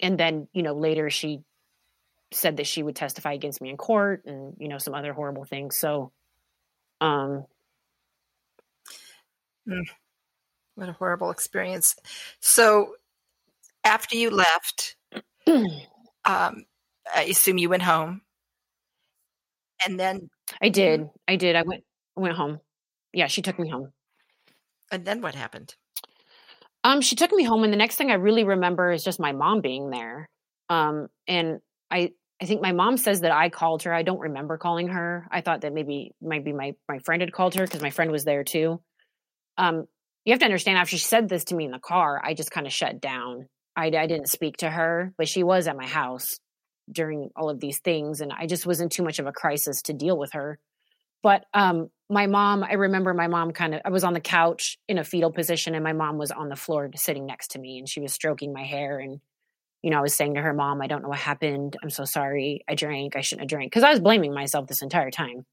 and 0.00 0.18
then 0.18 0.48
you 0.52 0.62
know 0.62 0.74
later 0.74 1.10
she 1.10 1.40
said 2.32 2.58
that 2.58 2.66
she 2.66 2.82
would 2.82 2.96
testify 2.96 3.32
against 3.32 3.60
me 3.60 3.70
in 3.70 3.76
court 3.76 4.24
and 4.26 4.54
you 4.58 4.68
know 4.68 4.78
some 4.78 4.94
other 4.94 5.12
horrible 5.12 5.44
things 5.44 5.76
so 5.76 6.12
um 7.00 7.44
mm, 9.68 9.82
what 10.74 10.88
a 10.88 10.92
horrible 10.92 11.30
experience 11.30 11.94
so 12.40 12.94
after 13.84 14.16
you 14.16 14.30
left 14.30 14.96
um 15.46 16.64
i 17.14 17.24
assume 17.28 17.58
you 17.58 17.68
went 17.68 17.82
home 17.82 18.22
and 19.84 19.98
then 19.98 20.28
i 20.60 20.68
did 20.68 21.08
i 21.28 21.36
did 21.36 21.56
i 21.56 21.62
went 21.62 21.84
went 22.16 22.36
home 22.36 22.60
yeah 23.12 23.26
she 23.26 23.42
took 23.42 23.58
me 23.58 23.68
home 23.68 23.92
and 24.92 25.04
then 25.04 25.20
what 25.20 25.34
happened 25.34 25.74
um, 26.82 27.00
she 27.00 27.14
took 27.16 27.32
me 27.32 27.44
home, 27.44 27.64
and 27.64 27.72
the 27.72 27.76
next 27.76 27.96
thing 27.96 28.10
I 28.10 28.14
really 28.14 28.44
remember 28.44 28.90
is 28.90 29.04
just 29.04 29.20
my 29.20 29.32
mom 29.32 29.60
being 29.60 29.90
there. 29.90 30.28
Um, 30.68 31.08
and 31.28 31.60
I, 31.90 32.12
I 32.40 32.46
think 32.46 32.62
my 32.62 32.72
mom 32.72 32.96
says 32.96 33.20
that 33.20 33.32
I 33.32 33.50
called 33.50 33.82
her. 33.82 33.92
I 33.92 34.02
don't 34.02 34.18
remember 34.20 34.56
calling 34.56 34.88
her. 34.88 35.26
I 35.30 35.42
thought 35.42 35.60
that 35.60 35.74
maybe 35.74 36.12
maybe 36.22 36.52
my 36.52 36.74
my 36.88 36.98
friend 37.00 37.20
had 37.20 37.32
called 37.32 37.54
her 37.56 37.64
because 37.64 37.82
my 37.82 37.90
friend 37.90 38.10
was 38.10 38.24
there 38.24 38.44
too. 38.44 38.80
Um, 39.56 39.86
you 40.24 40.32
have 40.32 40.40
to 40.40 40.44
understand 40.44 40.78
after 40.78 40.96
she 40.96 41.04
said 41.04 41.28
this 41.28 41.44
to 41.44 41.54
me 41.54 41.64
in 41.64 41.70
the 41.70 41.78
car, 41.78 42.20
I 42.22 42.34
just 42.34 42.50
kind 42.50 42.66
of 42.66 42.72
shut 42.72 43.00
down. 43.00 43.46
I, 43.76 43.86
I 43.86 44.06
didn't 44.06 44.28
speak 44.28 44.58
to 44.58 44.70
her, 44.70 45.12
but 45.16 45.28
she 45.28 45.42
was 45.42 45.66
at 45.66 45.76
my 45.76 45.86
house 45.86 46.38
during 46.90 47.30
all 47.36 47.50
of 47.50 47.60
these 47.60 47.78
things, 47.78 48.20
and 48.20 48.32
I 48.32 48.46
just 48.46 48.66
wasn't 48.66 48.92
too 48.92 49.02
much 49.02 49.18
of 49.18 49.26
a 49.26 49.32
crisis 49.32 49.82
to 49.82 49.92
deal 49.92 50.18
with 50.18 50.32
her. 50.32 50.58
But 51.22 51.44
um, 51.52 51.90
my 52.08 52.26
mom, 52.26 52.64
I 52.64 52.74
remember 52.74 53.14
my 53.14 53.28
mom 53.28 53.52
kind 53.52 53.74
of, 53.74 53.82
I 53.84 53.90
was 53.90 54.04
on 54.04 54.14
the 54.14 54.20
couch 54.20 54.78
in 54.88 54.98
a 54.98 55.04
fetal 55.04 55.30
position 55.30 55.74
and 55.74 55.84
my 55.84 55.92
mom 55.92 56.18
was 56.18 56.30
on 56.30 56.48
the 56.48 56.56
floor 56.56 56.90
sitting 56.96 57.26
next 57.26 57.52
to 57.52 57.58
me 57.58 57.78
and 57.78 57.88
she 57.88 58.00
was 58.00 58.12
stroking 58.12 58.52
my 58.52 58.64
hair. 58.64 58.98
And, 58.98 59.20
you 59.82 59.90
know, 59.90 59.98
I 59.98 60.02
was 60.02 60.14
saying 60.14 60.34
to 60.34 60.42
her, 60.42 60.52
Mom, 60.52 60.80
I 60.80 60.86
don't 60.86 61.02
know 61.02 61.08
what 61.08 61.18
happened. 61.18 61.76
I'm 61.82 61.90
so 61.90 62.04
sorry. 62.04 62.64
I 62.68 62.74
drank. 62.74 63.16
I 63.16 63.20
shouldn't 63.20 63.42
have 63.42 63.50
drank. 63.50 63.72
Cause 63.72 63.82
I 63.82 63.90
was 63.90 64.00
blaming 64.00 64.34
myself 64.34 64.66
this 64.66 64.82
entire 64.82 65.10
time 65.10 65.44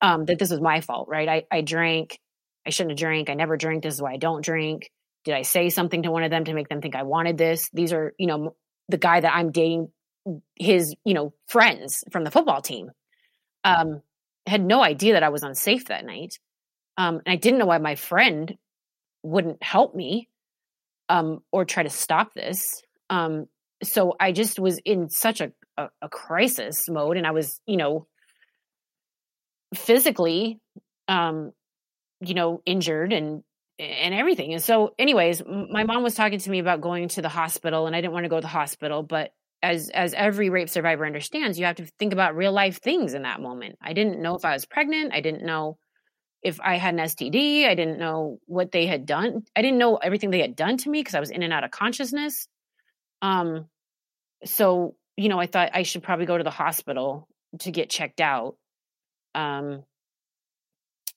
um, 0.00 0.24
that 0.24 0.38
this 0.38 0.50
was 0.50 0.60
my 0.60 0.80
fault, 0.80 1.08
right? 1.08 1.28
I, 1.28 1.44
I 1.50 1.60
drank. 1.60 2.18
I 2.66 2.70
shouldn't 2.70 2.92
have 2.92 2.98
drank. 2.98 3.30
I 3.30 3.34
never 3.34 3.56
drink. 3.56 3.82
This 3.82 3.94
is 3.94 4.02
why 4.02 4.12
I 4.12 4.16
don't 4.16 4.44
drink. 4.44 4.90
Did 5.24 5.34
I 5.34 5.42
say 5.42 5.68
something 5.68 6.02
to 6.02 6.10
one 6.10 6.22
of 6.22 6.30
them 6.30 6.44
to 6.44 6.54
make 6.54 6.68
them 6.68 6.80
think 6.80 6.94
I 6.94 7.02
wanted 7.02 7.38
this? 7.38 7.70
These 7.72 7.92
are, 7.92 8.14
you 8.18 8.26
know, 8.26 8.54
the 8.88 8.98
guy 8.98 9.20
that 9.20 9.34
I'm 9.34 9.52
dating, 9.52 9.90
his, 10.56 10.94
you 11.04 11.14
know, 11.14 11.34
friends 11.46 12.04
from 12.10 12.24
the 12.24 12.30
football 12.30 12.62
team. 12.62 12.90
Um, 13.64 14.02
had 14.46 14.64
no 14.64 14.82
idea 14.82 15.14
that 15.14 15.22
I 15.22 15.28
was 15.28 15.42
unsafe 15.42 15.86
that 15.86 16.04
night. 16.04 16.38
Um, 16.96 17.20
and 17.24 17.32
I 17.32 17.36
didn't 17.36 17.58
know 17.58 17.66
why 17.66 17.78
my 17.78 17.94
friend 17.94 18.56
wouldn't 19.22 19.62
help 19.62 19.94
me 19.94 20.28
um, 21.08 21.42
or 21.52 21.64
try 21.64 21.82
to 21.82 21.90
stop 21.90 22.34
this. 22.34 22.82
Um, 23.10 23.46
so 23.82 24.14
I 24.18 24.32
just 24.32 24.58
was 24.58 24.78
in 24.84 25.08
such 25.08 25.40
a, 25.40 25.52
a, 25.76 25.88
a, 26.02 26.08
crisis 26.08 26.88
mode, 26.88 27.16
and 27.16 27.26
I 27.26 27.30
was, 27.30 27.60
you 27.66 27.76
know, 27.76 28.06
physically, 29.74 30.58
um, 31.06 31.52
you 32.20 32.34
know, 32.34 32.62
injured 32.66 33.12
and 33.12 33.42
and 33.78 34.12
everything. 34.14 34.52
And 34.52 34.62
so, 34.62 34.94
anyways, 34.98 35.42
my 35.46 35.84
mom 35.84 36.02
was 36.02 36.14
talking 36.14 36.38
to 36.40 36.50
me 36.50 36.58
about 36.58 36.80
going 36.80 37.08
to 37.10 37.22
the 37.22 37.28
hospital, 37.28 37.86
and 37.86 37.94
I 37.94 38.00
didn't 38.00 38.12
want 38.12 38.24
to 38.24 38.28
go 38.28 38.36
to 38.36 38.42
the 38.42 38.48
hospital, 38.48 39.02
but 39.02 39.32
as 39.62 39.88
as 39.90 40.14
every 40.14 40.50
rape 40.50 40.68
survivor 40.68 41.04
understands 41.04 41.58
you 41.58 41.64
have 41.64 41.76
to 41.76 41.86
think 41.98 42.12
about 42.12 42.36
real 42.36 42.52
life 42.52 42.80
things 42.80 43.14
in 43.14 43.22
that 43.22 43.40
moment. 43.40 43.76
I 43.82 43.92
didn't 43.92 44.20
know 44.20 44.36
if 44.36 44.44
i 44.44 44.52
was 44.52 44.64
pregnant. 44.64 45.12
I 45.12 45.20
didn't 45.20 45.44
know 45.44 45.78
if 46.42 46.60
i 46.60 46.76
had 46.76 46.94
an 46.94 47.00
std 47.00 47.66
i 47.66 47.74
didn't 47.74 47.98
know 47.98 48.38
what 48.46 48.70
they 48.70 48.86
had 48.86 49.06
done. 49.06 49.42
I 49.56 49.62
didn't 49.62 49.78
know 49.78 49.96
everything 49.96 50.30
they 50.30 50.40
had 50.40 50.54
done 50.54 50.76
to 50.78 50.90
me 50.90 51.00
because 51.00 51.14
i 51.14 51.20
was 51.20 51.30
in 51.30 51.42
and 51.42 51.52
out 51.52 51.64
of 51.64 51.70
consciousness. 51.70 52.46
Um 53.22 53.66
so 54.44 54.94
you 55.16 55.28
know 55.28 55.40
i 55.40 55.46
thought 55.46 55.70
i 55.74 55.82
should 55.82 56.02
probably 56.02 56.26
go 56.26 56.38
to 56.38 56.44
the 56.44 56.50
hospital 56.50 57.26
to 57.60 57.70
get 57.72 57.90
checked 57.90 58.20
out. 58.20 58.56
Um 59.34 59.82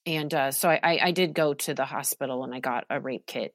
and 0.04 0.32
uh, 0.34 0.50
so 0.50 0.68
I, 0.68 0.98
I 1.02 1.10
did 1.12 1.34
go 1.34 1.54
to 1.54 1.74
the 1.74 1.84
hospital 1.84 2.44
and 2.44 2.54
i 2.54 2.60
got 2.60 2.84
a 2.90 3.00
rape 3.00 3.26
kit 3.26 3.54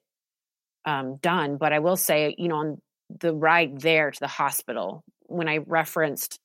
um, 0.86 1.18
done 1.18 1.58
but 1.58 1.74
i 1.74 1.80
will 1.80 1.98
say 1.98 2.36
you 2.38 2.48
know 2.48 2.56
on 2.56 2.82
the 3.10 3.34
ride 3.34 3.80
there 3.80 4.12
to 4.12 4.20
the 4.20 4.28
hospital 4.28 5.04
when 5.28 5.48
I 5.48 5.58
referenced, 5.58 6.40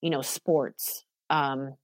you 0.00 0.10
know, 0.10 0.22
sports. 0.22 1.04
Um, 1.28 1.74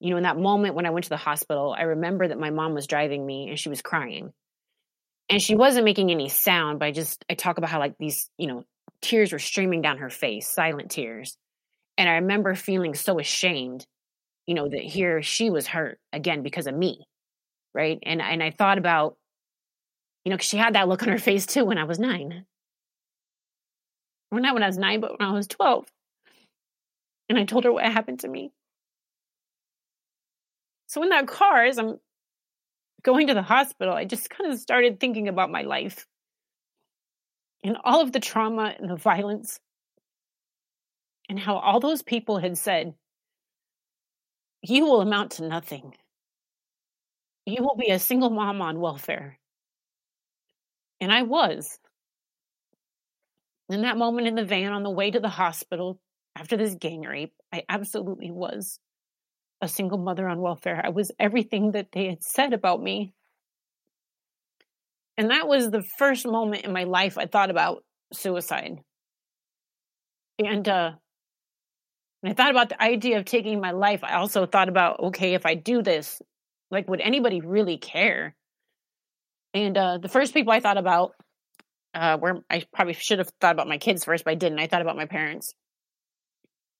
you 0.00 0.10
know, 0.10 0.16
in 0.16 0.22
that 0.22 0.38
moment 0.38 0.74
when 0.74 0.86
I 0.86 0.90
went 0.90 1.04
to 1.04 1.10
the 1.10 1.16
hospital, 1.16 1.74
I 1.76 1.82
remember 1.82 2.28
that 2.28 2.38
my 2.38 2.50
mom 2.50 2.74
was 2.74 2.86
driving 2.86 3.24
me 3.24 3.48
and 3.48 3.58
she 3.58 3.68
was 3.68 3.82
crying. 3.82 4.32
And 5.28 5.42
she 5.42 5.54
wasn't 5.54 5.84
making 5.84 6.10
any 6.10 6.28
sound, 6.28 6.78
but 6.78 6.86
I 6.86 6.92
just 6.92 7.24
I 7.28 7.34
talk 7.34 7.58
about 7.58 7.68
how 7.68 7.78
like 7.78 7.96
these, 7.98 8.30
you 8.38 8.46
know, 8.46 8.64
tears 9.02 9.32
were 9.32 9.38
streaming 9.38 9.82
down 9.82 9.98
her 9.98 10.08
face, 10.08 10.48
silent 10.48 10.90
tears. 10.90 11.36
And 11.98 12.08
I 12.08 12.14
remember 12.14 12.54
feeling 12.54 12.94
so 12.94 13.18
ashamed, 13.18 13.86
you 14.48 14.54
know, 14.54 14.68
that 14.68 14.80
here 14.82 15.22
she 15.22 15.50
was 15.50 15.68
hurt 15.68 16.00
again 16.12 16.42
because 16.42 16.66
of 16.66 16.74
me. 16.74 17.06
Right. 17.74 18.00
And 18.02 18.20
and 18.20 18.42
I 18.42 18.50
thought 18.50 18.78
about, 18.78 19.16
you 20.24 20.30
know, 20.30 20.36
because 20.36 20.48
she 20.48 20.56
had 20.56 20.74
that 20.74 20.88
look 20.88 21.02
on 21.04 21.10
her 21.10 21.18
face 21.18 21.46
too 21.46 21.64
when 21.64 21.78
I 21.78 21.84
was 21.84 22.00
nine 22.00 22.46
well, 24.30 24.42
not 24.42 24.54
when 24.54 24.62
I 24.62 24.66
was 24.66 24.78
nine, 24.78 25.00
but 25.00 25.18
when 25.18 25.28
I 25.28 25.32
was 25.32 25.46
12. 25.46 25.86
And 27.28 27.38
I 27.38 27.44
told 27.44 27.64
her 27.64 27.72
what 27.72 27.84
happened 27.84 28.20
to 28.20 28.28
me. 28.28 28.52
So 30.86 31.02
in 31.02 31.10
that 31.10 31.26
car, 31.26 31.64
as 31.64 31.78
I'm 31.78 31.98
going 33.02 33.26
to 33.26 33.34
the 33.34 33.42
hospital, 33.42 33.94
I 33.94 34.04
just 34.04 34.30
kind 34.30 34.50
of 34.50 34.58
started 34.58 34.98
thinking 34.98 35.28
about 35.28 35.50
my 35.50 35.62
life 35.62 36.06
and 37.62 37.76
all 37.84 38.00
of 38.00 38.12
the 38.12 38.20
trauma 38.20 38.74
and 38.78 38.88
the 38.88 38.96
violence 38.96 39.60
and 41.28 41.38
how 41.38 41.56
all 41.56 41.80
those 41.80 42.02
people 42.02 42.38
had 42.38 42.56
said, 42.56 42.94
You 44.62 44.84
will 44.84 45.00
amount 45.00 45.32
to 45.32 45.46
nothing. 45.46 45.94
You 47.46 47.62
will 47.62 47.76
be 47.76 47.90
a 47.90 47.98
single 47.98 48.30
mom 48.30 48.60
on 48.60 48.80
welfare. 48.80 49.38
And 51.00 51.12
I 51.12 51.22
was 51.22 51.78
in 53.68 53.82
that 53.82 53.96
moment 53.96 54.26
in 54.26 54.34
the 54.34 54.44
van 54.44 54.72
on 54.72 54.82
the 54.82 54.90
way 54.90 55.10
to 55.10 55.20
the 55.20 55.28
hospital 55.28 56.00
after 56.36 56.56
this 56.56 56.74
gang 56.74 57.02
rape, 57.02 57.32
I 57.52 57.64
absolutely 57.68 58.30
was 58.30 58.78
a 59.60 59.68
single 59.68 59.98
mother 59.98 60.28
on 60.28 60.40
welfare. 60.40 60.80
I 60.84 60.90
was 60.90 61.10
everything 61.18 61.72
that 61.72 61.88
they 61.92 62.06
had 62.06 62.22
said 62.22 62.52
about 62.52 62.82
me. 62.82 63.12
And 65.16 65.30
that 65.30 65.48
was 65.48 65.70
the 65.70 65.82
first 65.82 66.26
moment 66.26 66.64
in 66.64 66.72
my 66.72 66.84
life 66.84 67.18
I 67.18 67.26
thought 67.26 67.50
about 67.50 67.84
suicide. 68.12 68.78
And 70.38 70.68
uh, 70.68 70.92
And 72.22 72.30
I 72.30 72.34
thought 72.34 72.50
about 72.50 72.68
the 72.70 72.82
idea 72.82 73.18
of 73.18 73.24
taking 73.24 73.60
my 73.60 73.70
life. 73.70 74.02
I 74.02 74.14
also 74.14 74.46
thought 74.46 74.68
about, 74.68 75.00
okay, 75.00 75.34
if 75.34 75.46
I 75.46 75.54
do 75.54 75.82
this, 75.82 76.20
like, 76.70 76.88
would 76.88 77.00
anybody 77.00 77.40
really 77.40 77.78
care? 77.78 78.34
And 79.54 79.76
uh, 79.76 79.98
the 79.98 80.08
first 80.08 80.34
people 80.34 80.52
I 80.52 80.60
thought 80.60 80.78
about, 80.78 81.14
uh, 81.94 82.18
where 82.18 82.40
I 82.50 82.64
probably 82.72 82.94
should 82.94 83.18
have 83.18 83.30
thought 83.40 83.54
about 83.54 83.68
my 83.68 83.78
kids 83.78 84.04
first, 84.04 84.24
but 84.24 84.32
I 84.32 84.34
didn't. 84.34 84.58
I 84.58 84.66
thought 84.66 84.82
about 84.82 84.96
my 84.96 85.06
parents. 85.06 85.54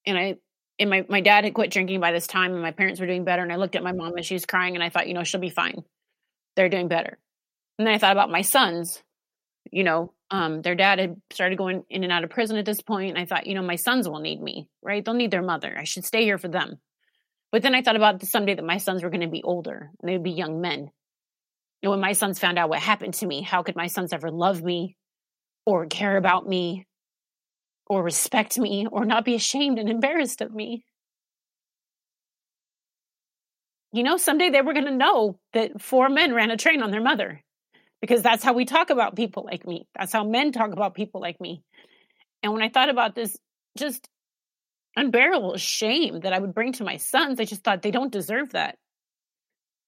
And 0.07 0.19
I, 0.19 0.37
and 0.79 0.91
my, 0.91 1.07
my 1.09 1.21
dad 1.21 1.45
had 1.45 1.55
quit 1.55 1.71
drinking 1.71 2.01
by 2.01 2.13
this 2.13 2.27
time, 2.27 2.53
and 2.53 2.63
my 2.63 2.73
parents 2.73 3.01
were 3.01 3.07
doing 3.07 3.25
better. 3.25 3.43
And 3.43 3.53
I 3.53 3.57
looked 3.57 3.77
at 3.77 3.83
my 3.83 3.93
mom 3.93 4.15
and 4.17 4.25
she 4.25 4.35
was 4.35 4.45
crying, 4.45 4.75
and 4.75 4.83
I 4.83 4.91
thought, 4.91 5.09
you 5.09 5.15
know, 5.15 5.25
she'll 5.25 5.41
be 5.41 5.51
fine. 5.51 5.85
They're 6.57 6.69
doing 6.69 6.89
better. 6.89 7.19
And 7.79 7.87
then 7.87 7.95
I 7.95 7.99
thought 7.99 8.13
about 8.13 8.31
my 8.31 8.43
sons, 8.43 9.03
you 9.71 9.85
know, 9.85 10.13
um, 10.31 10.63
their 10.63 10.75
dad 10.75 10.99
had 10.99 11.21
started 11.31 11.57
going 11.57 11.85
in 11.89 12.05
and 12.05 12.13
out 12.13 12.25
of 12.25 12.31
prison 12.31 12.57
at 12.57 12.65
this 12.65 12.83
point. 12.83 13.11
And 13.11 13.19
I 13.19 13.25
thought, 13.25 13.47
you 13.47 13.55
know, 13.55 13.63
my 13.63 13.77
sons 13.77 14.09
will 14.09 14.21
need 14.21 14.41
me, 14.41 14.69
right? 14.83 15.05
They'll 15.05 15.15
need 15.15 15.31
their 15.31 15.43
mother. 15.43 15.75
I 15.79 15.85
should 15.85 16.05
stay 16.05 16.25
here 16.25 16.39
for 16.39 16.49
them. 16.49 16.79
But 17.51 17.63
then 17.63 17.75
I 17.75 17.83
thought 17.83 17.97
about 17.97 18.21
the 18.21 18.27
someday 18.27 18.55
that 18.55 18.65
my 18.65 18.77
sons 18.77 19.03
were 19.03 19.11
going 19.11 19.23
to 19.23 19.29
be 19.29 19.43
older 19.43 19.91
and 20.01 20.09
they 20.09 20.13
would 20.13 20.23
be 20.23 20.33
young 20.33 20.61
men. 20.61 20.91
And 21.83 21.91
when 21.91 22.01
my 22.01 22.13
sons 22.13 22.39
found 22.39 22.59
out 22.59 22.69
what 22.69 22.81
happened 22.81 23.15
to 23.15 23.27
me, 23.27 23.41
how 23.41 23.63
could 23.63 23.77
my 23.77 23.87
sons 23.87 24.13
ever 24.13 24.31
love 24.31 24.63
me 24.63 24.97
or 25.65 25.87
care 25.87 26.17
about 26.17 26.47
me 26.47 26.87
or 27.87 28.03
respect 28.03 28.59
me 28.59 28.87
or 28.91 29.07
not 29.07 29.25
be 29.25 29.35
ashamed 29.35 29.79
and 29.79 29.89
embarrassed 29.89 30.43
of 30.43 30.53
me? 30.53 30.85
You 33.93 34.03
know, 34.03 34.19
someday 34.19 34.51
they 34.51 34.61
were 34.61 34.75
going 34.75 34.85
to 34.85 34.91
know 34.95 35.39
that 35.55 35.81
four 35.81 36.11
men 36.11 36.35
ran 36.35 36.51
a 36.51 36.59
train 36.59 36.83
on 36.83 36.91
their 36.91 37.01
mother 37.01 37.43
because 38.01 38.23
that's 38.23 38.45
how 38.45 38.53
we 38.53 38.65
talk 38.65 38.91
about 38.91 39.17
people 39.17 39.45
like 39.45 39.67
me. 39.67 39.87
That's 39.97 40.13
how 40.13 40.25
men 40.25 40.53
talk 40.53 40.73
about 40.73 40.95
people 40.95 41.21
like 41.21 41.41
me. 41.41 41.63
And 42.43 42.53
when 42.53 42.63
I 42.63 42.69
thought 42.69 42.91
about 42.91 43.15
this 43.15 43.37
just 43.77 44.09
unbearable 44.97 45.57
shame 45.57 46.21
that 46.21 46.33
I 46.33 46.39
would 46.39 46.55
bring 46.55 46.73
to 46.75 46.85
my 46.85 46.97
sons, 46.97 47.41
I 47.41 47.45
just 47.45 47.65
thought 47.65 47.83
they 47.83 47.91
don't 47.91 48.13
deserve 48.13 48.53
that. 48.53 48.77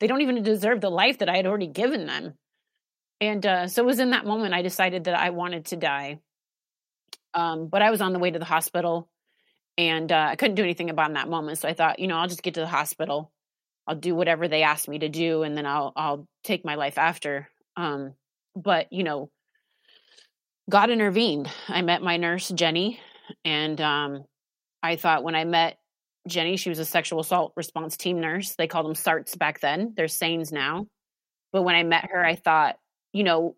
They 0.01 0.07
don't 0.07 0.23
even 0.23 0.43
deserve 0.43 0.81
the 0.81 0.91
life 0.91 1.19
that 1.19 1.29
I 1.29 1.37
had 1.37 1.47
already 1.47 1.67
given 1.67 2.07
them. 2.07 2.35
And 3.21 3.45
uh, 3.45 3.69
so 3.69 3.83
it 3.83 3.87
was 3.87 4.01
in 4.01 4.11
that 4.11 4.25
moment 4.25 4.55
I 4.55 4.63
decided 4.63 5.05
that 5.05 5.15
I 5.15 5.31
wanted 5.31 5.67
to 5.67 5.77
die. 5.77 6.21
Um, 7.35 7.69
but 7.69 7.83
I 7.83 7.91
was 7.91 8.01
on 8.01 8.13
the 8.13 8.19
way 8.19 8.31
to 8.31 8.39
the 8.39 8.45
hospital 8.45 9.09
and 9.79 10.11
uh, 10.11 10.29
I 10.31 10.37
couldn't 10.37 10.57
do 10.57 10.63
anything 10.63 10.91
about 10.91 11.09
in 11.09 11.15
that 11.15 11.29
moment. 11.29 11.59
So 11.59 11.69
I 11.69 11.75
thought, 11.75 11.99
you 12.01 12.07
know, 12.07 12.17
I'll 12.17 12.29
just 12.29 12.43
get 12.43 12.55
to 12.55 12.61
the 12.61 12.67
hospital. 12.67 13.31
I'll 13.87 13.97
do 13.97 14.15
whatever 14.15 14.47
they 14.47 14.63
ask 14.63 14.87
me 14.89 14.99
to 15.01 15.09
do, 15.09 15.43
and 15.43 15.57
then 15.57 15.67
I'll 15.67 15.93
I'll 15.97 16.29
take 16.45 16.65
my 16.65 16.75
life 16.75 16.99
after. 16.99 17.49
Um, 17.81 18.15
but 18.55 18.93
you 18.93 19.05
know, 19.05 19.31
God 20.69 20.91
intervened. 20.91 21.49
I 21.69 21.83
met 21.83 22.03
my 22.03 22.17
nurse 22.17 22.49
Jenny, 22.49 23.01
and 23.45 23.81
um, 23.81 24.25
I 24.83 24.97
thought 24.97 25.25
when 25.25 25.35
I 25.35 25.45
met 25.45 25.79
Jenny, 26.29 26.57
she 26.57 26.69
was 26.69 26.79
a 26.79 26.85
sexual 26.85 27.21
assault 27.21 27.53
response 27.57 27.97
team 27.97 28.21
nurse. 28.21 28.55
They 28.57 28.67
called 28.67 28.87
them 28.87 28.95
SARTs 28.95 29.37
back 29.37 29.61
then. 29.61 29.95
They're 29.97 30.09
SANES 30.09 30.53
now. 30.53 30.87
But 31.53 31.63
when 31.63 31.75
I 31.75 31.83
met 31.83 32.11
her, 32.11 32.25
I 32.25 32.37
thought, 32.37 32.77
you 33.13 33.25
know, 33.25 33.57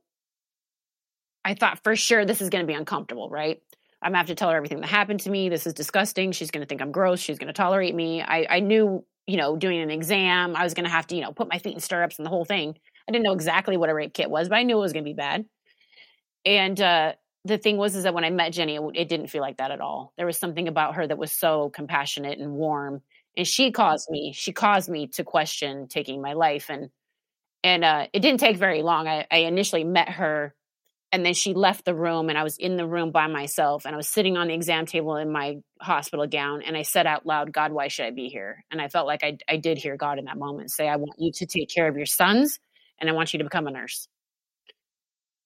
I 1.44 1.54
thought 1.54 1.82
for 1.82 1.96
sure 1.96 2.24
this 2.24 2.40
is 2.40 2.48
going 2.48 2.64
to 2.64 2.72
be 2.72 2.78
uncomfortable, 2.78 3.28
right? 3.28 3.60
I'm 4.00 4.10
gonna 4.10 4.18
have 4.18 4.26
to 4.28 4.34
tell 4.34 4.50
her 4.50 4.56
everything 4.56 4.80
that 4.80 4.88
happened 4.88 5.20
to 5.20 5.30
me. 5.30 5.48
This 5.48 5.66
is 5.66 5.74
disgusting. 5.74 6.32
She's 6.32 6.50
gonna 6.50 6.66
think 6.66 6.82
I'm 6.82 6.90
gross. 6.90 7.20
She's 7.20 7.38
gonna 7.38 7.52
tolerate 7.52 7.94
me. 7.94 8.20
I, 8.20 8.46
I 8.50 8.60
knew, 8.60 9.04
you 9.26 9.36
know, 9.36 9.56
doing 9.56 9.80
an 9.80 9.90
exam, 9.90 10.56
I 10.56 10.64
was 10.64 10.74
gonna 10.74 10.88
have 10.88 11.06
to, 11.08 11.14
you 11.14 11.22
know, 11.22 11.32
put 11.32 11.48
my 11.48 11.58
feet 11.58 11.74
in 11.74 11.80
stirrups 11.80 12.18
and 12.18 12.26
the 12.26 12.30
whole 12.30 12.44
thing. 12.44 12.76
I 13.08 13.12
didn't 13.12 13.24
know 13.24 13.32
exactly 13.32 13.76
what 13.76 13.90
a 13.90 13.94
rape 13.94 14.14
kit 14.14 14.30
was, 14.30 14.48
but 14.48 14.56
I 14.56 14.62
knew 14.62 14.76
it 14.76 14.80
was 14.80 14.92
going 14.92 15.04
to 15.04 15.10
be 15.10 15.14
bad. 15.14 15.44
And 16.44 16.80
uh, 16.80 17.12
the 17.44 17.58
thing 17.58 17.76
was, 17.76 17.94
is 17.94 18.04
that 18.04 18.14
when 18.14 18.24
I 18.24 18.30
met 18.30 18.52
Jenny, 18.52 18.76
it, 18.76 18.82
it, 18.94 19.08
didn't 19.08 19.28
feel 19.28 19.42
like 19.42 19.58
that 19.58 19.70
at 19.70 19.80
all. 19.80 20.12
There 20.16 20.26
was 20.26 20.38
something 20.38 20.68
about 20.68 20.96
her 20.96 21.06
that 21.06 21.18
was 21.18 21.32
so 21.32 21.70
compassionate 21.70 22.38
and 22.38 22.52
warm, 22.52 23.02
and 23.36 23.46
she 23.46 23.72
caused 23.72 24.08
me, 24.10 24.32
she 24.34 24.52
caused 24.52 24.88
me 24.88 25.08
to 25.08 25.24
question 25.24 25.88
taking 25.88 26.20
my 26.20 26.34
life. 26.34 26.68
And 26.68 26.90
and 27.64 27.84
uh, 27.84 28.06
it 28.12 28.20
didn't 28.20 28.40
take 28.40 28.56
very 28.56 28.82
long. 28.82 29.06
I, 29.06 29.26
I 29.30 29.38
initially 29.38 29.84
met 29.84 30.08
her, 30.08 30.54
and 31.12 31.24
then 31.24 31.34
she 31.34 31.54
left 31.54 31.84
the 31.84 31.94
room, 31.94 32.28
and 32.28 32.36
I 32.36 32.42
was 32.42 32.58
in 32.58 32.76
the 32.76 32.86
room 32.86 33.12
by 33.12 33.28
myself, 33.28 33.84
and 33.84 33.94
I 33.94 33.96
was 33.96 34.08
sitting 34.08 34.36
on 34.36 34.48
the 34.48 34.54
exam 34.54 34.84
table 34.84 35.16
in 35.16 35.30
my 35.30 35.58
hospital 35.80 36.26
gown, 36.26 36.62
and 36.62 36.76
I 36.76 36.82
said 36.82 37.06
out 37.06 37.24
loud, 37.24 37.52
"God, 37.52 37.72
why 37.72 37.88
should 37.88 38.06
I 38.06 38.10
be 38.10 38.28
here?" 38.28 38.64
And 38.70 38.80
I 38.80 38.88
felt 38.88 39.06
like 39.06 39.22
I 39.22 39.38
I 39.48 39.56
did 39.58 39.78
hear 39.78 39.96
God 39.96 40.18
in 40.18 40.24
that 40.24 40.38
moment 40.38 40.72
say, 40.72 40.88
"I 40.88 40.96
want 40.96 41.14
you 41.18 41.30
to 41.32 41.46
take 41.46 41.68
care 41.72 41.86
of 41.86 41.96
your 41.96 42.06
sons." 42.06 42.58
And 43.00 43.08
I 43.08 43.12
want 43.12 43.32
you 43.32 43.38
to 43.38 43.44
become 43.44 43.66
a 43.66 43.70
nurse. 43.70 44.08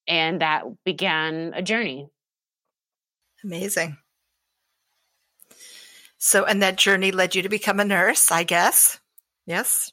And 0.09 0.41
that 0.41 0.65
began 0.85 1.53
a 1.55 1.63
journey. 1.63 2.09
Amazing. 3.43 3.97
So, 6.19 6.45
and 6.45 6.63
that 6.63 6.77
journey 6.77 7.13
led 7.13 7.35
you 7.35 7.43
to 7.43 7.49
become 7.49 7.81
a 7.81 7.85
nurse, 7.85 8.31
I 8.31 8.45
guess. 8.45 8.99
Yes. 9.47 9.93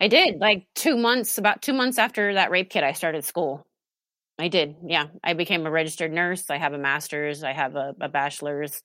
I 0.00 0.08
did. 0.08 0.38
Like 0.38 0.66
two 0.74 0.96
months, 0.96 1.38
about 1.38 1.62
two 1.62 1.72
months 1.72 1.98
after 1.98 2.34
that 2.34 2.50
rape 2.50 2.70
kit, 2.70 2.84
I 2.84 2.92
started 2.92 3.24
school. 3.24 3.66
I 4.38 4.48
did. 4.48 4.76
Yeah. 4.84 5.06
I 5.22 5.34
became 5.34 5.66
a 5.66 5.70
registered 5.70 6.12
nurse. 6.12 6.50
I 6.50 6.58
have 6.58 6.72
a 6.72 6.78
master's, 6.78 7.44
I 7.44 7.52
have 7.52 7.76
a, 7.76 7.94
a 8.00 8.08
bachelor's. 8.08 8.82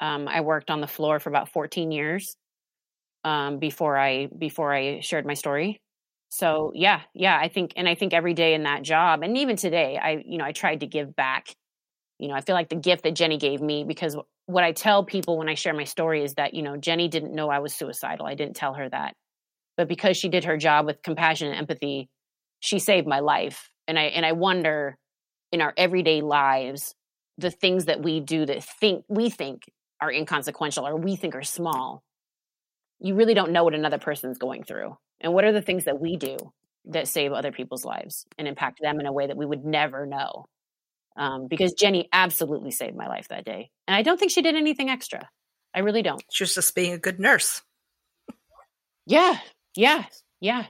Um, 0.00 0.28
I 0.28 0.40
worked 0.40 0.70
on 0.70 0.80
the 0.80 0.86
floor 0.86 1.20
for 1.20 1.28
about 1.28 1.50
14 1.50 1.90
years 1.90 2.36
um, 3.24 3.58
before 3.58 3.96
I 3.96 4.26
before 4.26 4.72
I 4.72 5.00
shared 5.00 5.26
my 5.26 5.34
story 5.34 5.80
so 6.28 6.72
yeah 6.74 7.00
yeah 7.14 7.38
i 7.40 7.48
think 7.48 7.72
and 7.76 7.88
i 7.88 7.94
think 7.94 8.12
every 8.12 8.34
day 8.34 8.54
in 8.54 8.64
that 8.64 8.82
job 8.82 9.22
and 9.22 9.36
even 9.36 9.56
today 9.56 9.98
i 10.02 10.22
you 10.26 10.38
know 10.38 10.44
i 10.44 10.52
tried 10.52 10.80
to 10.80 10.86
give 10.86 11.14
back. 11.14 11.54
You 12.18 12.28
know 12.28 12.34
i 12.34 12.40
feel 12.40 12.54
like 12.54 12.68
the 12.68 12.76
gift 12.76 13.04
that 13.04 13.14
jenny 13.14 13.36
gave 13.38 13.60
me 13.60 13.84
because 13.84 14.16
what 14.46 14.64
i 14.64 14.72
tell 14.72 15.04
people 15.04 15.38
when 15.38 15.48
i 15.48 15.54
share 15.54 15.74
my 15.74 15.84
story 15.84 16.24
is 16.24 16.34
that 16.34 16.54
you 16.54 16.62
know 16.62 16.76
jenny 16.76 17.08
didn't 17.08 17.34
know 17.34 17.50
i 17.50 17.58
was 17.58 17.74
suicidal. 17.74 18.26
I 18.26 18.34
didn't 18.34 18.56
tell 18.56 18.74
her 18.74 18.88
that. 18.88 19.14
But 19.76 19.88
because 19.88 20.16
she 20.16 20.30
did 20.30 20.44
her 20.44 20.56
job 20.56 20.86
with 20.86 21.02
compassion 21.02 21.48
and 21.48 21.58
empathy 21.58 22.08
she 22.60 22.78
saved 22.78 23.06
my 23.06 23.20
life. 23.20 23.70
And 23.86 23.98
i 23.98 24.04
and 24.04 24.24
i 24.24 24.32
wonder 24.32 24.96
in 25.52 25.60
our 25.60 25.74
everyday 25.76 26.22
lives 26.22 26.94
the 27.38 27.50
things 27.50 27.84
that 27.84 28.02
we 28.02 28.20
do 28.20 28.46
that 28.46 28.64
think 28.64 29.04
we 29.08 29.30
think 29.30 29.70
are 30.00 30.10
inconsequential 30.10 30.86
or 30.86 30.96
we 30.96 31.16
think 31.16 31.34
are 31.34 31.42
small 31.42 32.02
you 32.98 33.14
really 33.14 33.34
don't 33.34 33.52
know 33.52 33.64
what 33.64 33.74
another 33.74 33.98
person's 33.98 34.38
going 34.38 34.64
through 34.64 34.96
and 35.20 35.32
what 35.32 35.44
are 35.44 35.52
the 35.52 35.62
things 35.62 35.84
that 35.84 36.00
we 36.00 36.16
do 36.16 36.36
that 36.86 37.08
save 37.08 37.32
other 37.32 37.52
people's 37.52 37.84
lives 37.84 38.26
and 38.38 38.46
impact 38.46 38.80
them 38.80 39.00
in 39.00 39.06
a 39.06 39.12
way 39.12 39.26
that 39.26 39.36
we 39.36 39.46
would 39.46 39.64
never 39.64 40.06
know? 40.06 40.46
Um, 41.16 41.48
because 41.48 41.72
Jenny 41.72 42.08
absolutely 42.12 42.70
saved 42.70 42.94
my 42.94 43.08
life 43.08 43.28
that 43.28 43.44
day. 43.44 43.70
And 43.88 43.96
I 43.96 44.02
don't 44.02 44.20
think 44.20 44.30
she 44.30 44.42
did 44.42 44.54
anything 44.54 44.90
extra. 44.90 45.28
I 45.74 45.80
really 45.80 46.02
don't. 46.02 46.22
She 46.30 46.44
was 46.44 46.54
just 46.54 46.74
being 46.74 46.92
a 46.92 46.98
good 46.98 47.18
nurse. 47.18 47.62
Yeah. 49.06 49.38
Yeah. 49.74 50.04
Yeah. 50.40 50.66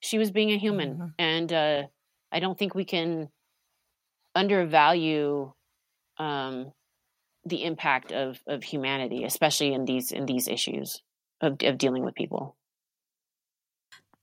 She 0.00 0.18
was 0.18 0.30
being 0.30 0.52
a 0.52 0.58
human. 0.58 0.94
Mm-hmm. 0.94 1.06
And 1.18 1.52
uh, 1.52 1.82
I 2.30 2.40
don't 2.40 2.58
think 2.58 2.74
we 2.74 2.84
can 2.84 3.28
undervalue 4.34 5.52
um, 6.18 6.72
the 7.44 7.64
impact 7.64 8.12
of, 8.12 8.38
of 8.46 8.62
humanity, 8.62 9.24
especially 9.24 9.72
in 9.72 9.84
these 9.84 10.12
in 10.12 10.26
these 10.26 10.46
issues 10.46 11.02
of, 11.40 11.56
of 11.62 11.78
dealing 11.78 12.04
with 12.04 12.14
people. 12.14 12.56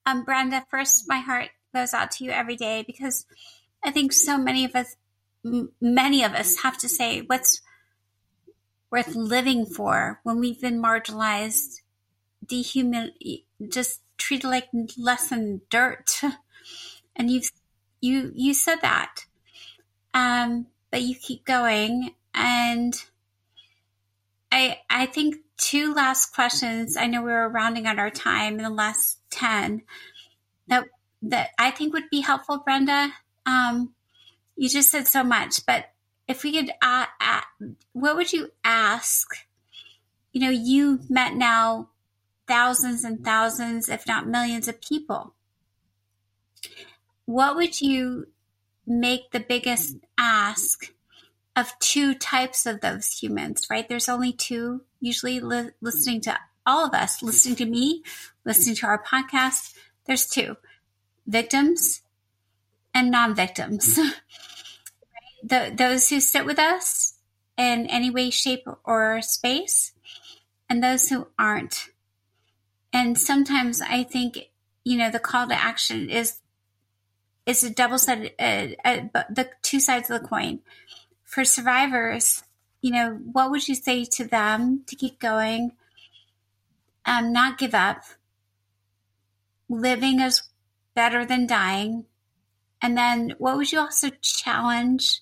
Um, 0.08 0.24
Brenda, 0.24 0.66
first, 0.72 1.04
my 1.10 1.20
heart 1.20 1.50
goes 1.76 1.94
out 1.94 2.12
to 2.12 2.24
you 2.24 2.32
every 2.32 2.56
day 2.56 2.82
because 2.88 3.26
I 3.84 3.92
think 3.92 4.14
so 4.14 4.38
many 4.38 4.64
of 4.64 4.74
us, 4.74 4.96
m- 5.46 5.74
many 5.82 6.24
of 6.24 6.32
us 6.34 6.62
have 6.64 6.78
to 6.78 6.88
say 6.88 7.20
what's 7.20 7.62
worth 8.90 9.16
living 9.16 9.66
for 9.66 10.22
when 10.24 10.40
we've 10.40 10.62
been 10.62 10.82
marginalized, 10.82 11.82
dehuman, 12.46 13.12
just 13.68 14.00
treated 14.18 14.48
like 14.48 14.70
less 14.98 15.30
than 15.30 15.62
dirt. 15.70 16.22
And 17.20 17.32
you've, 17.32 17.50
you, 18.00 18.32
you 18.36 18.54
said 18.54 18.78
that. 18.84 19.26
Um, 20.14 20.68
but 20.92 21.02
you 21.02 21.16
keep 21.16 21.46
going. 21.46 22.14
And 22.36 22.94
I, 24.52 24.82
I 24.88 25.08
think 25.08 25.38
two 25.58 25.96
last 25.96 26.36
questions. 26.36 26.96
I 26.96 27.08
know 27.08 27.24
we 27.24 27.32
were 27.32 27.50
rounding 27.50 27.88
out 27.88 27.98
our 27.98 28.12
time 28.12 28.58
in 28.58 28.64
the 28.64 28.70
last 28.70 29.17
10 29.30 29.84
that, 30.68 30.86
that 31.24 31.50
I 31.58 31.72
think 31.72 31.94
would 31.94 32.10
be 32.10 32.22
helpful, 32.22 32.60
Brenda. 32.60 33.12
Um, 33.46 33.94
you 34.56 34.70
just 34.70 34.90
said 34.92 35.08
so 35.08 35.24
much, 35.24 35.66
but 35.66 35.86
if 36.28 36.44
we 36.44 36.52
could, 36.52 36.72
uh, 36.82 37.06
uh, 37.22 37.42
what 37.94 38.16
would 38.16 38.34
you 38.34 38.50
ask? 38.64 39.28
You 40.34 40.42
know, 40.42 40.50
you 40.50 41.00
met 41.10 41.36
now 41.36 41.90
thousands 42.48 43.04
and 43.04 43.24
thousands, 43.24 43.90
if 43.90 44.06
not 44.08 44.28
millions 44.28 44.68
of 44.68 44.82
people. 44.82 45.34
What 47.26 47.56
would 47.56 47.82
you 47.82 48.28
make 48.86 49.32
the 49.32 49.40
biggest 49.40 49.98
ask 50.18 50.94
of 51.56 51.78
two 51.80 52.14
types 52.14 52.66
of 52.66 52.82
those 52.82 53.12
humans, 53.20 53.68
right? 53.70 53.88
There's 53.88 54.10
only 54.10 54.32
two 54.32 54.82
usually 55.00 55.40
li- 55.40 55.72
listening 55.82 56.22
to 56.22 56.40
all 56.68 56.86
of 56.86 56.94
us, 56.94 57.24
listening 57.24 57.56
to 57.56 57.66
me, 57.66 58.04
listening 58.46 58.76
to 58.76 58.86
our 58.86 59.02
podcast. 59.02 59.74
There's 60.06 60.28
two 60.28 60.58
victims 61.26 62.02
and 62.94 63.10
non 63.10 63.34
victims. 63.34 63.96
the, 65.44 65.74
those 65.76 66.10
who 66.10 66.20
sit 66.20 66.46
with 66.46 66.60
us 66.60 67.16
in 67.58 67.88
any 67.88 68.10
way, 68.10 68.30
shape, 68.30 68.68
or 68.84 69.22
space, 69.22 69.94
and 70.70 70.84
those 70.84 71.10
who 71.10 71.28
aren't. 71.40 71.90
And 72.94 73.18
sometimes 73.18 73.82
I 73.82 74.04
think, 74.04 74.38
you 74.84 74.98
know, 74.98 75.10
the 75.10 75.20
call 75.20 75.48
to 75.48 75.56
action 75.56 76.10
is 76.10 76.40
is 77.46 77.64
a 77.64 77.70
double 77.70 77.98
sided, 77.98 78.34
uh, 78.38 78.68
uh, 78.84 79.24
the 79.30 79.50
two 79.62 79.80
sides 79.80 80.10
of 80.10 80.22
the 80.22 80.28
coin. 80.28 80.60
For 81.24 81.46
survivors, 81.46 82.44
you 82.82 82.92
know, 82.92 83.20
what 83.32 83.52
would 83.52 83.68
you 83.68 83.76
say 83.76 84.04
to 84.04 84.26
them 84.26 84.84
to 84.88 84.96
keep 84.98 85.20
going, 85.20 85.72
um, 87.08 87.34
not 87.34 87.58
give 87.58 87.74
up? 87.74 88.04
Living 89.70 90.20
is 90.20 90.44
better 90.94 91.26
than 91.26 91.48
dying. 91.48 92.06
And 92.82 92.98
then 92.98 93.34
what 93.40 93.58
would 93.58 93.72
you 93.72 93.80
also 93.80 94.10
challenge? 94.22 95.22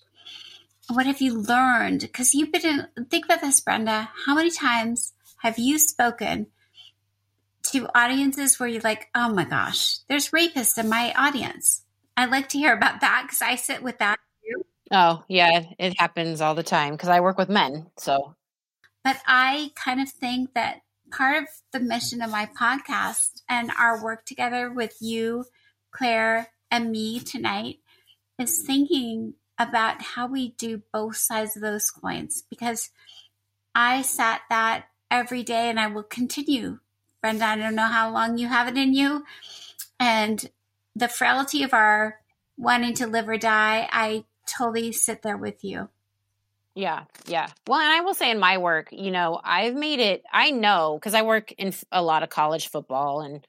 What 0.89 1.05
have 1.05 1.21
you 1.21 1.39
learned? 1.39 2.01
Because 2.01 2.33
you've 2.33 2.51
been 2.51 2.88
in, 2.97 3.05
think 3.05 3.25
about 3.25 3.41
this, 3.41 3.61
Brenda. 3.61 4.09
How 4.25 4.36
many 4.36 4.51
times 4.51 5.13
have 5.38 5.57
you 5.57 5.79
spoken 5.79 6.47
to 7.63 7.88
audiences 7.95 8.59
where 8.59 8.69
you're 8.69 8.81
like, 8.81 9.07
oh 9.15 9.33
my 9.33 9.45
gosh, 9.45 9.99
there's 10.09 10.31
rapists 10.31 10.77
in 10.77 10.89
my 10.89 11.13
audience? 11.13 11.83
I'd 12.17 12.31
like 12.31 12.49
to 12.49 12.57
hear 12.57 12.73
about 12.73 13.01
that 13.01 13.23
because 13.25 13.41
I 13.41 13.55
sit 13.55 13.83
with 13.83 13.97
that 13.99 14.19
too. 14.43 14.65
Oh, 14.91 15.23
yeah, 15.27 15.63
it 15.79 15.99
happens 15.99 16.41
all 16.41 16.55
the 16.55 16.63
time 16.63 16.93
because 16.93 17.09
I 17.09 17.19
work 17.19 17.38
with 17.38 17.49
men. 17.49 17.88
So, 17.97 18.36
but 19.03 19.17
I 19.25 19.71
kind 19.75 19.99
of 19.99 20.09
think 20.09 20.53
that 20.53 20.81
part 21.16 21.43
of 21.43 21.47
the 21.72 21.80
mission 21.80 22.22
of 22.22 22.30
my 22.30 22.45
podcast 22.59 23.41
and 23.47 23.72
our 23.80 24.03
work 24.03 24.26
together 24.26 24.72
with 24.72 24.97
you, 24.99 25.45
Claire, 25.91 26.49
and 26.70 26.91
me 26.91 27.20
tonight 27.20 27.80
is 28.38 28.61
thinking 28.61 29.34
about 29.57 30.01
how 30.01 30.28
we 30.28 30.49
do 30.49 30.82
both 30.91 31.16
sides 31.16 31.55
of 31.55 31.61
those 31.61 31.89
coins 31.89 32.43
because 32.49 32.89
I 33.74 34.01
sat 34.01 34.41
that 34.49 34.88
every 35.09 35.43
day 35.43 35.70
and 35.70 35.80
I 35.80 35.88
will 35.88 36.03
continue. 36.03 36.80
Brenda, 37.22 37.45
I 37.45 37.55
don't 37.55 37.76
know 37.76 37.84
how 37.84 38.11
long 38.11 38.38
you 38.38 38.47
have 38.47 38.68
it 38.68 38.78
in 38.78 38.93
you. 38.93 39.24
And 39.99 40.49
the 40.95 41.07
frailty 41.07 41.63
of 41.63 41.74
our 41.74 42.20
wanting 42.57 42.93
to 42.95 43.07
live 43.07 43.30
or 43.30 43.38
die, 43.38 43.88
I 43.91 44.26
totally 44.45 44.91
sit 44.91 45.22
there 45.22 45.38
with 45.38 45.63
you. 45.63 45.89
Yeah, 46.76 47.05
yeah. 47.26 47.47
Well, 47.67 47.80
and 47.80 47.89
I 47.89 48.01
will 48.01 48.13
say 48.13 48.30
in 48.32 48.39
my 48.39 48.57
work, 48.57 48.89
you 48.91 49.09
know, 49.09 49.39
I've 49.41 49.76
made 49.76 49.99
it, 49.99 50.23
I 50.32 50.51
know, 50.51 50.97
because 50.99 51.13
I 51.13 51.21
work 51.21 51.53
in 51.53 51.73
a 51.91 52.01
lot 52.01 52.21
of 52.21 52.30
college 52.30 52.69
football 52.69 53.21
and, 53.21 53.47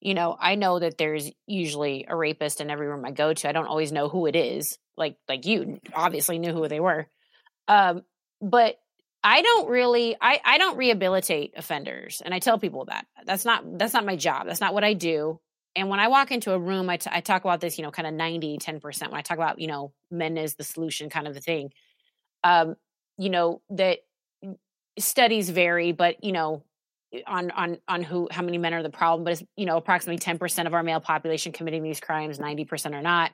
you 0.00 0.14
know, 0.14 0.36
I 0.38 0.54
know 0.56 0.78
that 0.78 0.98
there's 0.98 1.30
usually 1.46 2.06
a 2.08 2.16
rapist 2.16 2.60
in 2.60 2.70
every 2.70 2.86
room 2.86 3.04
I 3.04 3.10
go 3.10 3.34
to. 3.34 3.48
I 3.48 3.52
don't 3.52 3.66
always 3.66 3.92
know 3.92 4.08
who 4.08 4.26
it 4.26 4.36
is. 4.36 4.78
Like, 4.96 5.16
like 5.28 5.46
you 5.46 5.80
obviously 5.94 6.38
knew 6.38 6.52
who 6.52 6.68
they 6.68 6.80
were. 6.80 7.08
Um, 7.68 8.02
but 8.42 8.76
I 9.24 9.42
don't 9.42 9.68
really, 9.68 10.16
I, 10.20 10.40
I 10.44 10.58
don't 10.58 10.76
rehabilitate 10.76 11.54
offenders. 11.56 12.22
And 12.24 12.34
I 12.34 12.38
tell 12.38 12.58
people 12.58 12.86
that 12.86 13.06
that's 13.26 13.44
not, 13.44 13.78
that's 13.78 13.94
not 13.94 14.06
my 14.06 14.16
job. 14.16 14.46
That's 14.46 14.60
not 14.60 14.74
what 14.74 14.84
I 14.84 14.94
do. 14.94 15.40
And 15.76 15.88
when 15.90 16.00
I 16.00 16.08
walk 16.08 16.32
into 16.32 16.52
a 16.52 16.58
room, 16.58 16.90
I, 16.90 16.98
t- 16.98 17.10
I 17.12 17.20
talk 17.20 17.44
about 17.44 17.60
this, 17.60 17.78
you 17.78 17.84
know, 17.84 17.90
kind 17.90 18.08
of 18.08 18.14
90, 18.14 18.58
10%. 18.58 19.10
When 19.10 19.18
I 19.18 19.22
talk 19.22 19.38
about, 19.38 19.60
you 19.60 19.66
know, 19.68 19.92
men 20.10 20.38
as 20.38 20.54
the 20.54 20.64
solution 20.64 21.10
kind 21.10 21.28
of 21.28 21.34
the 21.34 21.40
thing, 21.40 21.72
um, 22.46 22.76
you 23.18 23.30
know, 23.30 23.60
that 23.70 23.98
studies 24.98 25.50
vary, 25.50 25.92
but, 25.92 26.22
you 26.22 26.32
know, 26.32 26.62
on 27.26 27.50
on 27.52 27.78
on 27.88 28.02
who 28.02 28.28
how 28.30 28.42
many 28.42 28.58
men 28.58 28.74
are 28.74 28.82
the 28.82 28.90
problem 28.90 29.24
but 29.24 29.32
it's 29.32 29.42
you 29.56 29.64
know 29.64 29.76
approximately 29.76 30.18
10% 30.18 30.66
of 30.66 30.74
our 30.74 30.82
male 30.82 31.00
population 31.00 31.52
committing 31.52 31.82
these 31.82 32.00
crimes 32.00 32.38
90% 32.38 32.94
are 32.94 33.00
not. 33.00 33.30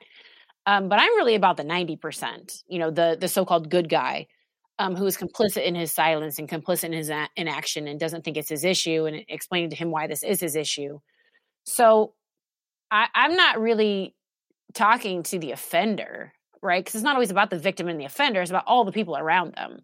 Um, 0.65 0.87
but 0.87 0.99
i'm 0.99 1.15
really 1.17 1.35
about 1.35 1.57
the 1.57 1.63
90% 1.63 2.63
you 2.67 2.79
know 2.79 2.91
the 2.91 3.17
the 3.19 3.27
so-called 3.27 3.69
good 3.69 3.89
guy 3.89 4.27
um, 4.79 4.95
who 4.95 5.05
is 5.05 5.17
complicit 5.17 5.65
in 5.65 5.75
his 5.75 5.91
silence 5.91 6.39
and 6.39 6.49
complicit 6.49 6.85
in 6.85 6.93
his 6.93 7.09
a- 7.09 7.29
inaction 7.35 7.87
and 7.87 7.99
doesn't 7.99 8.23
think 8.23 8.37
it's 8.37 8.49
his 8.49 8.63
issue 8.63 9.05
and 9.05 9.23
explaining 9.27 9.69
to 9.69 9.75
him 9.75 9.91
why 9.91 10.07
this 10.07 10.23
is 10.23 10.39
his 10.39 10.55
issue. 10.55 10.99
So 11.63 12.13
I, 12.89 13.07
I'm 13.13 13.35
not 13.35 13.59
really 13.59 14.15
talking 14.73 15.23
to 15.23 15.39
the 15.39 15.51
offender, 15.51 16.33
right? 16.63 16.83
Because 16.83 16.95
it's 16.95 17.03
not 17.03 17.15
always 17.15 17.31
about 17.31 17.49
the 17.49 17.59
victim 17.59 17.87
and 17.87 17.99
the 17.99 18.05
offender, 18.05 18.41
it's 18.41 18.49
about 18.49 18.63
all 18.67 18.85
the 18.85 18.91
people 18.91 19.17
around 19.17 19.53
them. 19.55 19.79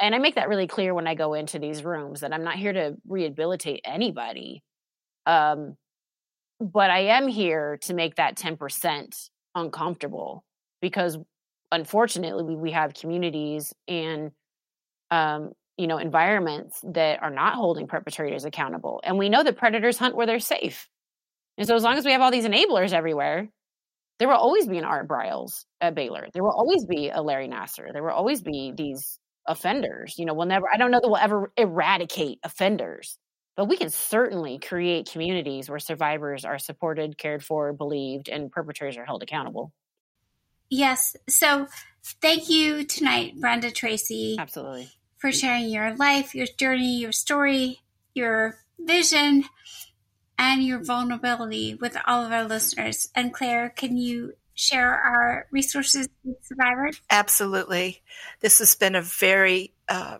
And 0.00 0.14
I 0.14 0.18
make 0.18 0.36
that 0.36 0.48
really 0.48 0.68
clear 0.68 0.94
when 0.94 1.08
I 1.08 1.14
go 1.14 1.34
into 1.34 1.58
these 1.58 1.84
rooms 1.84 2.20
that 2.20 2.32
I'm 2.32 2.44
not 2.44 2.54
here 2.54 2.72
to 2.72 2.96
rehabilitate 3.08 3.80
anybody. 3.84 4.62
Um, 5.26 5.76
but 6.60 6.90
I 6.90 7.00
am 7.16 7.26
here 7.26 7.78
to 7.82 7.94
make 7.94 8.16
that 8.16 8.36
10% 8.36 9.28
uncomfortable 9.54 10.44
because 10.80 11.18
unfortunately 11.72 12.54
we, 12.54 12.70
have 12.70 12.94
communities 12.94 13.74
and 13.88 14.30
um, 15.10 15.52
you 15.76 15.86
know 15.86 15.98
environments 15.98 16.80
that 16.82 17.22
are 17.22 17.30
not 17.30 17.54
holding 17.54 17.86
perpetrators 17.86 18.44
accountable 18.44 19.00
and 19.04 19.18
we 19.18 19.28
know 19.28 19.42
that 19.42 19.56
predators 19.56 19.98
hunt 19.98 20.14
where 20.14 20.26
they're 20.26 20.40
safe 20.40 20.88
and 21.58 21.66
so 21.66 21.74
as 21.74 21.82
long 21.82 21.98
as 21.98 22.04
we 22.04 22.12
have 22.12 22.22
all 22.22 22.30
these 22.30 22.46
enablers 22.46 22.92
everywhere, 22.92 23.48
there 24.18 24.28
will 24.28 24.36
always 24.36 24.66
be 24.66 24.78
an 24.78 24.84
Art 24.84 25.08
Briles 25.08 25.64
at 25.80 25.94
Baylor. 25.94 26.28
There 26.32 26.42
will 26.42 26.52
always 26.52 26.84
be 26.86 27.10
a 27.10 27.22
Larry 27.22 27.48
Nassar. 27.48 27.92
There 27.92 28.02
will 28.02 28.10
always 28.10 28.42
be 28.42 28.72
these 28.76 29.18
offenders. 29.46 30.18
You 30.18 30.26
know, 30.26 30.34
we'll 30.34 30.46
never, 30.46 30.66
I 30.72 30.76
don't 30.76 30.90
know 30.90 31.00
that 31.00 31.08
we'll 31.08 31.16
ever 31.16 31.52
eradicate 31.56 32.38
offenders, 32.42 33.16
but 33.56 33.66
we 33.66 33.76
can 33.76 33.90
certainly 33.90 34.58
create 34.58 35.10
communities 35.10 35.70
where 35.70 35.78
survivors 35.78 36.44
are 36.44 36.58
supported, 36.58 37.16
cared 37.16 37.44
for, 37.44 37.72
believed, 37.72 38.28
and 38.28 38.50
perpetrators 38.50 38.96
are 38.96 39.04
held 39.04 39.22
accountable. 39.22 39.72
Yes. 40.68 41.16
So 41.28 41.66
thank 42.20 42.50
you 42.50 42.84
tonight, 42.84 43.34
Brenda 43.40 43.70
Tracy. 43.70 44.36
Absolutely. 44.38 44.90
For 45.18 45.32
sharing 45.32 45.68
your 45.68 45.96
life, 45.96 46.34
your 46.34 46.46
journey, 46.58 46.98
your 46.98 47.12
story, 47.12 47.80
your 48.14 48.56
vision 48.78 49.44
and 50.38 50.62
your 50.62 50.82
vulnerability 50.82 51.74
with 51.74 51.96
all 52.06 52.24
of 52.24 52.32
our 52.32 52.44
listeners. 52.44 53.08
And 53.14 53.34
Claire, 53.34 53.70
can 53.70 53.96
you 53.96 54.34
share 54.54 54.94
our 54.94 55.46
resources 55.50 56.08
with 56.24 56.36
survivors? 56.44 57.00
Absolutely. 57.10 58.00
This 58.40 58.60
has 58.60 58.76
been 58.76 58.94
a 58.94 59.02
very 59.02 59.72
uh, 59.88 60.18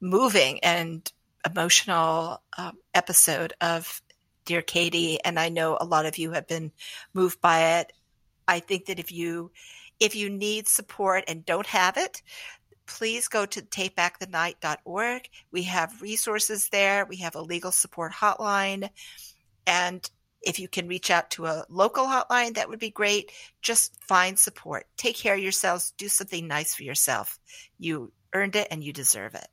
moving 0.00 0.60
and 0.60 1.10
emotional 1.44 2.42
um, 2.58 2.76
episode 2.92 3.54
of 3.60 4.02
Dear 4.44 4.62
Katie, 4.62 5.18
and 5.24 5.38
I 5.38 5.48
know 5.48 5.76
a 5.80 5.84
lot 5.84 6.06
of 6.06 6.18
you 6.18 6.32
have 6.32 6.46
been 6.46 6.72
moved 7.14 7.40
by 7.40 7.78
it. 7.78 7.92
I 8.46 8.60
think 8.60 8.86
that 8.86 8.98
if 8.98 9.10
you 9.10 9.50
if 9.98 10.14
you 10.14 10.28
need 10.28 10.68
support 10.68 11.24
and 11.26 11.44
don't 11.44 11.66
have 11.66 11.96
it, 11.96 12.22
please 12.86 13.28
go 13.28 13.46
to 13.46 13.62
takebackthenight.org. 13.62 15.28
We 15.50 15.62
have 15.64 16.02
resources 16.02 16.68
there. 16.68 17.06
We 17.06 17.16
have 17.16 17.34
a 17.34 17.42
legal 17.42 17.72
support 17.72 18.12
hotline. 18.12 18.90
And 19.66 20.08
if 20.42 20.60
you 20.60 20.68
can 20.68 20.86
reach 20.86 21.10
out 21.10 21.30
to 21.32 21.46
a 21.46 21.64
local 21.68 22.04
hotline, 22.04 22.54
that 22.54 22.68
would 22.68 22.78
be 22.78 22.90
great. 22.90 23.32
Just 23.62 24.02
find 24.04 24.38
support. 24.38 24.86
Take 24.96 25.16
care 25.16 25.34
of 25.34 25.40
yourselves. 25.40 25.92
Do 25.98 26.08
something 26.08 26.46
nice 26.46 26.74
for 26.74 26.84
yourself. 26.84 27.38
You 27.78 28.12
earned 28.32 28.54
it 28.54 28.68
and 28.70 28.82
you 28.84 28.92
deserve 28.92 29.34
it. 29.34 29.48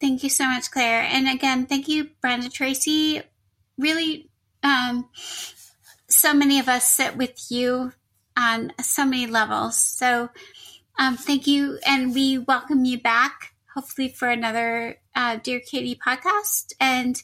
Thank 0.00 0.24
you 0.24 0.30
so 0.30 0.46
much, 0.46 0.70
Claire. 0.70 1.02
And 1.02 1.28
again, 1.28 1.66
thank 1.66 1.88
you, 1.88 2.10
Brenda 2.20 2.48
Tracy. 2.48 3.22
Really, 3.78 4.30
um, 4.62 5.08
so 6.08 6.34
many 6.34 6.58
of 6.58 6.68
us 6.68 6.88
sit 6.88 7.16
with 7.16 7.50
you 7.50 7.92
on 8.36 8.72
so 8.80 9.04
many 9.04 9.26
levels. 9.26 9.76
So, 9.76 10.30
um, 10.98 11.16
thank 11.16 11.46
you. 11.46 11.78
And 11.86 12.14
we 12.14 12.38
welcome 12.38 12.84
you 12.84 12.98
back, 12.98 13.54
hopefully, 13.74 14.08
for 14.08 14.28
another 14.28 14.98
uh, 15.14 15.36
Dear 15.36 15.60
Katie 15.60 15.98
podcast. 16.04 16.72
And 16.80 17.22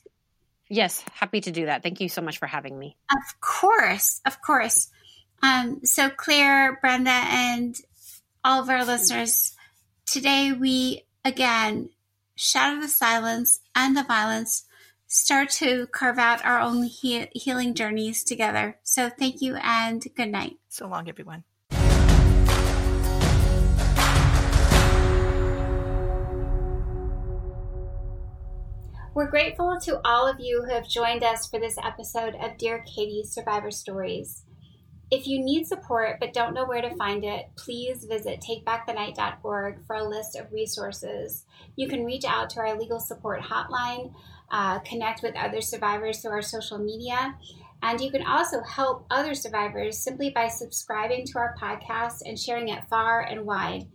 Yes, 0.68 1.02
happy 1.14 1.40
to 1.40 1.50
do 1.50 1.66
that. 1.66 1.82
Thank 1.82 2.00
you 2.00 2.08
so 2.08 2.20
much 2.20 2.38
for 2.38 2.46
having 2.46 2.78
me. 2.78 2.96
Of 3.10 3.40
course, 3.40 4.20
of 4.26 4.42
course. 4.42 4.88
Um, 5.42 5.80
so, 5.84 6.10
Claire, 6.10 6.78
Brenda, 6.80 7.10
and 7.10 7.74
all 8.44 8.62
of 8.62 8.68
our 8.68 8.84
listeners, 8.84 9.56
today 10.06 10.52
we 10.52 11.04
again 11.24 11.90
shatter 12.34 12.80
the 12.80 12.88
silence 12.88 13.60
and 13.74 13.96
the 13.96 14.04
violence, 14.04 14.64
start 15.06 15.48
to 15.50 15.86
carve 15.88 16.18
out 16.18 16.44
our 16.44 16.60
own 16.60 16.82
he- 16.84 17.28
healing 17.32 17.74
journeys 17.74 18.22
together. 18.22 18.78
So, 18.82 19.08
thank 19.08 19.40
you 19.40 19.56
and 19.56 20.04
good 20.14 20.28
night. 20.28 20.58
So 20.68 20.86
long, 20.86 21.08
everyone. 21.08 21.44
We're 29.18 29.26
grateful 29.26 29.76
to 29.80 30.00
all 30.04 30.28
of 30.28 30.38
you 30.38 30.62
who 30.62 30.72
have 30.72 30.88
joined 30.88 31.24
us 31.24 31.48
for 31.48 31.58
this 31.58 31.76
episode 31.82 32.36
of 32.36 32.56
Dear 32.56 32.84
Katie's 32.86 33.32
Survivor 33.32 33.72
Stories. 33.72 34.44
If 35.10 35.26
you 35.26 35.40
need 35.40 35.66
support 35.66 36.18
but 36.20 36.32
don't 36.32 36.54
know 36.54 36.64
where 36.64 36.80
to 36.80 36.94
find 36.94 37.24
it, 37.24 37.46
please 37.56 38.04
visit 38.04 38.40
takebackthenight.org 38.48 39.84
for 39.88 39.96
a 39.96 40.08
list 40.08 40.36
of 40.36 40.52
resources. 40.52 41.44
You 41.74 41.88
can 41.88 42.04
reach 42.04 42.24
out 42.24 42.48
to 42.50 42.60
our 42.60 42.78
legal 42.78 43.00
support 43.00 43.42
hotline, 43.42 44.14
uh, 44.52 44.78
connect 44.78 45.24
with 45.24 45.34
other 45.34 45.62
survivors 45.62 46.20
through 46.20 46.30
our 46.30 46.40
social 46.40 46.78
media, 46.78 47.34
and 47.82 48.00
you 48.00 48.12
can 48.12 48.24
also 48.24 48.62
help 48.62 49.04
other 49.10 49.34
survivors 49.34 49.98
simply 49.98 50.30
by 50.30 50.46
subscribing 50.46 51.26
to 51.26 51.38
our 51.38 51.56
podcast 51.60 52.22
and 52.24 52.38
sharing 52.38 52.68
it 52.68 52.84
far 52.88 53.22
and 53.22 53.44
wide. 53.44 53.88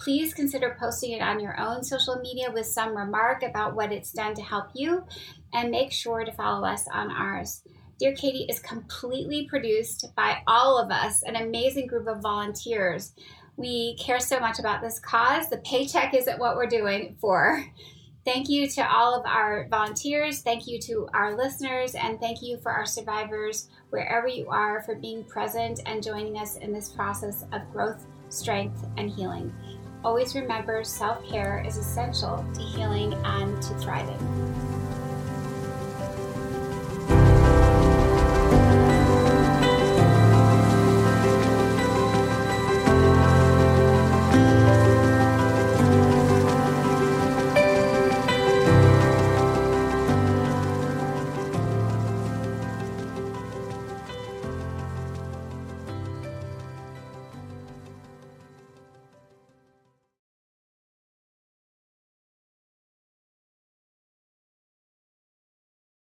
Please 0.00 0.32
consider 0.32 0.76
posting 0.80 1.12
it 1.12 1.20
on 1.20 1.40
your 1.40 1.60
own 1.60 1.84
social 1.84 2.16
media 2.16 2.50
with 2.50 2.66
some 2.66 2.96
remark 2.96 3.42
about 3.42 3.74
what 3.74 3.92
it's 3.92 4.12
done 4.12 4.34
to 4.34 4.42
help 4.42 4.68
you, 4.74 5.04
and 5.52 5.70
make 5.70 5.92
sure 5.92 6.24
to 6.24 6.32
follow 6.32 6.66
us 6.66 6.86
on 6.92 7.10
ours. 7.10 7.62
Dear 7.98 8.14
Katie 8.14 8.46
is 8.48 8.60
completely 8.60 9.46
produced 9.46 10.06
by 10.16 10.42
all 10.46 10.78
of 10.78 10.90
us, 10.90 11.22
an 11.22 11.36
amazing 11.36 11.86
group 11.86 12.08
of 12.08 12.22
volunteers. 12.22 13.12
We 13.58 13.94
care 13.96 14.20
so 14.20 14.40
much 14.40 14.58
about 14.58 14.80
this 14.80 14.98
cause. 14.98 15.50
The 15.50 15.58
paycheck 15.58 16.14
isn't 16.14 16.38
what 16.38 16.56
we're 16.56 16.66
doing 16.66 17.18
for. 17.20 17.62
Thank 18.24 18.48
you 18.48 18.68
to 18.68 18.90
all 18.90 19.14
of 19.14 19.26
our 19.26 19.68
volunteers. 19.68 20.40
Thank 20.40 20.66
you 20.66 20.78
to 20.80 21.08
our 21.12 21.36
listeners. 21.36 21.94
And 21.94 22.18
thank 22.18 22.42
you 22.42 22.58
for 22.58 22.72
our 22.72 22.86
survivors, 22.86 23.68
wherever 23.90 24.28
you 24.28 24.48
are, 24.48 24.82
for 24.82 24.94
being 24.94 25.24
present 25.24 25.80
and 25.84 26.02
joining 26.02 26.38
us 26.38 26.56
in 26.56 26.72
this 26.72 26.88
process 26.88 27.44
of 27.52 27.70
growth, 27.70 28.06
strength, 28.30 28.86
and 28.96 29.10
healing. 29.10 29.52
Always 30.02 30.34
remember 30.34 30.82
self 30.82 31.26
care 31.28 31.62
is 31.66 31.76
essential 31.76 32.42
to 32.54 32.60
healing 32.60 33.12
and 33.24 33.62
to 33.62 33.74
thriving. 33.74 34.79